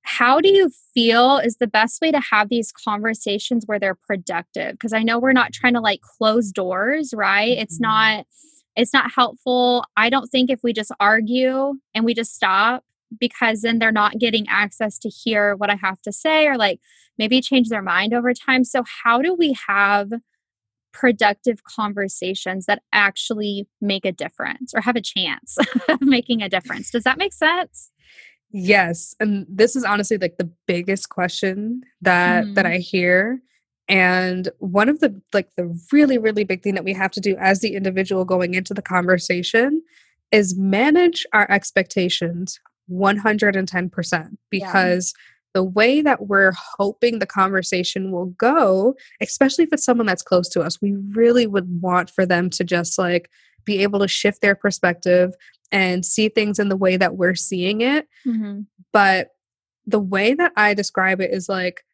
How 0.02 0.40
do 0.40 0.48
you 0.48 0.70
feel 0.94 1.36
is 1.36 1.56
the 1.56 1.66
best 1.66 2.00
way 2.00 2.10
to 2.10 2.20
have 2.30 2.48
these 2.48 2.72
conversations 2.72 3.64
where 3.66 3.78
they're 3.78 3.94
productive? 3.94 4.72
Because 4.72 4.94
I 4.94 5.02
know 5.02 5.18
we're 5.18 5.32
not 5.32 5.52
trying 5.52 5.74
to 5.74 5.80
like 5.80 6.00
close 6.00 6.50
doors, 6.50 7.12
right? 7.14 7.56
It's 7.58 7.76
mm-hmm. 7.76 7.82
not 7.82 8.26
it's 8.80 8.92
not 8.92 9.12
helpful. 9.12 9.84
I 9.96 10.10
don't 10.10 10.28
think 10.28 10.50
if 10.50 10.60
we 10.62 10.72
just 10.72 10.92
argue 10.98 11.74
and 11.94 12.04
we 12.04 12.14
just 12.14 12.34
stop, 12.34 12.84
because 13.18 13.62
then 13.62 13.78
they're 13.78 13.92
not 13.92 14.18
getting 14.18 14.46
access 14.48 14.98
to 15.00 15.08
hear 15.08 15.56
what 15.56 15.70
I 15.70 15.74
have 15.76 16.00
to 16.02 16.12
say 16.12 16.46
or 16.46 16.56
like 16.56 16.80
maybe 17.18 17.40
change 17.40 17.68
their 17.68 17.82
mind 17.82 18.14
over 18.14 18.32
time. 18.32 18.64
So, 18.64 18.84
how 19.04 19.20
do 19.20 19.34
we 19.34 19.56
have 19.66 20.10
productive 20.92 21.62
conversations 21.64 22.66
that 22.66 22.82
actually 22.92 23.68
make 23.80 24.04
a 24.04 24.12
difference 24.12 24.72
or 24.74 24.80
have 24.80 24.96
a 24.96 25.00
chance 25.00 25.56
of 25.88 26.00
making 26.00 26.42
a 26.42 26.48
difference? 26.48 26.90
Does 26.90 27.04
that 27.04 27.18
make 27.18 27.32
sense? 27.32 27.90
Yes, 28.52 29.14
and 29.20 29.46
this 29.48 29.76
is 29.76 29.84
honestly 29.84 30.18
like 30.18 30.36
the 30.38 30.50
biggest 30.66 31.08
question 31.08 31.82
that 32.00 32.44
mm. 32.44 32.54
that 32.54 32.64
mm-hmm. 32.64 32.74
I 32.74 32.78
hear 32.78 33.40
and 33.90 34.48
one 34.58 34.88
of 34.88 35.00
the 35.00 35.20
like 35.32 35.48
the 35.56 35.78
really 35.92 36.16
really 36.16 36.44
big 36.44 36.62
thing 36.62 36.74
that 36.74 36.84
we 36.84 36.92
have 36.94 37.10
to 37.10 37.20
do 37.20 37.36
as 37.38 37.60
the 37.60 37.74
individual 37.74 38.24
going 38.24 38.54
into 38.54 38.72
the 38.72 38.82
conversation 38.82 39.82
is 40.32 40.56
manage 40.56 41.26
our 41.32 41.50
expectations 41.50 42.60
110% 42.90 44.36
because 44.50 45.14
yeah. 45.16 45.22
the 45.54 45.64
way 45.64 46.00
that 46.02 46.26
we're 46.26 46.52
hoping 46.78 47.18
the 47.18 47.26
conversation 47.26 48.10
will 48.10 48.26
go, 48.26 48.94
especially 49.20 49.64
if 49.64 49.72
it's 49.72 49.84
someone 49.84 50.06
that's 50.06 50.22
close 50.22 50.48
to 50.50 50.60
us, 50.60 50.80
we 50.80 50.96
really 51.12 51.46
would 51.46 51.80
want 51.80 52.10
for 52.10 52.26
them 52.26 52.50
to 52.50 52.64
just 52.64 52.98
like 52.98 53.30
be 53.64 53.82
able 53.82 54.00
to 54.00 54.08
shift 54.08 54.40
their 54.40 54.54
perspective 54.54 55.32
and 55.72 56.04
see 56.04 56.28
things 56.28 56.58
in 56.58 56.68
the 56.68 56.76
way 56.76 56.96
that 56.96 57.16
we're 57.16 57.34
seeing 57.34 57.80
it. 57.80 58.08
Mm-hmm. 58.26 58.62
But 58.92 59.28
the 59.86 60.00
way 60.00 60.34
that 60.34 60.52
I 60.56 60.74
describe 60.74 61.20
it 61.20 61.32
is 61.32 61.48
like 61.48 61.84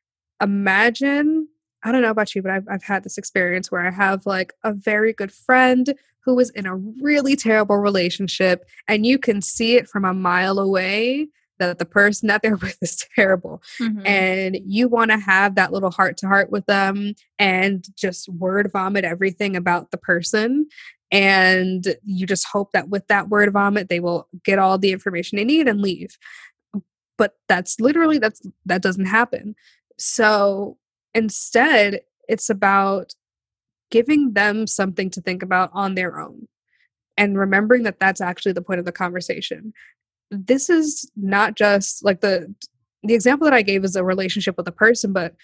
imagine 0.42 1.48
I 1.86 1.92
don't 1.92 2.02
know 2.02 2.10
about 2.10 2.34
you, 2.34 2.42
but 2.42 2.50
I've, 2.50 2.66
I've 2.68 2.82
had 2.82 3.04
this 3.04 3.16
experience 3.16 3.70
where 3.70 3.86
I 3.86 3.92
have 3.92 4.26
like 4.26 4.52
a 4.64 4.72
very 4.72 5.12
good 5.12 5.30
friend 5.30 5.94
who 6.24 6.34
was 6.34 6.50
in 6.50 6.66
a 6.66 6.74
really 6.74 7.36
terrible 7.36 7.76
relationship, 7.76 8.64
and 8.88 9.06
you 9.06 9.20
can 9.20 9.40
see 9.40 9.76
it 9.76 9.88
from 9.88 10.04
a 10.04 10.12
mile 10.12 10.58
away 10.58 11.28
that 11.60 11.78
the 11.78 11.84
person 11.84 12.26
that 12.26 12.42
they're 12.42 12.56
with 12.60 12.76
is 12.82 13.06
terrible. 13.14 13.62
Mm-hmm. 13.80 14.04
And 14.04 14.58
you 14.66 14.88
want 14.88 15.12
to 15.12 15.18
have 15.18 15.54
that 15.54 15.72
little 15.72 15.92
heart 15.92 16.16
to 16.18 16.26
heart 16.26 16.50
with 16.50 16.66
them 16.66 17.14
and 17.38 17.86
just 17.96 18.28
word 18.28 18.72
vomit 18.72 19.04
everything 19.04 19.54
about 19.54 19.92
the 19.92 19.96
person. 19.96 20.66
And 21.12 21.96
you 22.04 22.26
just 22.26 22.48
hope 22.48 22.72
that 22.72 22.88
with 22.88 23.06
that 23.06 23.28
word 23.28 23.52
vomit, 23.52 23.88
they 23.88 24.00
will 24.00 24.28
get 24.44 24.58
all 24.58 24.76
the 24.76 24.90
information 24.90 25.36
they 25.36 25.44
need 25.44 25.68
and 25.68 25.80
leave. 25.80 26.18
But 27.16 27.36
that's 27.48 27.78
literally 27.78 28.18
that's 28.18 28.42
that 28.66 28.82
doesn't 28.82 29.06
happen. 29.06 29.54
So 29.98 30.78
Instead, 31.16 32.02
it's 32.28 32.50
about 32.50 33.14
giving 33.90 34.34
them 34.34 34.66
something 34.66 35.08
to 35.10 35.22
think 35.22 35.42
about 35.42 35.70
on 35.72 35.94
their 35.94 36.20
own 36.20 36.46
and 37.16 37.38
remembering 37.38 37.84
that 37.84 37.98
that's 37.98 38.20
actually 38.20 38.52
the 38.52 38.60
point 38.60 38.80
of 38.80 38.84
the 38.84 38.92
conversation. 38.92 39.72
This 40.30 40.68
is 40.68 41.10
not 41.16 41.56
just 41.56 42.04
like 42.04 42.20
the 42.20 42.54
the 43.02 43.14
example 43.14 43.46
that 43.46 43.54
I 43.54 43.62
gave 43.62 43.82
is 43.82 43.96
a 43.96 44.04
relationship 44.04 44.58
with 44.58 44.68
a 44.68 44.72
person, 44.72 45.14
but 45.14 45.34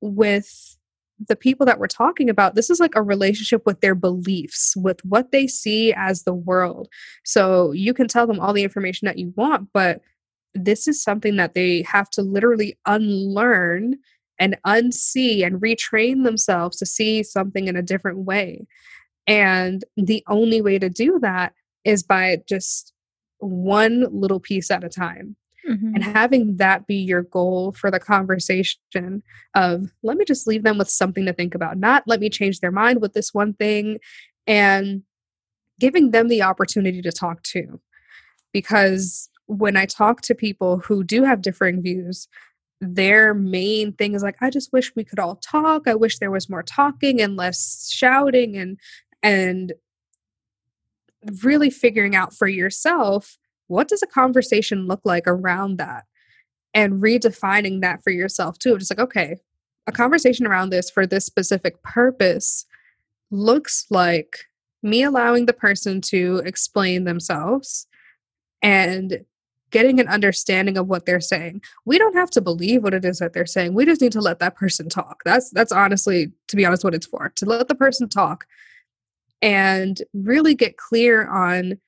with 0.00 0.76
the 1.26 1.34
people 1.34 1.66
that 1.66 1.80
we're 1.80 1.88
talking 1.88 2.30
about, 2.30 2.54
this 2.54 2.70
is 2.70 2.78
like 2.78 2.94
a 2.94 3.02
relationship 3.02 3.66
with 3.66 3.80
their 3.80 3.96
beliefs, 3.96 4.74
with 4.76 5.04
what 5.04 5.32
they 5.32 5.48
see 5.48 5.92
as 5.94 6.22
the 6.22 6.34
world. 6.34 6.88
So 7.24 7.72
you 7.72 7.92
can 7.92 8.06
tell 8.06 8.28
them 8.28 8.38
all 8.38 8.52
the 8.52 8.62
information 8.62 9.06
that 9.06 9.18
you 9.18 9.32
want, 9.36 9.70
but 9.72 10.00
this 10.54 10.86
is 10.86 11.02
something 11.02 11.36
that 11.36 11.54
they 11.54 11.82
have 11.82 12.08
to 12.10 12.22
literally 12.22 12.78
unlearn 12.86 13.96
and 14.38 14.56
unsee 14.66 15.44
and 15.44 15.60
retrain 15.60 16.24
themselves 16.24 16.76
to 16.78 16.86
see 16.86 17.22
something 17.22 17.68
in 17.68 17.76
a 17.76 17.82
different 17.82 18.18
way. 18.18 18.66
And 19.26 19.84
the 19.96 20.24
only 20.28 20.60
way 20.60 20.78
to 20.78 20.88
do 20.88 21.18
that 21.20 21.52
is 21.84 22.02
by 22.02 22.38
just 22.48 22.92
one 23.38 24.06
little 24.10 24.40
piece 24.40 24.70
at 24.70 24.84
a 24.84 24.88
time. 24.88 25.36
Mm-hmm. 25.68 25.94
And 25.94 26.04
having 26.04 26.56
that 26.56 26.86
be 26.86 26.96
your 26.96 27.22
goal 27.22 27.72
for 27.72 27.90
the 27.90 28.00
conversation 28.00 29.22
of 29.54 29.92
let 30.02 30.16
me 30.16 30.24
just 30.24 30.46
leave 30.46 30.62
them 30.62 30.78
with 30.78 30.88
something 30.88 31.26
to 31.26 31.32
think 31.32 31.54
about, 31.54 31.76
not 31.76 32.04
let 32.06 32.20
me 32.20 32.30
change 32.30 32.60
their 32.60 32.72
mind 32.72 33.02
with 33.02 33.12
this 33.12 33.34
one 33.34 33.52
thing, 33.52 33.98
and 34.46 35.02
giving 35.78 36.10
them 36.10 36.28
the 36.28 36.42
opportunity 36.42 37.02
to 37.02 37.12
talk 37.12 37.42
too. 37.42 37.80
Because 38.52 39.28
when 39.46 39.76
I 39.76 39.84
talk 39.84 40.22
to 40.22 40.34
people 40.34 40.78
who 40.78 41.04
do 41.04 41.24
have 41.24 41.42
differing 41.42 41.82
views, 41.82 42.28
their 42.80 43.34
main 43.34 43.92
thing 43.92 44.14
is 44.14 44.22
like 44.22 44.36
i 44.40 44.50
just 44.50 44.72
wish 44.72 44.94
we 44.94 45.02
could 45.04 45.18
all 45.18 45.36
talk. 45.36 45.88
I 45.88 45.94
wish 45.94 46.18
there 46.18 46.30
was 46.30 46.48
more 46.48 46.62
talking 46.62 47.20
and 47.20 47.36
less 47.36 47.90
shouting 47.90 48.56
and 48.56 48.78
and 49.22 49.72
really 51.42 51.70
figuring 51.70 52.14
out 52.14 52.32
for 52.34 52.46
yourself 52.46 53.36
what 53.66 53.88
does 53.88 54.02
a 54.02 54.06
conversation 54.06 54.86
look 54.86 55.00
like 55.04 55.24
around 55.26 55.76
that? 55.76 56.04
And 56.72 57.02
redefining 57.02 57.82
that 57.82 58.02
for 58.02 58.10
yourself 58.10 58.58
too 58.58 58.78
just 58.78 58.90
like 58.90 59.00
okay 59.00 59.36
a 59.86 59.92
conversation 59.92 60.46
around 60.46 60.70
this 60.70 60.90
for 60.90 61.06
this 61.06 61.26
specific 61.26 61.82
purpose 61.82 62.66
looks 63.30 63.86
like 63.90 64.44
me 64.82 65.02
allowing 65.02 65.46
the 65.46 65.52
person 65.52 66.00
to 66.00 66.42
explain 66.44 67.04
themselves 67.04 67.86
and 68.62 69.24
getting 69.70 70.00
an 70.00 70.08
understanding 70.08 70.76
of 70.78 70.88
what 70.88 71.06
they're 71.06 71.20
saying. 71.20 71.62
We 71.84 71.98
don't 71.98 72.14
have 72.14 72.30
to 72.30 72.40
believe 72.40 72.82
what 72.82 72.94
it 72.94 73.04
is 73.04 73.18
that 73.18 73.32
they're 73.32 73.46
saying. 73.46 73.74
We 73.74 73.84
just 73.84 74.00
need 74.00 74.12
to 74.12 74.20
let 74.20 74.38
that 74.38 74.56
person 74.56 74.88
talk. 74.88 75.22
That's 75.24 75.50
that's 75.50 75.72
honestly 75.72 76.32
to 76.48 76.56
be 76.56 76.64
honest 76.64 76.84
what 76.84 76.94
it's 76.94 77.06
for. 77.06 77.32
To 77.36 77.46
let 77.46 77.68
the 77.68 77.74
person 77.74 78.08
talk 78.08 78.46
and 79.42 80.00
really 80.12 80.54
get 80.54 80.76
clear 80.76 81.28
on 81.28 81.78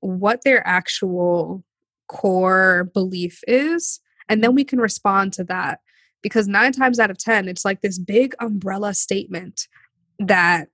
what 0.00 0.42
their 0.44 0.66
actual 0.66 1.64
core 2.08 2.90
belief 2.92 3.40
is 3.46 4.00
and 4.28 4.42
then 4.42 4.54
we 4.54 4.64
can 4.64 4.80
respond 4.80 5.32
to 5.32 5.44
that 5.44 5.80
because 6.22 6.48
9 6.48 6.72
times 6.72 6.98
out 6.98 7.10
of 7.10 7.18
10 7.18 7.48
it's 7.48 7.64
like 7.64 7.82
this 7.82 7.98
big 7.98 8.34
umbrella 8.40 8.94
statement 8.94 9.68
that 10.18 10.68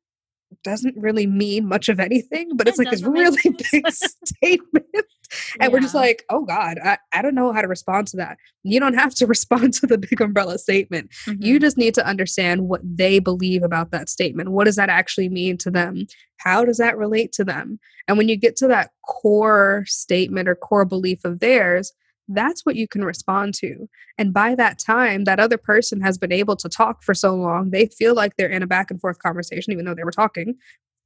doesn't 0.65 0.97
really 0.97 1.27
mean 1.27 1.67
much 1.67 1.89
of 1.89 2.01
anything, 2.01 2.57
but 2.57 2.69
it's 2.69 2.79
it 2.79 2.85
like 2.85 2.93
this 2.93 3.03
really 3.03 3.43
big 3.73 3.87
statement. 3.91 4.87
And 5.61 5.71
yeah. 5.71 5.75
we're 5.75 5.81
just 5.81 5.95
like, 5.95 6.25
oh 6.31 6.45
God, 6.45 6.79
I, 6.83 6.99
I 7.13 7.23
don't 7.23 7.35
know 7.35 7.53
how 7.53 7.61
to 7.61 7.69
respond 7.69 8.07
to 8.09 8.17
that. 8.19 8.39
You 8.63 8.81
don't 8.81 8.95
have 8.95 9.15
to 9.17 9.27
respond 9.27 9.75
to 9.75 9.87
the 9.87 9.99
big 9.99 10.21
umbrella 10.21 10.59
statement. 10.59 11.11
Mm-hmm. 11.27 11.43
You 11.43 11.59
just 11.59 11.79
need 11.79 11.95
to 11.95 12.07
understand 12.07 12.69
what 12.69 12.81
they 12.85 13.19
believe 13.19 13.63
about 13.63 13.91
that 13.91 14.09
statement. 14.09 14.51
What 14.51 14.65
does 14.65 14.77
that 14.77 14.89
actually 14.89 15.29
mean 15.29 15.59
to 15.59 15.71
them? 15.71 16.07
How 16.39 16.65
does 16.65 16.79
that 16.79 16.97
relate 16.97 17.33
to 17.33 17.45
them? 17.45 17.79
And 18.09 18.19
when 18.19 18.29
you 18.29 18.37
get 18.37 18.57
to 18.57 18.69
that 18.69 18.91
core 19.07 19.85
statement 19.87 20.49
or 20.49 20.55
core 20.55 20.85
belief 20.85 21.25
of 21.25 21.41
theirs, 21.41 21.93
that's 22.29 22.67
what 22.67 22.77
you 22.77 22.89
can 22.89 23.05
respond 23.05 23.55
to. 23.55 23.89
And 24.19 24.33
by 24.33 24.55
that 24.57 24.79
time, 24.79 25.25
that 25.25 25.41
other 25.41 25.59
person 25.59 26.01
has 26.01 26.19
been 26.19 26.33
able 26.33 26.57
to 26.57 26.69
talk 26.69 27.03
for 27.03 27.15
so 27.15 27.35
long, 27.35 27.71
they 27.71 27.87
feel 27.87 28.15
like 28.15 28.37
they're 28.37 28.49
in 28.49 28.63
a 28.63 28.67
back 28.67 28.91
and 28.91 29.01
forth 29.01 29.19
conversation, 29.21 29.73
even 29.73 29.85
though 29.85 29.95
they 29.95 30.05
were 30.05 30.11
talking, 30.11 30.57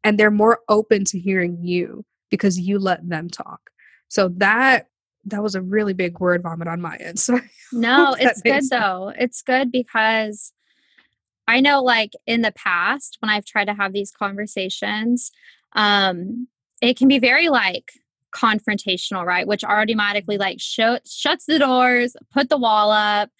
and 0.03 0.18
they're 0.18 0.30
more 0.30 0.61
open 0.68 1.05
to 1.07 1.18
hearing 1.18 1.59
you 1.61 2.05
because 2.30 2.59
you 2.59 2.78
let 2.78 3.07
them 3.09 3.28
talk. 3.28 3.70
So 4.11 4.28
that 4.36 4.88
that 5.24 5.42
was 5.42 5.54
a 5.54 5.62
really 5.62 5.94
big 5.94 6.18
word 6.18 6.42
vomit 6.42 6.68
on 6.68 6.80
my 6.80 6.96
end. 6.96 7.18
So 7.18 7.40
no, 7.72 8.16
it's 8.18 8.42
good 8.42 8.64
sense. 8.64 8.70
though. 8.70 9.12
It's 9.16 9.42
good 9.42 9.70
because 9.70 10.52
I 11.46 11.61
know 11.61 11.82
like 11.82 12.12
in 12.26 12.42
the 12.42 12.52
past 12.52 13.16
when 13.20 13.30
I've 13.30 13.44
tried 13.44 13.66
to 13.66 13.74
have 13.74 13.92
these 13.92 14.11
conversations, 14.11 15.30
um, 15.74 16.48
it 16.82 16.96
can 16.96 17.06
be 17.06 17.20
very 17.20 17.48
like 17.48 17.92
confrontational, 18.34 19.24
right? 19.24 19.46
Which 19.46 19.62
automatically 19.62 20.36
like 20.36 20.61
sh- 20.61 20.80
shuts 21.06 21.46
the 21.46 21.61
doors, 21.61 22.16
put 22.32 22.48
the 22.48 22.58
wall 22.58 22.90
up, 22.90 23.30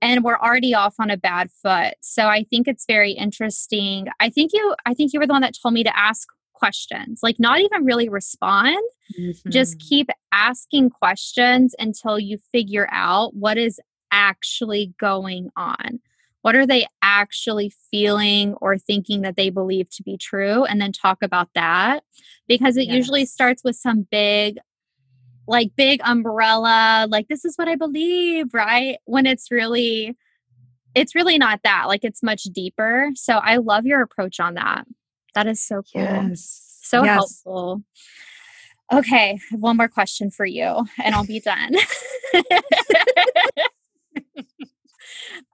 and 0.00 0.22
we're 0.22 0.38
already 0.38 0.72
off 0.72 0.94
on 1.00 1.10
a 1.10 1.16
bad 1.16 1.50
foot. 1.50 1.94
So 2.00 2.26
I 2.26 2.44
think 2.44 2.68
it's 2.68 2.84
very 2.86 3.12
interesting. 3.12 4.06
I 4.20 4.30
think 4.30 4.52
you 4.54 4.74
I 4.86 4.94
think 4.94 5.12
you 5.12 5.18
were 5.18 5.26
the 5.26 5.32
one 5.32 5.42
that 5.42 5.56
told 5.60 5.74
me 5.74 5.82
to 5.82 5.98
ask 5.98 6.28
questions. 6.60 7.20
Like 7.22 7.40
not 7.40 7.60
even 7.60 7.84
really 7.84 8.08
respond. 8.08 8.84
Mm-hmm. 9.18 9.50
Just 9.50 9.80
keep 9.80 10.08
asking 10.30 10.90
questions 10.90 11.74
until 11.78 12.18
you 12.18 12.38
figure 12.52 12.86
out 12.92 13.34
what 13.34 13.58
is 13.58 13.80
actually 14.12 14.94
going 15.00 15.50
on. 15.56 16.00
What 16.42 16.54
are 16.54 16.66
they 16.66 16.86
actually 17.02 17.72
feeling 17.90 18.54
or 18.60 18.78
thinking 18.78 19.22
that 19.22 19.36
they 19.36 19.50
believe 19.50 19.90
to 19.90 20.02
be 20.02 20.16
true? 20.16 20.64
And 20.64 20.80
then 20.80 20.92
talk 20.92 21.18
about 21.22 21.48
that 21.54 22.02
because 22.48 22.76
it 22.76 22.86
yes. 22.86 22.94
usually 22.94 23.26
starts 23.26 23.62
with 23.62 23.76
some 23.76 24.06
big, 24.10 24.58
like 25.46 25.72
big 25.76 26.00
umbrella, 26.04 27.06
like 27.10 27.28
this 27.28 27.44
is 27.44 27.56
what 27.56 27.68
I 27.68 27.76
believe, 27.76 28.54
right? 28.54 28.98
When 29.04 29.26
it's 29.26 29.50
really, 29.50 30.16
it's 30.94 31.14
really 31.14 31.38
not 31.38 31.60
that. 31.64 31.88
Like 31.88 32.04
it's 32.04 32.22
much 32.22 32.44
deeper. 32.44 33.10
So 33.14 33.34
I 33.34 33.56
love 33.56 33.84
your 33.84 34.00
approach 34.00 34.40
on 34.40 34.54
that. 34.54 34.86
That 35.34 35.46
is 35.46 35.62
so 35.62 35.82
cool. 35.92 36.02
Yes. 36.02 36.78
So 36.82 37.04
yes. 37.04 37.14
helpful. 37.14 37.82
Okay, 38.92 39.38
one 39.52 39.76
more 39.76 39.88
question 39.88 40.30
for 40.30 40.44
you 40.44 40.84
and 41.02 41.14
I'll 41.14 41.26
be 41.26 41.40
done. 41.40 41.76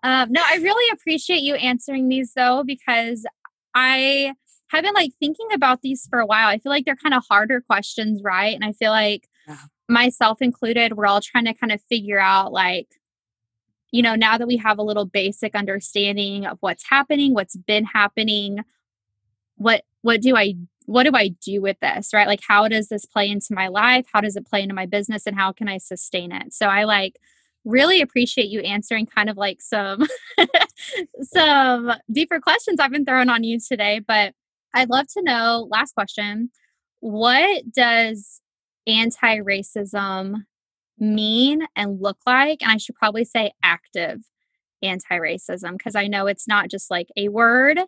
Um, 0.07 0.31
no, 0.31 0.41
I 0.49 0.57
really 0.59 0.89
appreciate 0.93 1.43
you 1.43 1.57
answering 1.57 2.09
these 2.09 2.33
though, 2.35 2.63
because 2.65 3.27
I 3.75 4.35
have 4.69 4.85
been 4.85 4.95
like 4.95 5.11
thinking 5.19 5.49
about 5.53 5.83
these 5.83 6.07
for 6.09 6.21
a 6.21 6.27
while. 6.27 6.47
I 6.47 6.59
feel 6.59 6.71
like 6.71 6.85
they're 6.85 6.95
kind 6.95 7.15
of 7.15 7.25
harder 7.29 7.61
questions, 7.61 8.23
right? 8.23 8.55
And 8.55 8.65
I 8.65 8.71
feel 8.71 8.93
like 8.93 9.29
yeah. 9.49 9.57
myself 9.89 10.41
included, 10.41 10.97
we're 10.97 11.07
all 11.07 11.21
trying 11.21 11.47
to 11.47 11.55
kind 11.55 11.73
of 11.73 11.83
figure 11.89 12.21
out 12.21 12.53
like, 12.53 12.87
you 13.91 14.01
know, 14.01 14.15
now 14.15 14.39
that 14.39 14.47
we 14.47 14.57
have 14.59 14.79
a 14.79 14.83
little 14.83 15.07
basic 15.07 15.57
understanding 15.57 16.47
of 16.47 16.59
what's 16.61 16.89
happening, 16.89 17.35
what's 17.35 17.57
been 17.57 17.85
happening, 17.85 18.61
what 19.57 19.85
what 20.03 20.21
do 20.21 20.37
I 20.37 20.55
what 20.87 21.03
do 21.03 21.11
I 21.15 21.29
do 21.45 21.61
with 21.61 21.79
this, 21.81 22.11
right? 22.15 22.29
Like 22.29 22.43
how 22.47 22.69
does 22.69 22.89
this 22.89 23.05
play 23.05 23.29
into 23.29 23.49
my 23.55 23.69
life? 23.69 24.07
How 24.13 24.21
does 24.21 24.37
it 24.37 24.47
play 24.47 24.63
into 24.63 24.75
my 24.75 24.87
business 24.87 25.27
and 25.27 25.37
how 25.37 25.53
can 25.53 25.69
I 25.69 25.79
sustain 25.79 26.33
it? 26.33 26.53
So 26.53 26.67
I 26.67 26.85
like 26.85 27.17
really 27.65 28.01
appreciate 28.01 28.49
you 28.49 28.61
answering 28.61 29.07
kind 29.07 29.29
of 29.29 29.37
like 29.37 29.61
some 29.61 30.07
some 31.23 31.93
deeper 32.11 32.41
questions 32.41 32.81
I've 32.81 32.93
been 32.93 33.05
throwing 33.05 33.29
on 33.29 33.45
you 33.45 33.59
today. 33.59 34.01
But 34.07 34.35
I'd 34.73 34.91
love 34.91 35.07
to 35.15 35.23
know, 35.23 35.67
last 35.71 35.93
question, 35.95 36.51
what 37.01 37.65
does 37.73 38.41
anti-racism 38.87 40.45
mean 40.99 41.67
and 41.75 42.01
look 42.01 42.19
like? 42.27 42.63
And 42.63 42.71
I 42.71 42.77
should 42.77 42.95
probably 42.95 43.25
say 43.25 43.53
active 43.63 44.21
anti-racism 44.83 45.73
because 45.73 45.97
I 45.97 46.07
know 46.07 46.27
it's 46.27 46.47
not 46.47 46.69
just 46.69 46.91
like 46.91 47.09
a 47.17 47.29
word. 47.29 47.81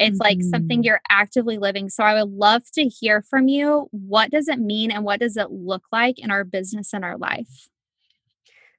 It's 0.00 0.18
mm-hmm. 0.18 0.22
like 0.22 0.42
something 0.42 0.78
mm-hmm. 0.78 0.84
you're 0.84 1.02
actively 1.10 1.58
living. 1.58 1.90
So 1.90 2.02
I 2.02 2.14
would 2.14 2.32
love 2.32 2.62
to 2.72 2.84
hear 2.84 3.22
from 3.22 3.48
you. 3.48 3.88
What 3.90 4.30
does 4.30 4.48
it 4.48 4.58
mean 4.58 4.90
and 4.90 5.04
what 5.04 5.20
does 5.20 5.36
it 5.36 5.50
look 5.50 5.84
like 5.92 6.18
in 6.18 6.30
our 6.30 6.42
business 6.42 6.94
and 6.94 7.04
our 7.04 7.18
life? 7.18 7.68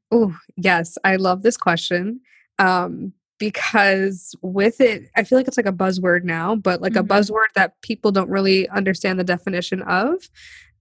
Oh, 0.10 0.36
yes. 0.58 0.98
I 1.04 1.16
love 1.18 1.44
this 1.44 1.58
question. 1.58 2.22
Um, 2.58 3.14
because 3.38 4.36
with 4.42 4.82
it, 4.82 5.10
I 5.16 5.24
feel 5.24 5.38
like 5.38 5.48
it's 5.48 5.58
like 5.58 5.66
a 5.66 5.72
buzzword 5.72 6.24
now, 6.24 6.56
but 6.56 6.82
like 6.82 6.94
mm-hmm. 6.94 7.12
a 7.12 7.16
buzzword 7.16 7.54
that 7.56 7.80
people 7.82 8.12
don't 8.12 8.30
really 8.30 8.68
understand 8.70 9.20
the 9.20 9.24
definition 9.24 9.84
of. 9.84 10.28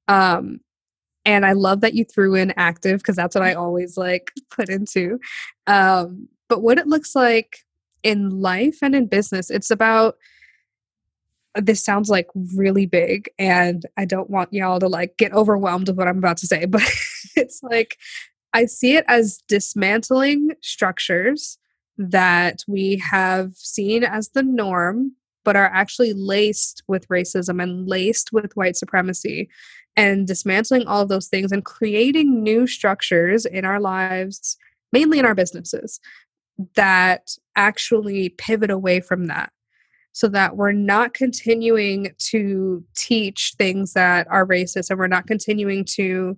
Um, 0.08 0.60
and 1.24 1.44
I 1.44 1.52
love 1.52 1.82
that 1.82 1.94
you 1.94 2.04
threw 2.04 2.34
in 2.34 2.52
active 2.56 2.98
because 2.98 3.16
that's 3.16 3.34
what 3.34 3.44
I 3.44 3.54
always 3.54 3.96
like 3.96 4.32
put 4.50 4.70
into. 4.70 5.20
Um, 5.66 6.28
but 6.48 6.62
what 6.62 6.78
it 6.78 6.86
looks 6.86 7.14
like 7.14 7.58
in 8.02 8.30
life 8.40 8.78
and 8.82 8.94
in 8.94 9.06
business, 9.06 9.50
it's 9.50 9.70
about 9.70 10.16
this 11.56 11.84
sounds 11.84 12.08
like 12.08 12.28
really 12.54 12.86
big 12.86 13.28
and 13.36 13.84
I 13.96 14.04
don't 14.04 14.30
want 14.30 14.52
y'all 14.52 14.78
to 14.78 14.86
like 14.86 15.16
get 15.16 15.32
overwhelmed 15.32 15.88
with 15.88 15.96
what 15.96 16.06
I'm 16.06 16.18
about 16.18 16.36
to 16.38 16.46
say, 16.46 16.64
but 16.66 16.82
it's 17.36 17.62
like 17.62 17.96
I 18.52 18.66
see 18.66 18.96
it 18.96 19.04
as 19.08 19.42
dismantling 19.48 20.50
structures 20.60 21.58
that 21.98 22.64
we 22.66 23.02
have 23.10 23.54
seen 23.54 24.04
as 24.04 24.30
the 24.30 24.42
norm, 24.42 25.12
but 25.44 25.56
are 25.56 25.70
actually 25.72 26.12
laced 26.14 26.82
with 26.88 27.06
racism 27.08 27.62
and 27.62 27.86
laced 27.86 28.32
with 28.32 28.56
white 28.56 28.76
supremacy, 28.76 29.48
and 29.96 30.26
dismantling 30.26 30.86
all 30.86 31.02
of 31.02 31.08
those 31.08 31.28
things 31.28 31.52
and 31.52 31.64
creating 31.64 32.42
new 32.42 32.66
structures 32.66 33.44
in 33.44 33.64
our 33.64 33.80
lives, 33.80 34.56
mainly 34.92 35.18
in 35.18 35.26
our 35.26 35.34
businesses, 35.34 36.00
that 36.74 37.30
actually 37.56 38.30
pivot 38.30 38.70
away 38.70 39.00
from 39.00 39.26
that 39.26 39.52
so 40.12 40.28
that 40.28 40.56
we're 40.56 40.72
not 40.72 41.14
continuing 41.14 42.12
to 42.18 42.84
teach 42.96 43.54
things 43.58 43.92
that 43.92 44.26
are 44.30 44.46
racist 44.46 44.90
and 44.90 44.98
we're 44.98 45.06
not 45.06 45.26
continuing 45.26 45.84
to 45.84 46.36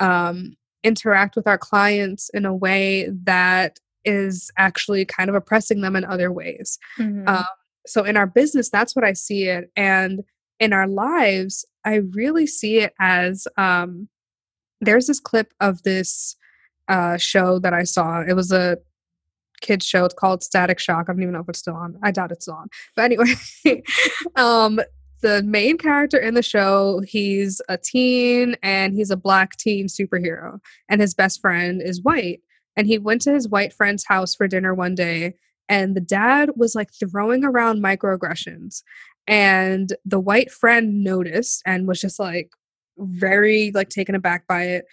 um, 0.00 0.56
interact 0.82 1.36
with 1.36 1.46
our 1.46 1.58
clients 1.58 2.28
in 2.30 2.44
a 2.44 2.54
way 2.54 3.08
that 3.24 3.78
is 4.04 4.50
actually 4.58 5.04
kind 5.04 5.30
of 5.30 5.36
oppressing 5.36 5.80
them 5.80 5.94
in 5.94 6.04
other 6.04 6.32
ways. 6.32 6.78
Mm-hmm. 6.98 7.28
Um, 7.28 7.44
so 7.86 8.02
in 8.04 8.16
our 8.16 8.26
business, 8.26 8.68
that's 8.68 8.96
what 8.96 9.04
I 9.04 9.12
see 9.12 9.44
it. 9.44 9.70
And 9.76 10.22
in 10.58 10.72
our 10.72 10.88
lives, 10.88 11.64
I 11.84 11.96
really 11.96 12.46
see 12.46 12.78
it 12.78 12.94
as 13.00 13.46
um, 13.56 14.08
there's 14.80 15.06
this 15.06 15.20
clip 15.20 15.52
of 15.60 15.82
this 15.82 16.36
uh, 16.88 17.16
show 17.16 17.58
that 17.60 17.72
I 17.72 17.84
saw. 17.84 18.20
It 18.20 18.34
was 18.34 18.52
a 18.52 18.78
kids 19.62 19.86
show. 19.86 20.04
It's 20.04 20.14
called 20.14 20.42
Static 20.42 20.78
Shock. 20.78 21.06
I 21.08 21.12
don't 21.12 21.22
even 21.22 21.32
know 21.32 21.40
if 21.40 21.48
it's 21.48 21.60
still 21.60 21.74
on. 21.74 21.98
I 22.02 22.10
doubt 22.10 22.32
it's 22.32 22.44
still 22.44 22.54
on. 22.54 22.68
But 22.94 23.04
anyway, 23.06 23.34
um, 24.36 24.80
the 25.22 25.42
main 25.44 25.78
character 25.78 26.18
in 26.18 26.34
the 26.34 26.42
show, 26.42 27.00
he's 27.06 27.62
a 27.68 27.78
teen 27.78 28.56
and 28.62 28.94
he's 28.94 29.10
a 29.10 29.16
black 29.16 29.56
teen 29.56 29.86
superhero, 29.86 30.58
and 30.88 31.00
his 31.00 31.14
best 31.14 31.40
friend 31.40 31.80
is 31.82 32.02
white. 32.02 32.40
And 32.76 32.86
he 32.86 32.98
went 32.98 33.22
to 33.22 33.32
his 33.32 33.48
white 33.48 33.72
friend's 33.72 34.04
house 34.06 34.34
for 34.34 34.48
dinner 34.48 34.74
one 34.74 34.94
day, 34.94 35.34
and 35.68 35.96
the 35.96 36.00
dad 36.00 36.50
was 36.56 36.74
like 36.74 36.90
throwing 36.92 37.44
around 37.44 37.82
microaggressions. 37.82 38.82
And 39.26 39.94
the 40.04 40.20
white 40.20 40.50
friend 40.50 41.04
noticed 41.04 41.62
and 41.64 41.86
was 41.86 42.00
just 42.00 42.18
like 42.18 42.50
very 42.98 43.70
like 43.74 43.88
taken 43.88 44.14
aback 44.14 44.46
by 44.46 44.64
it. 44.64 44.84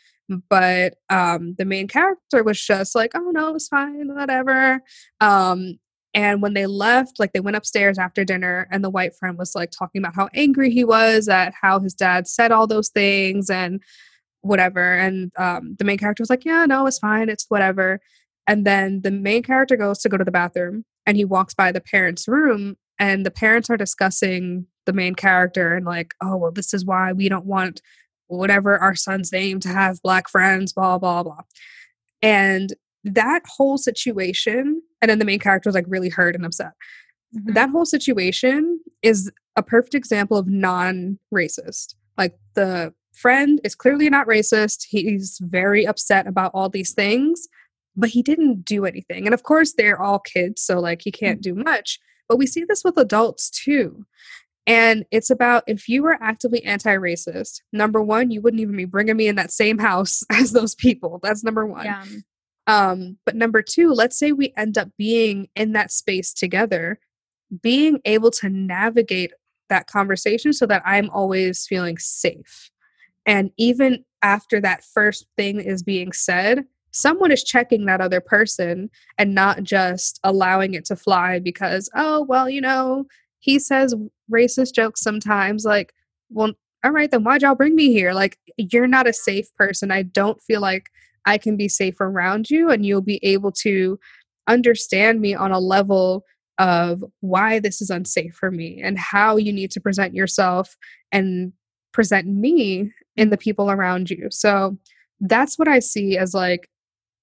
But 0.49 0.95
um 1.09 1.55
the 1.57 1.65
main 1.65 1.87
character 1.87 2.43
was 2.43 2.61
just 2.61 2.95
like, 2.95 3.11
oh 3.15 3.31
no, 3.31 3.55
it's 3.55 3.67
fine, 3.67 4.13
whatever. 4.15 4.81
Um, 5.21 5.79
and 6.13 6.41
when 6.41 6.53
they 6.55 6.65
left, 6.65 7.19
like 7.19 7.33
they 7.33 7.39
went 7.39 7.57
upstairs 7.57 7.99
after 7.99 8.25
dinner, 8.25 8.67
and 8.71 8.83
the 8.83 8.89
white 8.89 9.15
friend 9.15 9.37
was 9.37 9.55
like 9.55 9.71
talking 9.71 10.01
about 10.01 10.15
how 10.15 10.29
angry 10.33 10.71
he 10.71 10.83
was 10.83 11.27
at 11.27 11.53
how 11.59 11.79
his 11.79 11.93
dad 11.93 12.27
said 12.27 12.51
all 12.51 12.67
those 12.67 12.89
things 12.89 13.49
and 13.49 13.81
whatever. 14.41 14.95
And 14.97 15.31
um, 15.37 15.75
the 15.77 15.85
main 15.85 15.97
character 15.97 16.21
was 16.21 16.29
like, 16.29 16.45
Yeah, 16.45 16.65
no, 16.65 16.87
it's 16.87 16.99
fine. 16.99 17.29
It's 17.29 17.45
whatever. 17.49 17.99
And 18.47 18.65
then 18.65 19.01
the 19.01 19.11
main 19.11 19.43
character 19.43 19.75
goes 19.75 19.99
to 19.99 20.09
go 20.09 20.17
to 20.17 20.23
the 20.23 20.31
bathroom 20.31 20.85
and 21.05 21.17
he 21.17 21.25
walks 21.25 21.53
by 21.53 21.71
the 21.71 21.81
parents' 21.81 22.27
room, 22.27 22.77
and 22.99 23.25
the 23.25 23.31
parents 23.31 23.69
are 23.69 23.77
discussing 23.77 24.67
the 24.85 24.93
main 24.93 25.15
character 25.15 25.75
and, 25.75 25.85
like, 25.85 26.13
oh, 26.21 26.35
well, 26.37 26.51
this 26.51 26.73
is 26.73 26.85
why 26.85 27.13
we 27.13 27.29
don't 27.29 27.45
want 27.45 27.81
whatever 28.29 28.77
our 28.77 28.95
son's 28.95 29.31
name 29.31 29.59
to 29.59 29.69
have 29.69 30.01
black 30.01 30.29
friends, 30.29 30.73
blah, 30.73 30.97
blah, 30.97 31.23
blah. 31.23 31.41
And 32.21 32.73
that 33.03 33.41
whole 33.45 33.77
situation 33.77 34.81
and 35.01 35.09
then 35.09 35.19
the 35.19 35.25
main 35.25 35.39
character 35.39 35.69
was 35.69 35.75
like 35.75 35.85
really 35.87 36.09
hurt 36.09 36.35
and 36.35 36.45
upset 36.45 36.73
mm-hmm. 37.35 37.53
that 37.53 37.69
whole 37.69 37.85
situation 37.85 38.79
is 39.01 39.31
a 39.55 39.63
perfect 39.63 39.95
example 39.95 40.37
of 40.37 40.47
non 40.47 41.19
racist. 41.33 41.95
Like 42.17 42.37
the 42.55 42.93
friend 43.13 43.59
is 43.63 43.75
clearly 43.75 44.09
not 44.09 44.27
racist. 44.27 44.85
He's 44.89 45.37
very 45.41 45.85
upset 45.85 46.27
about 46.27 46.51
all 46.53 46.69
these 46.69 46.93
things, 46.93 47.47
but 47.95 48.09
he 48.09 48.23
didn't 48.23 48.63
do 48.63 48.85
anything. 48.85 49.25
And 49.25 49.33
of 49.33 49.43
course, 49.43 49.73
they're 49.73 50.01
all 50.01 50.19
kids, 50.19 50.61
so 50.61 50.79
like 50.79 51.01
he 51.03 51.11
can't 51.11 51.41
do 51.41 51.53
much. 51.53 51.99
But 52.27 52.37
we 52.37 52.47
see 52.47 52.63
this 52.63 52.83
with 52.83 52.97
adults 52.97 53.49
too. 53.49 54.05
And 54.69 55.03
it's 55.09 55.31
about 55.31 55.63
if 55.65 55.89
you 55.89 56.03
were 56.03 56.21
actively 56.21 56.63
anti 56.63 56.95
racist, 56.95 57.61
number 57.73 58.03
one, 58.03 58.29
you 58.29 58.39
wouldn't 58.39 58.61
even 58.61 58.77
be 58.77 58.85
bringing 58.85 59.17
me 59.17 59.27
in 59.27 59.35
that 59.35 59.51
same 59.51 59.79
house 59.79 60.23
as 60.31 60.51
those 60.51 60.75
people. 60.75 61.19
That's 61.23 61.43
number 61.43 61.65
one. 61.65 61.85
Yeah. 61.85 62.05
Um, 62.67 63.17
but 63.25 63.35
number 63.35 63.63
two, 63.63 63.91
let's 63.91 64.17
say 64.17 64.31
we 64.31 64.53
end 64.55 64.77
up 64.77 64.89
being 64.95 65.47
in 65.55 65.71
that 65.71 65.91
space 65.91 66.31
together, 66.31 66.99
being 67.63 67.99
able 68.05 68.29
to 68.29 68.47
navigate 68.47 69.31
that 69.69 69.87
conversation 69.87 70.53
so 70.53 70.67
that 70.67 70.83
I'm 70.85 71.09
always 71.09 71.65
feeling 71.65 71.97
safe. 71.97 72.69
And 73.25 73.49
even 73.57 74.05
after 74.21 74.61
that 74.61 74.83
first 74.83 75.25
thing 75.35 75.59
is 75.59 75.81
being 75.81 76.11
said, 76.11 76.65
someone 76.91 77.31
is 77.31 77.43
checking 77.43 77.85
that 77.85 78.01
other 78.01 78.21
person 78.21 78.91
and 79.17 79.33
not 79.33 79.63
just 79.63 80.19
allowing 80.23 80.75
it 80.75 80.85
to 80.85 80.95
fly 80.95 81.39
because, 81.39 81.89
oh, 81.95 82.21
well, 82.21 82.47
you 82.47 82.61
know, 82.61 83.05
he 83.39 83.59
says 83.59 83.95
racist 84.31 84.73
jokes 84.73 85.01
sometimes. 85.01 85.65
Like, 85.65 85.93
well, 86.29 86.53
all 86.83 86.91
right, 86.91 87.09
then 87.09 87.23
why'd 87.23 87.41
y'all 87.41 87.55
bring 87.55 87.75
me 87.75 87.91
here? 87.91 88.13
Like, 88.13 88.37
you're 88.57 88.87
not 88.87 89.07
a 89.07 89.13
safe 89.13 89.53
person. 89.55 89.91
I 89.91 90.03
don't 90.03 90.41
feel 90.41 90.61
like 90.61 90.89
I 91.25 91.37
can 91.37 91.57
be 91.57 91.67
safe 91.67 91.99
around 91.99 92.49
you 92.49 92.69
and 92.69 92.85
you'll 92.85 93.01
be 93.01 93.19
able 93.23 93.51
to 93.63 93.99
understand 94.47 95.21
me 95.21 95.35
on 95.35 95.51
a 95.51 95.59
level 95.59 96.23
of 96.57 97.03
why 97.21 97.59
this 97.59 97.81
is 97.81 97.89
unsafe 97.89 98.33
for 98.33 98.51
me 98.51 98.81
and 98.83 98.97
how 98.97 99.37
you 99.37 99.53
need 99.53 99.71
to 99.71 99.79
present 99.79 100.13
yourself 100.13 100.75
and 101.11 101.53
present 101.93 102.27
me 102.27 102.91
in 103.15 103.29
the 103.29 103.37
people 103.37 103.71
around 103.71 104.09
you. 104.09 104.27
So 104.29 104.77
that's 105.19 105.57
what 105.57 105.67
I 105.67 105.79
see 105.79 106.17
as 106.17 106.33
like 106.33 106.69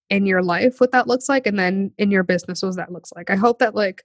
in 0.09 0.27
your 0.27 0.43
life 0.43 0.81
what 0.81 0.93
that 0.93 1.09
looks 1.09 1.29
like 1.29 1.47
and 1.47 1.59
then 1.59 1.91
in 1.99 2.11
your 2.11 2.23
business 2.23 2.63
what 2.63 2.77
that 2.77 2.93
looks 2.93 3.13
like. 3.15 3.31
I 3.31 3.37
hope 3.37 3.59
that 3.59 3.75
like 3.75 4.03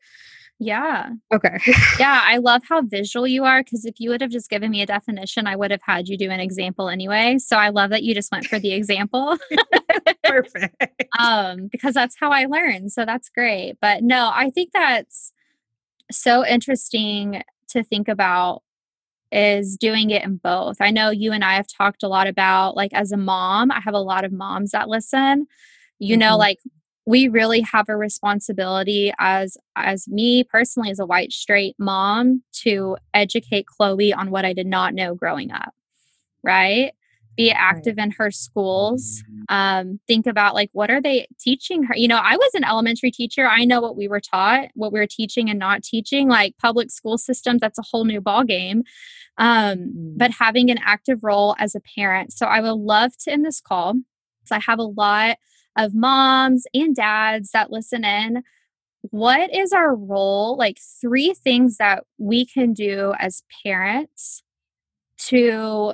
yeah. 0.62 1.10
Okay. 1.34 1.58
yeah, 2.00 2.22
I 2.24 2.38
love 2.38 2.62
how 2.70 2.84
visual 2.84 3.26
you 3.26 3.46
are 3.46 3.64
because 3.64 3.84
if 3.84 4.00
you 4.00 4.12
would 4.12 4.22
have 4.22 4.30
just 4.30 4.48
given 4.48 4.70
me 4.70 4.84
a 4.84 4.86
definition, 4.86 5.48
I 5.48 5.56
would 5.56 5.72
have 5.72 5.82
had 5.82 6.08
you 6.08 6.20
do 6.20 6.30
an 6.30 6.40
example 6.40 6.88
anyway. 6.88 7.40
So 7.40 7.58
I 7.58 7.70
love 7.70 7.90
that 7.90 8.04
you 8.04 8.14
just 8.14 8.32
went 8.32 8.46
for 8.46 8.60
the 8.60 8.72
example. 8.74 9.38
Perfect. 10.24 11.06
um, 11.20 11.68
because 11.72 11.96
that's 11.96 12.16
how 12.20 12.30
I 12.30 12.46
learn. 12.46 12.90
So 12.90 13.06
that's 13.06 13.28
great. 13.30 13.78
But 13.82 14.04
no, 14.04 14.30
I 14.32 14.52
think 14.52 14.70
that's 14.72 15.34
so 16.12 16.46
interesting 16.46 17.42
to 17.70 17.84
think 17.84 18.08
about 18.08 18.62
is 19.32 19.78
doing 19.78 20.12
it 20.12 20.24
in 20.24 20.36
both. 20.36 20.76
I 20.80 20.92
know 20.92 21.10
you 21.10 21.32
and 21.32 21.44
I 21.44 21.56
have 21.56 21.66
talked 21.76 22.04
a 22.04 22.08
lot 22.08 22.28
about 22.28 22.76
like 22.76 22.94
as 22.94 23.12
a 23.12 23.18
mom, 23.18 23.72
I 23.72 23.80
have 23.80 23.96
a 23.96 24.00
lot 24.00 24.26
of 24.26 24.32
moms 24.32 24.72
that 24.72 24.90
listen. 24.90 25.48
You 25.98 26.14
mm-hmm. 26.14 26.20
know, 26.20 26.38
like 26.38 26.60
we 27.06 27.28
really 27.28 27.62
have 27.62 27.90
a 27.90 27.98
responsibility 27.98 29.12
as 29.20 29.58
as 29.76 30.08
me 30.08 30.44
personally 30.44 30.92
as 30.92 31.00
a 31.00 31.06
white 31.06 31.32
straight 31.32 31.76
mom 31.80 32.44
to 32.52 32.98
educate 33.14 33.66
Chloe 33.66 34.14
on 34.14 34.30
what 34.30 34.46
I 34.46 34.54
did 34.54 34.68
not 34.68 34.94
know 34.94 35.16
growing 35.16 35.52
up. 35.52 35.74
Right? 36.44 36.92
Be 37.38 37.50
active 37.50 37.98
in 37.98 38.12
her 38.12 38.30
schools. 38.30 39.24
Mm-hmm. 39.24 39.42
Um, 39.50 40.00
think 40.06 40.28
about 40.28 40.54
like 40.54 40.70
what 40.74 40.92
are 40.92 41.02
they 41.02 41.28
teaching 41.40 41.84
her? 41.84 41.96
You 41.96 42.08
know, 42.08 42.18
I 42.18 42.36
was 42.36 42.52
an 42.54 42.64
elementary 42.64 43.10
teacher. 43.10 43.48
I 43.48 43.66
know 43.66 43.82
what 43.82 43.96
we 43.96 44.08
were 44.08 44.20
taught, 44.20 44.70
what 44.76 44.94
we 44.94 45.00
were 45.00 45.08
teaching 45.08 45.50
and 45.50 45.58
not 45.58 45.84
teaching. 45.84 46.28
Like 46.28 46.58
public 46.58 46.92
school 46.92 47.18
systems, 47.18 47.62
that's 47.62 47.80
a 47.80 47.86
whole 47.90 48.06
new 48.06 48.22
ball 48.22 48.44
game. 48.44 48.84
Um, 49.38 50.14
but 50.18 50.32
having 50.32 50.70
an 50.70 50.78
active 50.84 51.24
role 51.24 51.56
as 51.58 51.74
a 51.74 51.80
parent. 51.80 52.34
So 52.34 52.46
I 52.46 52.60
would 52.60 52.74
love 52.74 53.18
to 53.22 53.32
end 53.32 53.46
this 53.46 53.62
call 53.62 53.94
because 53.94 54.52
I 54.52 54.60
have 54.60 54.78
a 54.78 54.84
lot 54.84 55.38
of 55.78 55.94
moms 55.94 56.66
and 56.74 56.96
dads 56.96 57.52
that 57.52 57.72
listen 57.72 58.04
in, 58.04 58.44
what 59.02 59.54
is 59.54 59.72
our 59.74 59.96
role? 59.96 60.56
Like 60.58 60.78
three 61.02 61.34
things 61.34 61.78
that 61.78 62.04
we 62.18 62.46
can 62.46 62.74
do 62.74 63.14
as 63.20 63.44
parents 63.64 64.44
to 65.28 65.94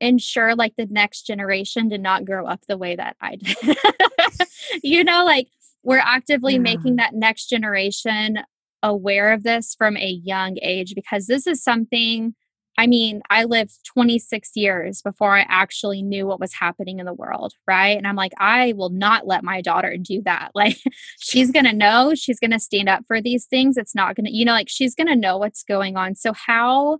ensure 0.00 0.54
like 0.54 0.74
the 0.76 0.86
next 0.86 1.22
generation 1.22 1.88
did 1.88 2.00
not 2.00 2.24
grow 2.24 2.46
up 2.46 2.60
the 2.68 2.78
way 2.78 2.94
that 2.96 3.16
I 3.20 3.36
did. 3.36 3.76
you 4.82 5.02
know, 5.02 5.24
like 5.24 5.48
we're 5.82 5.98
actively 5.98 6.54
yeah. 6.54 6.60
making 6.60 6.96
that 6.96 7.14
next 7.14 7.46
generation 7.46 8.38
aware 8.82 9.32
of 9.32 9.42
this 9.42 9.74
from 9.76 9.96
a 9.96 10.20
young 10.22 10.56
age 10.62 10.94
because 10.94 11.26
this 11.26 11.46
is 11.46 11.62
something 11.62 12.34
I 12.78 12.86
mean, 12.86 13.22
I 13.28 13.42
lived 13.42 13.84
26 13.86 14.52
years 14.54 15.02
before 15.02 15.36
I 15.36 15.44
actually 15.48 16.00
knew 16.00 16.28
what 16.28 16.38
was 16.38 16.54
happening 16.54 17.00
in 17.00 17.06
the 17.06 17.12
world, 17.12 17.54
right? 17.66 17.98
And 17.98 18.06
I'm 18.06 18.14
like, 18.14 18.32
I 18.38 18.72
will 18.76 18.90
not 18.90 19.26
let 19.26 19.42
my 19.42 19.60
daughter 19.60 19.96
do 20.00 20.22
that. 20.24 20.52
Like, 20.58 20.78
she's 21.20 21.52
going 21.52 21.66
to 21.66 21.72
know, 21.72 22.14
she's 22.16 22.40
going 22.40 22.50
to 22.50 22.58
stand 22.58 22.88
up 22.88 23.04
for 23.06 23.20
these 23.20 23.46
things. 23.46 23.76
It's 23.76 23.94
not 23.94 24.16
going 24.16 24.26
to, 24.26 24.32
you 24.34 24.44
know, 24.44 24.52
like 24.52 24.68
she's 24.68 24.94
going 24.94 25.06
to 25.06 25.14
know 25.14 25.38
what's 25.38 25.62
going 25.62 25.96
on. 25.96 26.16
So, 26.16 26.32
how, 26.32 26.98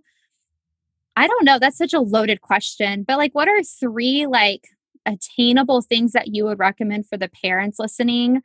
I 1.17 1.27
don't 1.27 1.43
know, 1.45 1.59
that's 1.59 1.77
such 1.77 1.93
a 1.93 1.99
loaded 1.99 2.41
question, 2.41 3.03
but 3.03 3.17
like, 3.17 3.33
what 3.33 3.49
are 3.49 3.61
three 3.63 4.27
like 4.27 4.67
attainable 5.05 5.81
things 5.81 6.13
that 6.13 6.27
you 6.33 6.45
would 6.45 6.59
recommend 6.59 7.07
for 7.07 7.17
the 7.17 7.29
parents 7.29 7.79
listening 7.79 8.41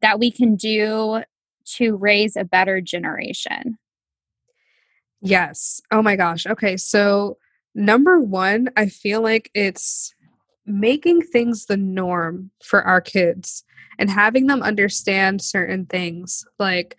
that 0.00 0.20
we 0.20 0.30
can 0.30 0.54
do 0.54 1.22
to 1.76 1.96
raise 1.96 2.36
a 2.36 2.44
better 2.44 2.80
generation? 2.80 3.78
Yes. 5.22 5.80
Oh 5.90 6.02
my 6.02 6.16
gosh. 6.16 6.46
Okay. 6.46 6.76
So, 6.76 7.38
number 7.74 8.20
one, 8.20 8.68
I 8.76 8.86
feel 8.86 9.22
like 9.22 9.50
it's 9.54 10.14
making 10.66 11.22
things 11.22 11.66
the 11.66 11.76
norm 11.76 12.50
for 12.62 12.82
our 12.82 13.00
kids 13.00 13.64
and 13.98 14.10
having 14.10 14.46
them 14.46 14.62
understand 14.62 15.40
certain 15.42 15.86
things. 15.86 16.44
Like, 16.58 16.96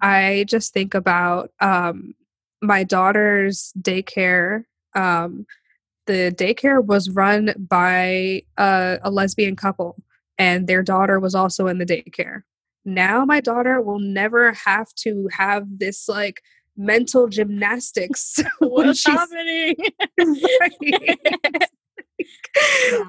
I 0.00 0.44
just 0.48 0.72
think 0.72 0.94
about 0.94 1.50
um, 1.60 2.14
my 2.62 2.82
daughter's 2.84 3.72
daycare. 3.80 4.64
Um, 4.94 5.46
the 6.06 6.32
daycare 6.36 6.84
was 6.84 7.10
run 7.10 7.54
by 7.58 8.42
a, 8.58 8.98
a 9.02 9.10
lesbian 9.10 9.56
couple, 9.56 9.96
and 10.38 10.66
their 10.66 10.82
daughter 10.82 11.18
was 11.20 11.34
also 11.34 11.66
in 11.66 11.78
the 11.78 11.86
daycare. 11.86 12.42
Now, 12.84 13.24
my 13.24 13.40
daughter 13.40 13.80
will 13.80 13.98
never 13.98 14.52
have 14.52 14.92
to 14.98 15.28
have 15.32 15.66
this 15.78 16.08
like 16.08 16.42
mental 16.76 17.28
gymnastics. 17.28 18.38
What's 18.58 19.06
happening? 19.06 19.76
like, 20.18 20.72
yeah. 20.80 21.14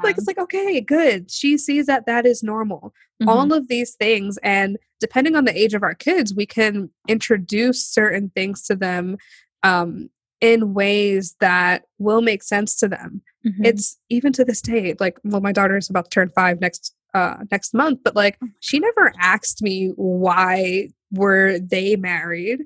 like 0.03 0.17
it's 0.17 0.27
like 0.27 0.37
okay, 0.37 0.81
good. 0.81 1.31
She 1.31 1.57
sees 1.57 1.85
that 1.87 2.05
that 2.05 2.25
is 2.25 2.43
normal. 2.43 2.93
Mm-hmm. 3.21 3.29
All 3.29 3.53
of 3.53 3.67
these 3.67 3.95
things, 3.95 4.37
and 4.43 4.77
depending 4.99 5.35
on 5.35 5.45
the 5.45 5.57
age 5.57 5.73
of 5.73 5.83
our 5.83 5.95
kids, 5.95 6.33
we 6.35 6.45
can 6.45 6.89
introduce 7.07 7.85
certain 7.87 8.31
things 8.35 8.63
to 8.63 8.75
them 8.75 9.17
um, 9.63 10.09
in 10.41 10.73
ways 10.73 11.35
that 11.39 11.83
will 11.97 12.21
make 12.21 12.43
sense 12.43 12.75
to 12.77 12.87
them. 12.87 13.21
Mm-hmm. 13.45 13.65
It's 13.65 13.97
even 14.09 14.33
to 14.33 14.45
this 14.45 14.61
day, 14.61 14.95
like 14.99 15.17
well, 15.23 15.41
my 15.41 15.51
daughter 15.51 15.77
is 15.77 15.89
about 15.89 16.05
to 16.05 16.09
turn 16.09 16.29
five 16.29 16.59
next 16.61 16.93
uh 17.13 17.37
next 17.51 17.73
month, 17.73 17.99
but 18.03 18.15
like 18.15 18.37
oh 18.43 18.47
she 18.59 18.79
never 18.79 19.13
asked 19.19 19.61
me 19.61 19.93
why 19.95 20.89
were 21.11 21.57
they 21.59 21.95
married 21.95 22.63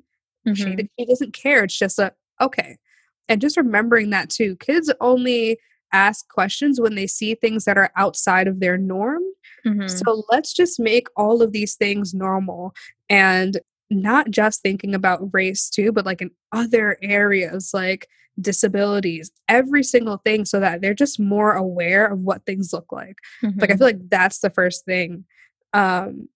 Mm-hmm. 0.47 0.53
She, 0.53 0.89
she 0.99 1.05
doesn't 1.05 1.33
care. 1.33 1.63
It's 1.63 1.77
just 1.77 1.99
a, 1.99 2.13
okay. 2.39 2.77
And 3.29 3.41
just 3.41 3.57
remembering 3.57 4.09
that 4.09 4.29
too. 4.29 4.55
Kids 4.57 4.91
only 4.99 5.57
ask 5.93 6.27
questions 6.29 6.79
when 6.79 6.95
they 6.95 7.07
see 7.07 7.35
things 7.35 7.65
that 7.65 7.77
are 7.77 7.91
outside 7.95 8.47
of 8.47 8.59
their 8.59 8.77
norm. 8.77 9.21
Mm-hmm. 9.65 9.87
So 9.87 10.23
let's 10.31 10.53
just 10.53 10.79
make 10.79 11.07
all 11.15 11.41
of 11.41 11.51
these 11.51 11.75
things 11.75 12.13
normal 12.13 12.73
and 13.09 13.59
not 13.89 14.31
just 14.31 14.61
thinking 14.61 14.95
about 14.95 15.33
race 15.33 15.69
too, 15.69 15.91
but 15.91 16.05
like 16.05 16.21
in 16.21 16.31
other 16.51 16.97
areas 17.01 17.71
like 17.73 18.07
disabilities, 18.39 19.31
every 19.49 19.83
single 19.83 20.17
thing, 20.17 20.45
so 20.45 20.59
that 20.59 20.81
they're 20.81 20.93
just 20.93 21.19
more 21.19 21.53
aware 21.53 22.05
of 22.05 22.19
what 22.19 22.45
things 22.45 22.71
look 22.71 22.91
like. 22.91 23.17
Mm-hmm. 23.43 23.59
Like 23.59 23.69
I 23.69 23.73
mm-hmm. 23.73 23.79
feel 23.79 23.87
like 23.87 24.09
that's 24.09 24.39
the 24.39 24.49
first 24.49 24.85
thing. 24.85 25.25
Um, 25.73 26.29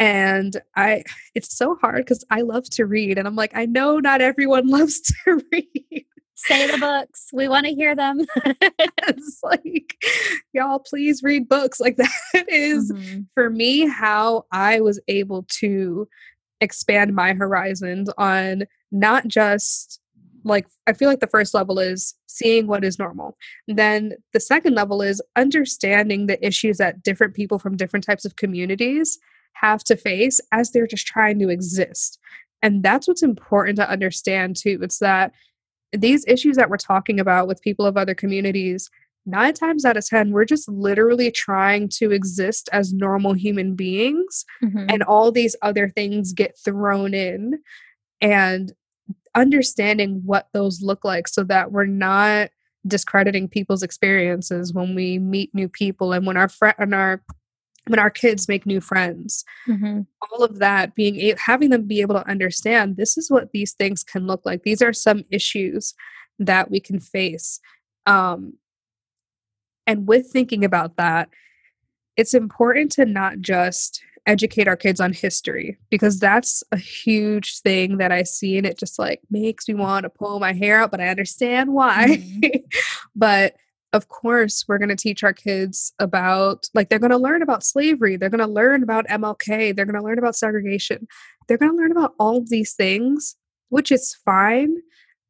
and 0.00 0.56
i 0.74 1.04
it's 1.34 1.56
so 1.56 1.76
hard 1.76 1.98
because 1.98 2.24
i 2.30 2.40
love 2.40 2.64
to 2.64 2.86
read 2.86 3.18
and 3.18 3.28
i'm 3.28 3.36
like 3.36 3.52
i 3.54 3.66
know 3.66 3.98
not 3.98 4.20
everyone 4.20 4.66
loves 4.78 5.00
to 5.00 5.40
read. 5.52 6.04
Say 6.34 6.70
the 6.70 6.78
books. 6.78 7.28
We 7.34 7.48
want 7.48 7.66
to 7.66 7.74
hear 7.74 7.94
them. 7.94 8.24
It's 9.08 9.40
like 9.42 9.96
y'all 10.54 10.78
please 10.78 11.22
read 11.22 11.50
books. 11.50 11.80
Like 11.80 11.96
that 11.96 12.46
is 12.48 12.90
mm-hmm. 12.90 13.20
for 13.34 13.50
me 13.50 13.86
how 13.86 14.46
i 14.50 14.80
was 14.80 14.98
able 15.06 15.44
to 15.60 16.08
expand 16.62 17.14
my 17.14 17.34
horizons 17.34 18.08
on 18.16 18.64
not 18.90 19.28
just 19.28 20.00
like 20.44 20.66
i 20.86 20.94
feel 20.94 21.08
like 21.08 21.20
the 21.20 21.26
first 21.26 21.52
level 21.52 21.78
is 21.78 22.14
seeing 22.26 22.66
what 22.66 22.84
is 22.84 22.98
normal. 22.98 23.36
Then 23.68 24.14
the 24.32 24.40
second 24.40 24.74
level 24.74 25.02
is 25.02 25.20
understanding 25.36 26.26
the 26.26 26.44
issues 26.46 26.78
that 26.78 27.02
different 27.02 27.34
people 27.34 27.58
from 27.58 27.76
different 27.76 28.06
types 28.06 28.24
of 28.24 28.36
communities 28.36 29.18
have 29.54 29.84
to 29.84 29.96
face 29.96 30.40
as 30.52 30.70
they're 30.70 30.86
just 30.86 31.06
trying 31.06 31.38
to 31.40 31.48
exist. 31.48 32.18
And 32.62 32.82
that's 32.82 33.08
what's 33.08 33.22
important 33.22 33.76
to 33.76 33.90
understand 33.90 34.56
too. 34.56 34.78
It's 34.82 34.98
that 34.98 35.32
these 35.92 36.24
issues 36.26 36.56
that 36.56 36.70
we're 36.70 36.76
talking 36.76 37.18
about 37.18 37.48
with 37.48 37.62
people 37.62 37.86
of 37.86 37.96
other 37.96 38.14
communities, 38.14 38.90
nine 39.26 39.54
times 39.54 39.84
out 39.84 39.96
of 39.96 40.06
10, 40.06 40.30
we're 40.30 40.44
just 40.44 40.68
literally 40.68 41.30
trying 41.30 41.88
to 41.88 42.10
exist 42.10 42.68
as 42.72 42.92
normal 42.92 43.32
human 43.32 43.74
beings. 43.74 44.44
Mm-hmm. 44.62 44.86
And 44.88 45.02
all 45.02 45.32
these 45.32 45.56
other 45.62 45.88
things 45.88 46.32
get 46.32 46.56
thrown 46.64 47.14
in. 47.14 47.60
And 48.20 48.72
understanding 49.34 50.22
what 50.24 50.48
those 50.52 50.82
look 50.82 51.04
like 51.04 51.28
so 51.28 51.44
that 51.44 51.72
we're 51.72 51.86
not 51.86 52.50
discrediting 52.86 53.48
people's 53.48 53.82
experiences 53.82 54.72
when 54.72 54.94
we 54.94 55.18
meet 55.18 55.54
new 55.54 55.68
people 55.68 56.12
and 56.12 56.26
when 56.26 56.36
our 56.36 56.48
friend 56.48 56.74
and 56.78 56.94
our 56.94 57.22
when 57.86 57.98
our 57.98 58.10
kids 58.10 58.48
make 58.48 58.66
new 58.66 58.80
friends 58.80 59.44
mm-hmm. 59.66 60.00
all 60.22 60.44
of 60.44 60.58
that 60.58 60.94
being 60.94 61.34
having 61.38 61.70
them 61.70 61.86
be 61.86 62.00
able 62.00 62.14
to 62.14 62.28
understand 62.28 62.96
this 62.96 63.16
is 63.16 63.30
what 63.30 63.50
these 63.52 63.72
things 63.72 64.04
can 64.04 64.26
look 64.26 64.44
like 64.44 64.62
these 64.62 64.82
are 64.82 64.92
some 64.92 65.24
issues 65.30 65.94
that 66.38 66.70
we 66.70 66.80
can 66.80 67.00
face 67.00 67.60
um 68.06 68.54
and 69.86 70.06
with 70.06 70.26
thinking 70.30 70.64
about 70.64 70.96
that 70.96 71.28
it's 72.16 72.34
important 72.34 72.92
to 72.92 73.04
not 73.06 73.40
just 73.40 74.02
educate 74.26 74.68
our 74.68 74.76
kids 74.76 75.00
on 75.00 75.12
history 75.12 75.78
because 75.90 76.18
that's 76.18 76.62
a 76.72 76.76
huge 76.76 77.60
thing 77.60 77.98
that 77.98 78.12
I 78.12 78.22
see 78.22 78.58
and 78.58 78.66
it 78.66 78.78
just 78.78 78.98
like 78.98 79.20
makes 79.30 79.68
me 79.68 79.74
want 79.74 80.04
to 80.04 80.10
pull 80.10 80.40
my 80.40 80.52
hair 80.52 80.80
out, 80.82 80.90
but 80.90 81.00
I 81.00 81.08
understand 81.08 81.72
why. 81.72 82.06
Mm-hmm. 82.08 82.58
but 83.16 83.54
of 83.92 84.08
course, 84.08 84.64
we're 84.68 84.78
going 84.78 84.90
to 84.90 84.96
teach 84.96 85.24
our 85.24 85.32
kids 85.32 85.92
about, 85.98 86.68
like, 86.74 86.88
they're 86.88 86.98
going 86.98 87.10
to 87.10 87.18
learn 87.18 87.42
about 87.42 87.64
slavery. 87.64 88.16
They're 88.16 88.30
going 88.30 88.38
to 88.38 88.46
learn 88.46 88.82
about 88.82 89.08
MLK. 89.08 89.74
They're 89.74 89.84
going 89.84 90.00
to 90.00 90.04
learn 90.04 90.18
about 90.18 90.36
segregation. 90.36 91.08
They're 91.48 91.58
going 91.58 91.72
to 91.72 91.76
learn 91.76 91.90
about 91.90 92.14
all 92.18 92.38
of 92.38 92.50
these 92.50 92.74
things, 92.74 93.36
which 93.68 93.90
is 93.90 94.16
fine. 94.24 94.76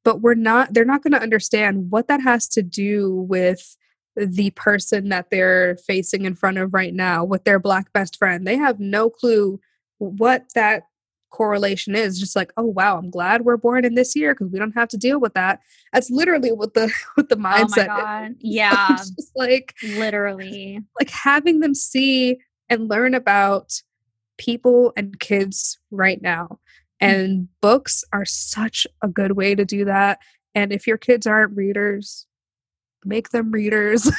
But 0.04 0.20
we're 0.20 0.34
not, 0.34 0.74
they're 0.74 0.84
not 0.84 1.02
going 1.02 1.12
to 1.12 1.22
understand 1.22 1.90
what 1.90 2.08
that 2.08 2.22
has 2.22 2.48
to 2.48 2.62
do 2.62 3.26
with 3.28 3.76
the 4.16 4.50
person 4.50 5.08
that 5.10 5.30
they're 5.30 5.76
facing 5.86 6.24
in 6.24 6.34
front 6.34 6.58
of 6.58 6.74
right 6.74 6.92
now 6.94 7.24
with 7.24 7.44
their 7.44 7.58
black 7.58 7.92
best 7.92 8.16
friend. 8.16 8.46
They 8.46 8.56
have 8.56 8.80
no 8.80 9.08
clue 9.08 9.60
what 9.98 10.46
that 10.54 10.84
correlation 11.30 11.94
is 11.94 12.18
just 12.18 12.34
like 12.34 12.52
oh 12.56 12.64
wow 12.64 12.98
i'm 12.98 13.10
glad 13.10 13.42
we're 13.42 13.56
born 13.56 13.84
in 13.84 13.94
this 13.94 14.14
year 14.16 14.34
because 14.34 14.50
we 14.52 14.58
don't 14.58 14.74
have 14.74 14.88
to 14.88 14.96
deal 14.96 15.20
with 15.20 15.34
that 15.34 15.60
that's 15.92 16.10
literally 16.10 16.52
what 16.52 16.74
the 16.74 16.92
what 17.14 17.28
the 17.28 17.36
mindset 17.36 17.88
oh 17.88 18.02
my 18.02 18.28
God. 18.28 18.34
yeah 18.40 18.88
just 18.96 19.32
like 19.36 19.74
literally 19.96 20.80
like 21.00 21.10
having 21.10 21.60
them 21.60 21.74
see 21.74 22.38
and 22.68 22.88
learn 22.88 23.14
about 23.14 23.80
people 24.38 24.92
and 24.96 25.18
kids 25.20 25.78
right 25.90 26.22
now 26.22 26.46
mm. 26.50 26.56
and 27.00 27.28
mm-hmm. 27.28 27.44
books 27.60 28.04
are 28.12 28.24
such 28.24 28.86
a 29.02 29.08
good 29.08 29.32
way 29.32 29.54
to 29.54 29.64
do 29.64 29.84
that 29.84 30.18
and 30.54 30.72
if 30.72 30.86
your 30.86 30.98
kids 30.98 31.26
aren't 31.26 31.56
readers 31.56 32.26
make 33.04 33.30
them 33.30 33.50
readers. 33.50 34.10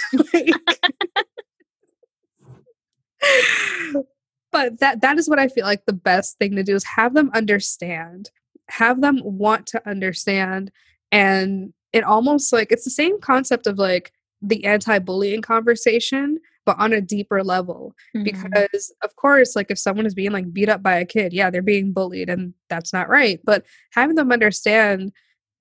But 4.51 4.79
that 4.79 5.01
that 5.01 5.17
is 5.17 5.29
what 5.29 5.39
I 5.39 5.47
feel 5.47 5.65
like 5.65 5.85
the 5.85 5.93
best 5.93 6.37
thing 6.37 6.55
to 6.55 6.63
do 6.63 6.75
is 6.75 6.83
have 6.83 7.13
them 7.13 7.31
understand, 7.33 8.31
have 8.69 9.01
them 9.01 9.19
want 9.23 9.67
to 9.67 9.89
understand 9.89 10.71
and 11.11 11.73
it 11.93 12.03
almost 12.03 12.53
like 12.53 12.71
it's 12.71 12.85
the 12.85 12.89
same 12.89 13.19
concept 13.19 13.67
of 13.67 13.77
like 13.77 14.11
the 14.41 14.63
anti-bullying 14.65 15.41
conversation 15.41 16.39
but 16.65 16.79
on 16.79 16.93
a 16.93 17.01
deeper 17.01 17.43
level 17.43 17.93
mm-hmm. 18.15 18.23
because 18.23 18.93
of 19.03 19.15
course 19.17 19.55
like 19.55 19.69
if 19.69 19.77
someone 19.77 20.05
is 20.05 20.13
being 20.13 20.31
like 20.31 20.53
beat 20.53 20.69
up 20.69 20.81
by 20.81 20.95
a 20.95 21.05
kid 21.05 21.33
yeah 21.33 21.49
they're 21.49 21.61
being 21.61 21.91
bullied 21.91 22.29
and 22.29 22.53
that's 22.69 22.93
not 22.93 23.09
right 23.09 23.41
but 23.43 23.65
having 23.91 24.15
them 24.15 24.31
understand 24.31 25.11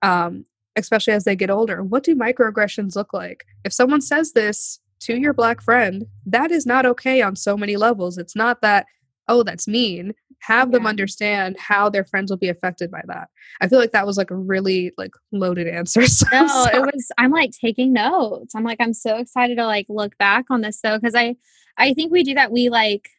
um 0.01 0.45
especially 0.75 1.13
as 1.13 1.23
they 1.23 1.35
get 1.35 1.49
older. 1.49 1.83
What 1.83 2.03
do 2.03 2.15
microaggressions 2.15 2.95
look 2.95 3.13
like? 3.13 3.45
If 3.63 3.73
someone 3.73 4.01
says 4.01 4.33
this 4.33 4.79
to 5.01 5.19
your 5.19 5.33
black 5.33 5.61
friend, 5.61 6.05
that 6.25 6.51
is 6.51 6.65
not 6.65 6.85
okay 6.85 7.21
on 7.21 7.35
so 7.35 7.57
many 7.57 7.75
levels. 7.75 8.17
It's 8.17 8.35
not 8.35 8.61
that, 8.61 8.85
oh, 9.27 9.43
that's 9.43 9.67
mean. 9.67 10.13
Have 10.41 10.69
yeah. 10.69 10.79
them 10.79 10.87
understand 10.87 11.57
how 11.59 11.89
their 11.89 12.03
friends 12.03 12.31
will 12.31 12.37
be 12.37 12.49
affected 12.49 12.89
by 12.89 13.01
that. 13.07 13.29
I 13.61 13.67
feel 13.67 13.79
like 13.79 13.91
that 13.91 14.07
was 14.07 14.17
like 14.17 14.31
a 14.31 14.35
really 14.35 14.91
like 14.97 15.11
loaded 15.31 15.67
answer. 15.67 16.01
So 16.07 16.25
no, 16.31 16.47
sorry. 16.47 16.77
it 16.77 16.81
was 16.81 17.11
I'm 17.17 17.31
like 17.31 17.51
taking 17.51 17.93
notes. 17.93 18.55
I'm 18.55 18.63
like, 18.63 18.79
I'm 18.79 18.93
so 18.93 19.17
excited 19.17 19.57
to 19.57 19.65
like 19.65 19.85
look 19.89 20.17
back 20.17 20.45
on 20.49 20.61
this 20.61 20.81
though, 20.81 20.97
because 20.97 21.15
I 21.15 21.35
I 21.77 21.93
think 21.93 22.11
we 22.11 22.23
do 22.23 22.33
that. 22.33 22.51
We 22.51 22.69
like 22.69 23.09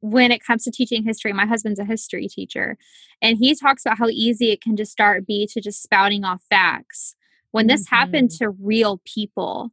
when 0.00 0.30
it 0.30 0.44
comes 0.44 0.64
to 0.64 0.70
teaching 0.70 1.02
history, 1.02 1.32
my 1.32 1.46
husband's 1.46 1.80
a 1.80 1.84
history 1.84 2.28
teacher, 2.28 2.76
and 3.22 3.38
he 3.38 3.54
talks 3.54 3.84
about 3.84 3.98
how 3.98 4.08
easy 4.08 4.50
it 4.50 4.60
can 4.60 4.76
just 4.76 4.92
start 4.92 5.26
be 5.26 5.46
to 5.52 5.60
just 5.60 5.82
spouting 5.82 6.24
off 6.24 6.42
facts. 6.48 7.14
When 7.50 7.66
this 7.66 7.86
mm-hmm. 7.86 7.94
happened 7.94 8.30
to 8.32 8.50
real 8.50 9.00
people, 9.04 9.70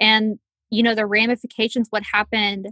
and 0.00 0.38
you 0.72 0.82
know, 0.82 0.94
the 0.94 1.06
ramifications, 1.06 1.88
what 1.90 2.02
happened 2.12 2.70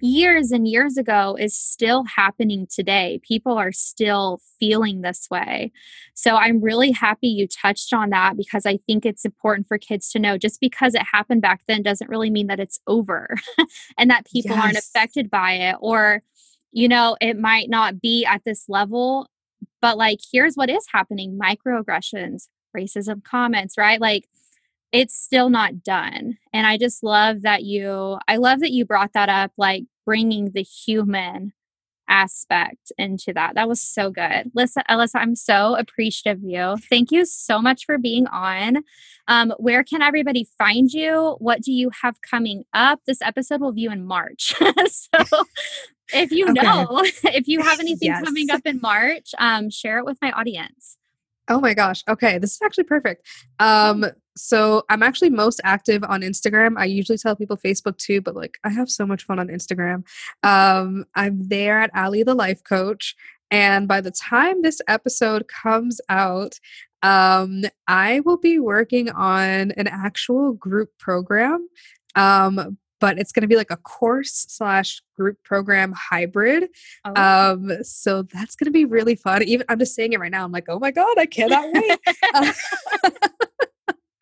years 0.00 0.50
and 0.50 0.66
years 0.66 0.96
ago 0.96 1.36
is 1.38 1.56
still 1.56 2.04
happening 2.16 2.66
today. 2.68 3.20
People 3.22 3.56
are 3.56 3.70
still 3.70 4.40
feeling 4.58 5.02
this 5.02 5.28
way. 5.30 5.70
So 6.14 6.36
I'm 6.36 6.60
really 6.60 6.90
happy 6.90 7.28
you 7.28 7.46
touched 7.46 7.92
on 7.92 8.10
that 8.10 8.36
because 8.36 8.66
I 8.66 8.78
think 8.86 9.06
it's 9.06 9.24
important 9.24 9.68
for 9.68 9.78
kids 9.78 10.10
to 10.12 10.18
know 10.18 10.36
just 10.36 10.60
because 10.60 10.94
it 10.94 11.02
happened 11.12 11.42
back 11.42 11.62
then 11.68 11.82
doesn't 11.82 12.10
really 12.10 12.30
mean 12.30 12.48
that 12.48 12.60
it's 12.60 12.80
over 12.86 13.36
and 13.98 14.10
that 14.10 14.26
people 14.26 14.56
yes. 14.56 14.64
aren't 14.64 14.76
affected 14.76 15.30
by 15.30 15.52
it 15.52 15.76
or 15.80 16.22
you 16.74 16.88
know, 16.88 17.16
it 17.20 17.38
might 17.38 17.70
not 17.70 18.00
be 18.00 18.24
at 18.24 18.42
this 18.44 18.64
level, 18.68 19.28
but 19.80 19.96
like, 19.96 20.18
here's 20.32 20.56
what 20.56 20.68
is 20.68 20.84
happening 20.92 21.38
microaggressions, 21.40 22.48
racism 22.76 23.22
comments, 23.22 23.78
right? 23.78 24.00
Like, 24.00 24.28
it's 24.94 25.16
still 25.16 25.50
not 25.50 25.82
done. 25.82 26.38
And 26.52 26.68
I 26.68 26.78
just 26.78 27.02
love 27.02 27.42
that 27.42 27.64
you, 27.64 28.16
I 28.28 28.36
love 28.36 28.60
that 28.60 28.70
you 28.70 28.86
brought 28.86 29.12
that 29.14 29.28
up, 29.28 29.50
like 29.56 29.84
bringing 30.06 30.52
the 30.52 30.62
human 30.62 31.52
aspect 32.08 32.92
into 32.96 33.32
that. 33.32 33.56
That 33.56 33.66
was 33.66 33.80
so 33.80 34.10
good. 34.10 34.52
Alyssa, 34.56 34.84
Alyssa, 34.88 35.16
I'm 35.16 35.34
so 35.34 35.74
appreciative 35.74 36.44
of 36.44 36.48
you. 36.48 36.76
Thank 36.88 37.10
you 37.10 37.24
so 37.24 37.60
much 37.60 37.86
for 37.86 37.98
being 37.98 38.28
on. 38.28 38.84
Um, 39.26 39.52
where 39.58 39.82
can 39.82 40.00
everybody 40.00 40.46
find 40.58 40.88
you? 40.92 41.34
What 41.40 41.60
do 41.62 41.72
you 41.72 41.90
have 42.02 42.20
coming 42.20 42.62
up? 42.72 43.00
This 43.04 43.20
episode 43.20 43.62
will 43.62 43.72
view 43.72 43.90
in 43.90 44.04
March. 44.04 44.54
so 44.86 45.44
if 46.12 46.30
you 46.30 46.44
okay. 46.50 46.62
know, 46.62 47.02
if 47.24 47.48
you 47.48 47.62
have 47.62 47.80
anything 47.80 48.10
yes. 48.10 48.22
coming 48.22 48.48
up 48.48 48.62
in 48.64 48.80
March, 48.80 49.30
um, 49.38 49.70
share 49.70 49.98
it 49.98 50.04
with 50.04 50.18
my 50.22 50.30
audience. 50.30 50.98
Oh 51.48 51.60
my 51.60 51.74
gosh. 51.74 52.02
Okay. 52.08 52.38
This 52.38 52.52
is 52.52 52.60
actually 52.62 52.84
perfect. 52.84 53.26
Um, 53.60 54.06
so 54.36 54.82
I'm 54.88 55.02
actually 55.02 55.30
most 55.30 55.60
active 55.62 56.02
on 56.04 56.22
Instagram. 56.22 56.74
I 56.76 56.86
usually 56.86 57.18
tell 57.18 57.36
people 57.36 57.56
Facebook 57.56 57.98
too, 57.98 58.20
but 58.20 58.34
like 58.34 58.58
I 58.64 58.70
have 58.70 58.90
so 58.90 59.06
much 59.06 59.24
fun 59.24 59.38
on 59.38 59.48
Instagram. 59.48 60.04
Um, 60.42 61.04
I'm 61.14 61.48
there 61.48 61.78
at 61.78 61.94
Ali 61.94 62.22
the 62.22 62.34
Life 62.34 62.64
Coach. 62.64 63.14
And 63.50 63.86
by 63.86 64.00
the 64.00 64.10
time 64.10 64.62
this 64.62 64.80
episode 64.88 65.46
comes 65.48 66.00
out, 66.08 66.58
um, 67.02 67.64
I 67.86 68.20
will 68.20 68.38
be 68.38 68.58
working 68.58 69.10
on 69.10 69.70
an 69.72 69.86
actual 69.86 70.54
group 70.54 70.90
program. 70.98 71.68
Um, 72.16 72.78
but 73.04 73.18
it's 73.18 73.32
going 73.32 73.42
to 73.42 73.46
be 73.46 73.56
like 73.56 73.70
a 73.70 73.76
course 73.76 74.46
slash 74.48 75.02
group 75.14 75.36
program 75.44 75.92
hybrid. 75.92 76.70
Oh. 77.04 77.12
Um, 77.52 77.70
so 77.82 78.22
that's 78.22 78.56
going 78.56 78.64
to 78.64 78.70
be 78.70 78.86
really 78.86 79.14
fun. 79.14 79.42
Even 79.42 79.66
I'm 79.68 79.78
just 79.78 79.94
saying 79.94 80.14
it 80.14 80.20
right 80.20 80.30
now. 80.32 80.42
I'm 80.42 80.52
like, 80.52 80.70
oh 80.70 80.78
my 80.78 80.90
god, 80.90 81.18
I 81.18 81.26
cannot 81.26 81.66
wait. 81.74 81.98
uh, 82.32 82.52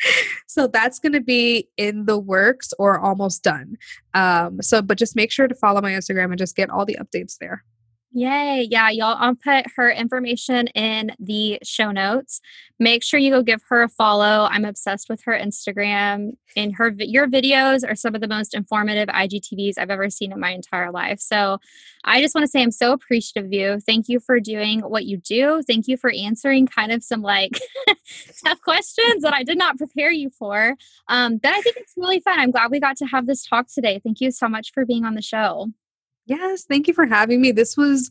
so 0.49 0.67
that's 0.67 0.99
going 0.99 1.13
to 1.13 1.21
be 1.21 1.69
in 1.77 2.07
the 2.07 2.19
works 2.19 2.75
or 2.77 2.99
almost 2.99 3.45
done. 3.45 3.77
Um, 4.15 4.61
so, 4.61 4.83
but 4.83 4.99
just 4.99 5.15
make 5.15 5.31
sure 5.31 5.47
to 5.47 5.55
follow 5.55 5.81
my 5.81 5.93
Instagram 5.93 6.31
and 6.31 6.39
just 6.39 6.57
get 6.57 6.69
all 6.69 6.85
the 6.85 6.99
updates 7.01 7.39
there. 7.39 7.63
Yay. 8.15 8.69
Yeah, 8.71 8.91
y'all. 8.91 9.17
I'll 9.19 9.35
put 9.35 9.65
her 9.77 9.91
information 9.91 10.67
in 10.69 11.13
the 11.19 11.59
show 11.63 11.91
notes. 11.93 12.43
Make 12.79 13.03
sure 13.03 13.19
you 13.19 13.31
go 13.31 13.43
give 13.43 13.63
her 13.71 13.83
a 13.83 13.89
follow. 13.89 14.47
I'm 14.51 14.67
obsessed 14.67 15.09
with 15.09 15.23
her 15.25 15.33
Instagram. 15.33 16.33
And 16.55 16.75
her 16.77 16.93
your 16.99 17.27
videos 17.27 17.91
are 17.91 17.95
some 17.95 18.15
of 18.15 18.21
the 18.21 18.29
most 18.29 18.53
informative 18.53 19.09
IGTVs 19.09 19.79
I've 19.79 19.89
ever 19.89 20.11
seen 20.11 20.31
in 20.31 20.39
my 20.39 20.51
entire 20.51 20.93
life. 20.93 21.21
So 21.21 21.57
I 22.05 22.21
just 22.21 22.35
want 22.35 22.45
to 22.45 22.51
say 22.51 22.63
I'm 22.63 22.71
so 22.71 22.93
appreciative 22.93 23.47
of 23.47 23.53
you. 23.55 23.81
Thank 23.81 24.11
you 24.11 24.21
for 24.21 24.39
doing 24.41 24.81
what 24.81 25.07
you 25.07 25.17
do. 25.17 25.63
Thank 25.67 25.89
you 25.89 25.97
for 25.97 26.13
answering 26.13 26.67
kind 26.67 26.93
of 26.93 27.03
some 27.03 27.23
like 27.23 27.59
tough 28.45 28.61
questions 28.61 29.23
that 29.23 29.33
I 29.33 29.43
did 29.43 29.57
not 29.57 29.79
prepare 29.79 30.13
you 30.13 30.29
for. 30.29 30.77
Um, 31.09 31.39
but 31.39 31.53
I 31.55 31.63
think 31.63 31.79
it's 31.79 31.95
really 31.97 32.21
fun. 32.21 32.39
I'm 32.39 32.51
glad 32.51 32.71
we 32.71 32.79
got 32.79 32.99
to 32.99 33.07
have 33.07 33.27
this 33.27 33.47
talk 33.47 33.69
today. 33.69 34.03
Thank 34.05 34.21
you 34.21 34.31
so 34.31 34.49
much 34.49 34.71
for 34.75 34.85
being 34.85 35.07
on 35.07 35.15
the 35.15 35.23
show. 35.23 35.69
Yes, 36.27 36.65
thank 36.65 36.89
you 36.89 36.95
for 36.95 37.07
having 37.07 37.41
me. 37.41 37.53
This 37.53 37.77
was, 37.77 38.11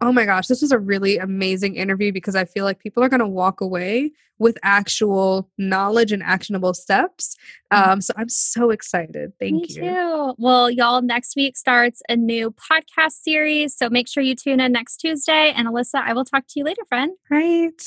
oh 0.00 0.12
my 0.12 0.24
gosh, 0.24 0.46
this 0.46 0.62
was 0.62 0.72
a 0.72 0.78
really 0.78 1.18
amazing 1.18 1.76
interview 1.76 2.12
because 2.12 2.34
I 2.34 2.44
feel 2.44 2.64
like 2.64 2.78
people 2.78 3.02
are 3.02 3.08
going 3.08 3.20
to 3.20 3.26
walk 3.28 3.60
away 3.60 4.12
with 4.38 4.56
actual 4.62 5.50
knowledge 5.58 6.12
and 6.12 6.22
actionable 6.22 6.72
steps. 6.72 7.36
Mm-hmm. 7.72 7.90
Um, 7.90 8.00
so 8.00 8.14
I'm 8.16 8.30
so 8.30 8.70
excited. 8.70 9.32
Thank 9.38 9.54
Me 9.54 9.66
you. 9.68 9.82
Too. 9.82 10.34
Well, 10.38 10.70
y'all, 10.70 11.02
next 11.02 11.36
week 11.36 11.56
starts 11.58 12.02
a 12.08 12.16
new 12.16 12.50
podcast 12.52 13.20
series. 13.20 13.76
So 13.76 13.90
make 13.90 14.08
sure 14.08 14.22
you 14.22 14.34
tune 14.34 14.58
in 14.60 14.72
next 14.72 14.96
Tuesday. 14.96 15.52
And 15.54 15.68
Alyssa, 15.68 16.02
I 16.02 16.14
will 16.14 16.24
talk 16.24 16.46
to 16.48 16.58
you 16.58 16.64
later, 16.64 16.82
friend. 16.88 17.12
Right. 17.28 17.82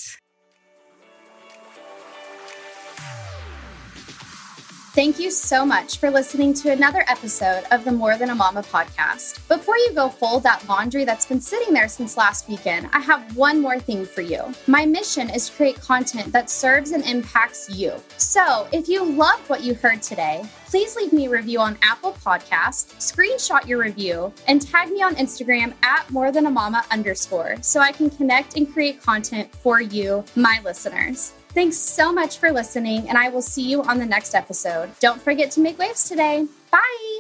Thank 4.94 5.18
you 5.18 5.32
so 5.32 5.66
much 5.66 5.98
for 5.98 6.12
listening 6.12 6.54
to 6.54 6.72
another 6.72 7.04
episode 7.08 7.64
of 7.72 7.84
the 7.84 7.92
More 7.92 8.16
Than 8.16 8.30
a 8.30 8.36
Mama 8.36 8.62
podcast. 8.62 9.48
Before 9.48 9.76
you 9.76 9.92
go 9.92 10.08
fold 10.08 10.44
that 10.44 10.70
laundry 10.70 11.04
that's 11.04 11.26
been 11.26 11.42
sitting 11.42 11.74
there 11.74 11.88
since 11.88 12.16
last 12.16 12.48
weekend, 12.48 12.88
I 12.94 13.00
have 13.00 13.36
one 13.36 13.60
more 13.60 13.80
thing 13.80 14.06
for 14.06 14.22
you. 14.22 14.54
My 14.68 14.86
mission 14.86 15.32
is 15.32 15.50
to 15.50 15.56
create 15.56 15.82
content 15.82 16.32
that 16.34 16.52
serves 16.52 16.92
and 16.92 17.04
impacts 17.06 17.72
you. 17.72 17.94
So 18.18 18.68
if 18.72 18.88
you 18.88 19.04
loved 19.04 19.50
what 19.50 19.64
you 19.64 19.74
heard 19.74 20.04
today, 20.04 20.46
please 20.68 20.96
leave 20.96 21.12
me 21.12 21.26
a 21.26 21.32
review 21.32 21.60
on 21.60 21.76
Apple 21.82 22.16
Podcasts, 22.24 22.94
screenshot 22.98 23.66
your 23.66 23.80
review, 23.80 24.32
and 24.48 24.62
tag 24.62 24.92
me 24.92 25.02
on 25.02 25.16
Instagram 25.16 25.74
at 25.82 26.08
more 26.12 26.32
than 26.32 26.46
a 26.46 26.52
mama 26.52 26.86
underscore 26.92 27.56
so 27.62 27.80
I 27.80 27.94
can 27.94 28.12
connect 28.12 28.58
and 28.58 28.72
create 28.72 29.02
content 29.02 29.52
for 29.56 29.82
you, 29.82 30.24
my 30.36 30.62
listeners. 30.64 31.34
Thanks 31.54 31.78
so 31.78 32.12
much 32.12 32.40
for 32.40 32.52
listening, 32.52 33.08
and 33.08 33.18
I 33.18 33.30
will 33.30 33.44
see 33.44 33.62
you 33.62 33.84
on 33.84 34.00
the 34.00 34.06
next 34.06 34.34
episode. 34.34 34.90
Don't 35.00 35.22
forget 35.22 35.52
to 35.52 35.60
make 35.60 35.78
waves 35.78 36.10
today. 36.10 36.48
Bye. 36.72 37.13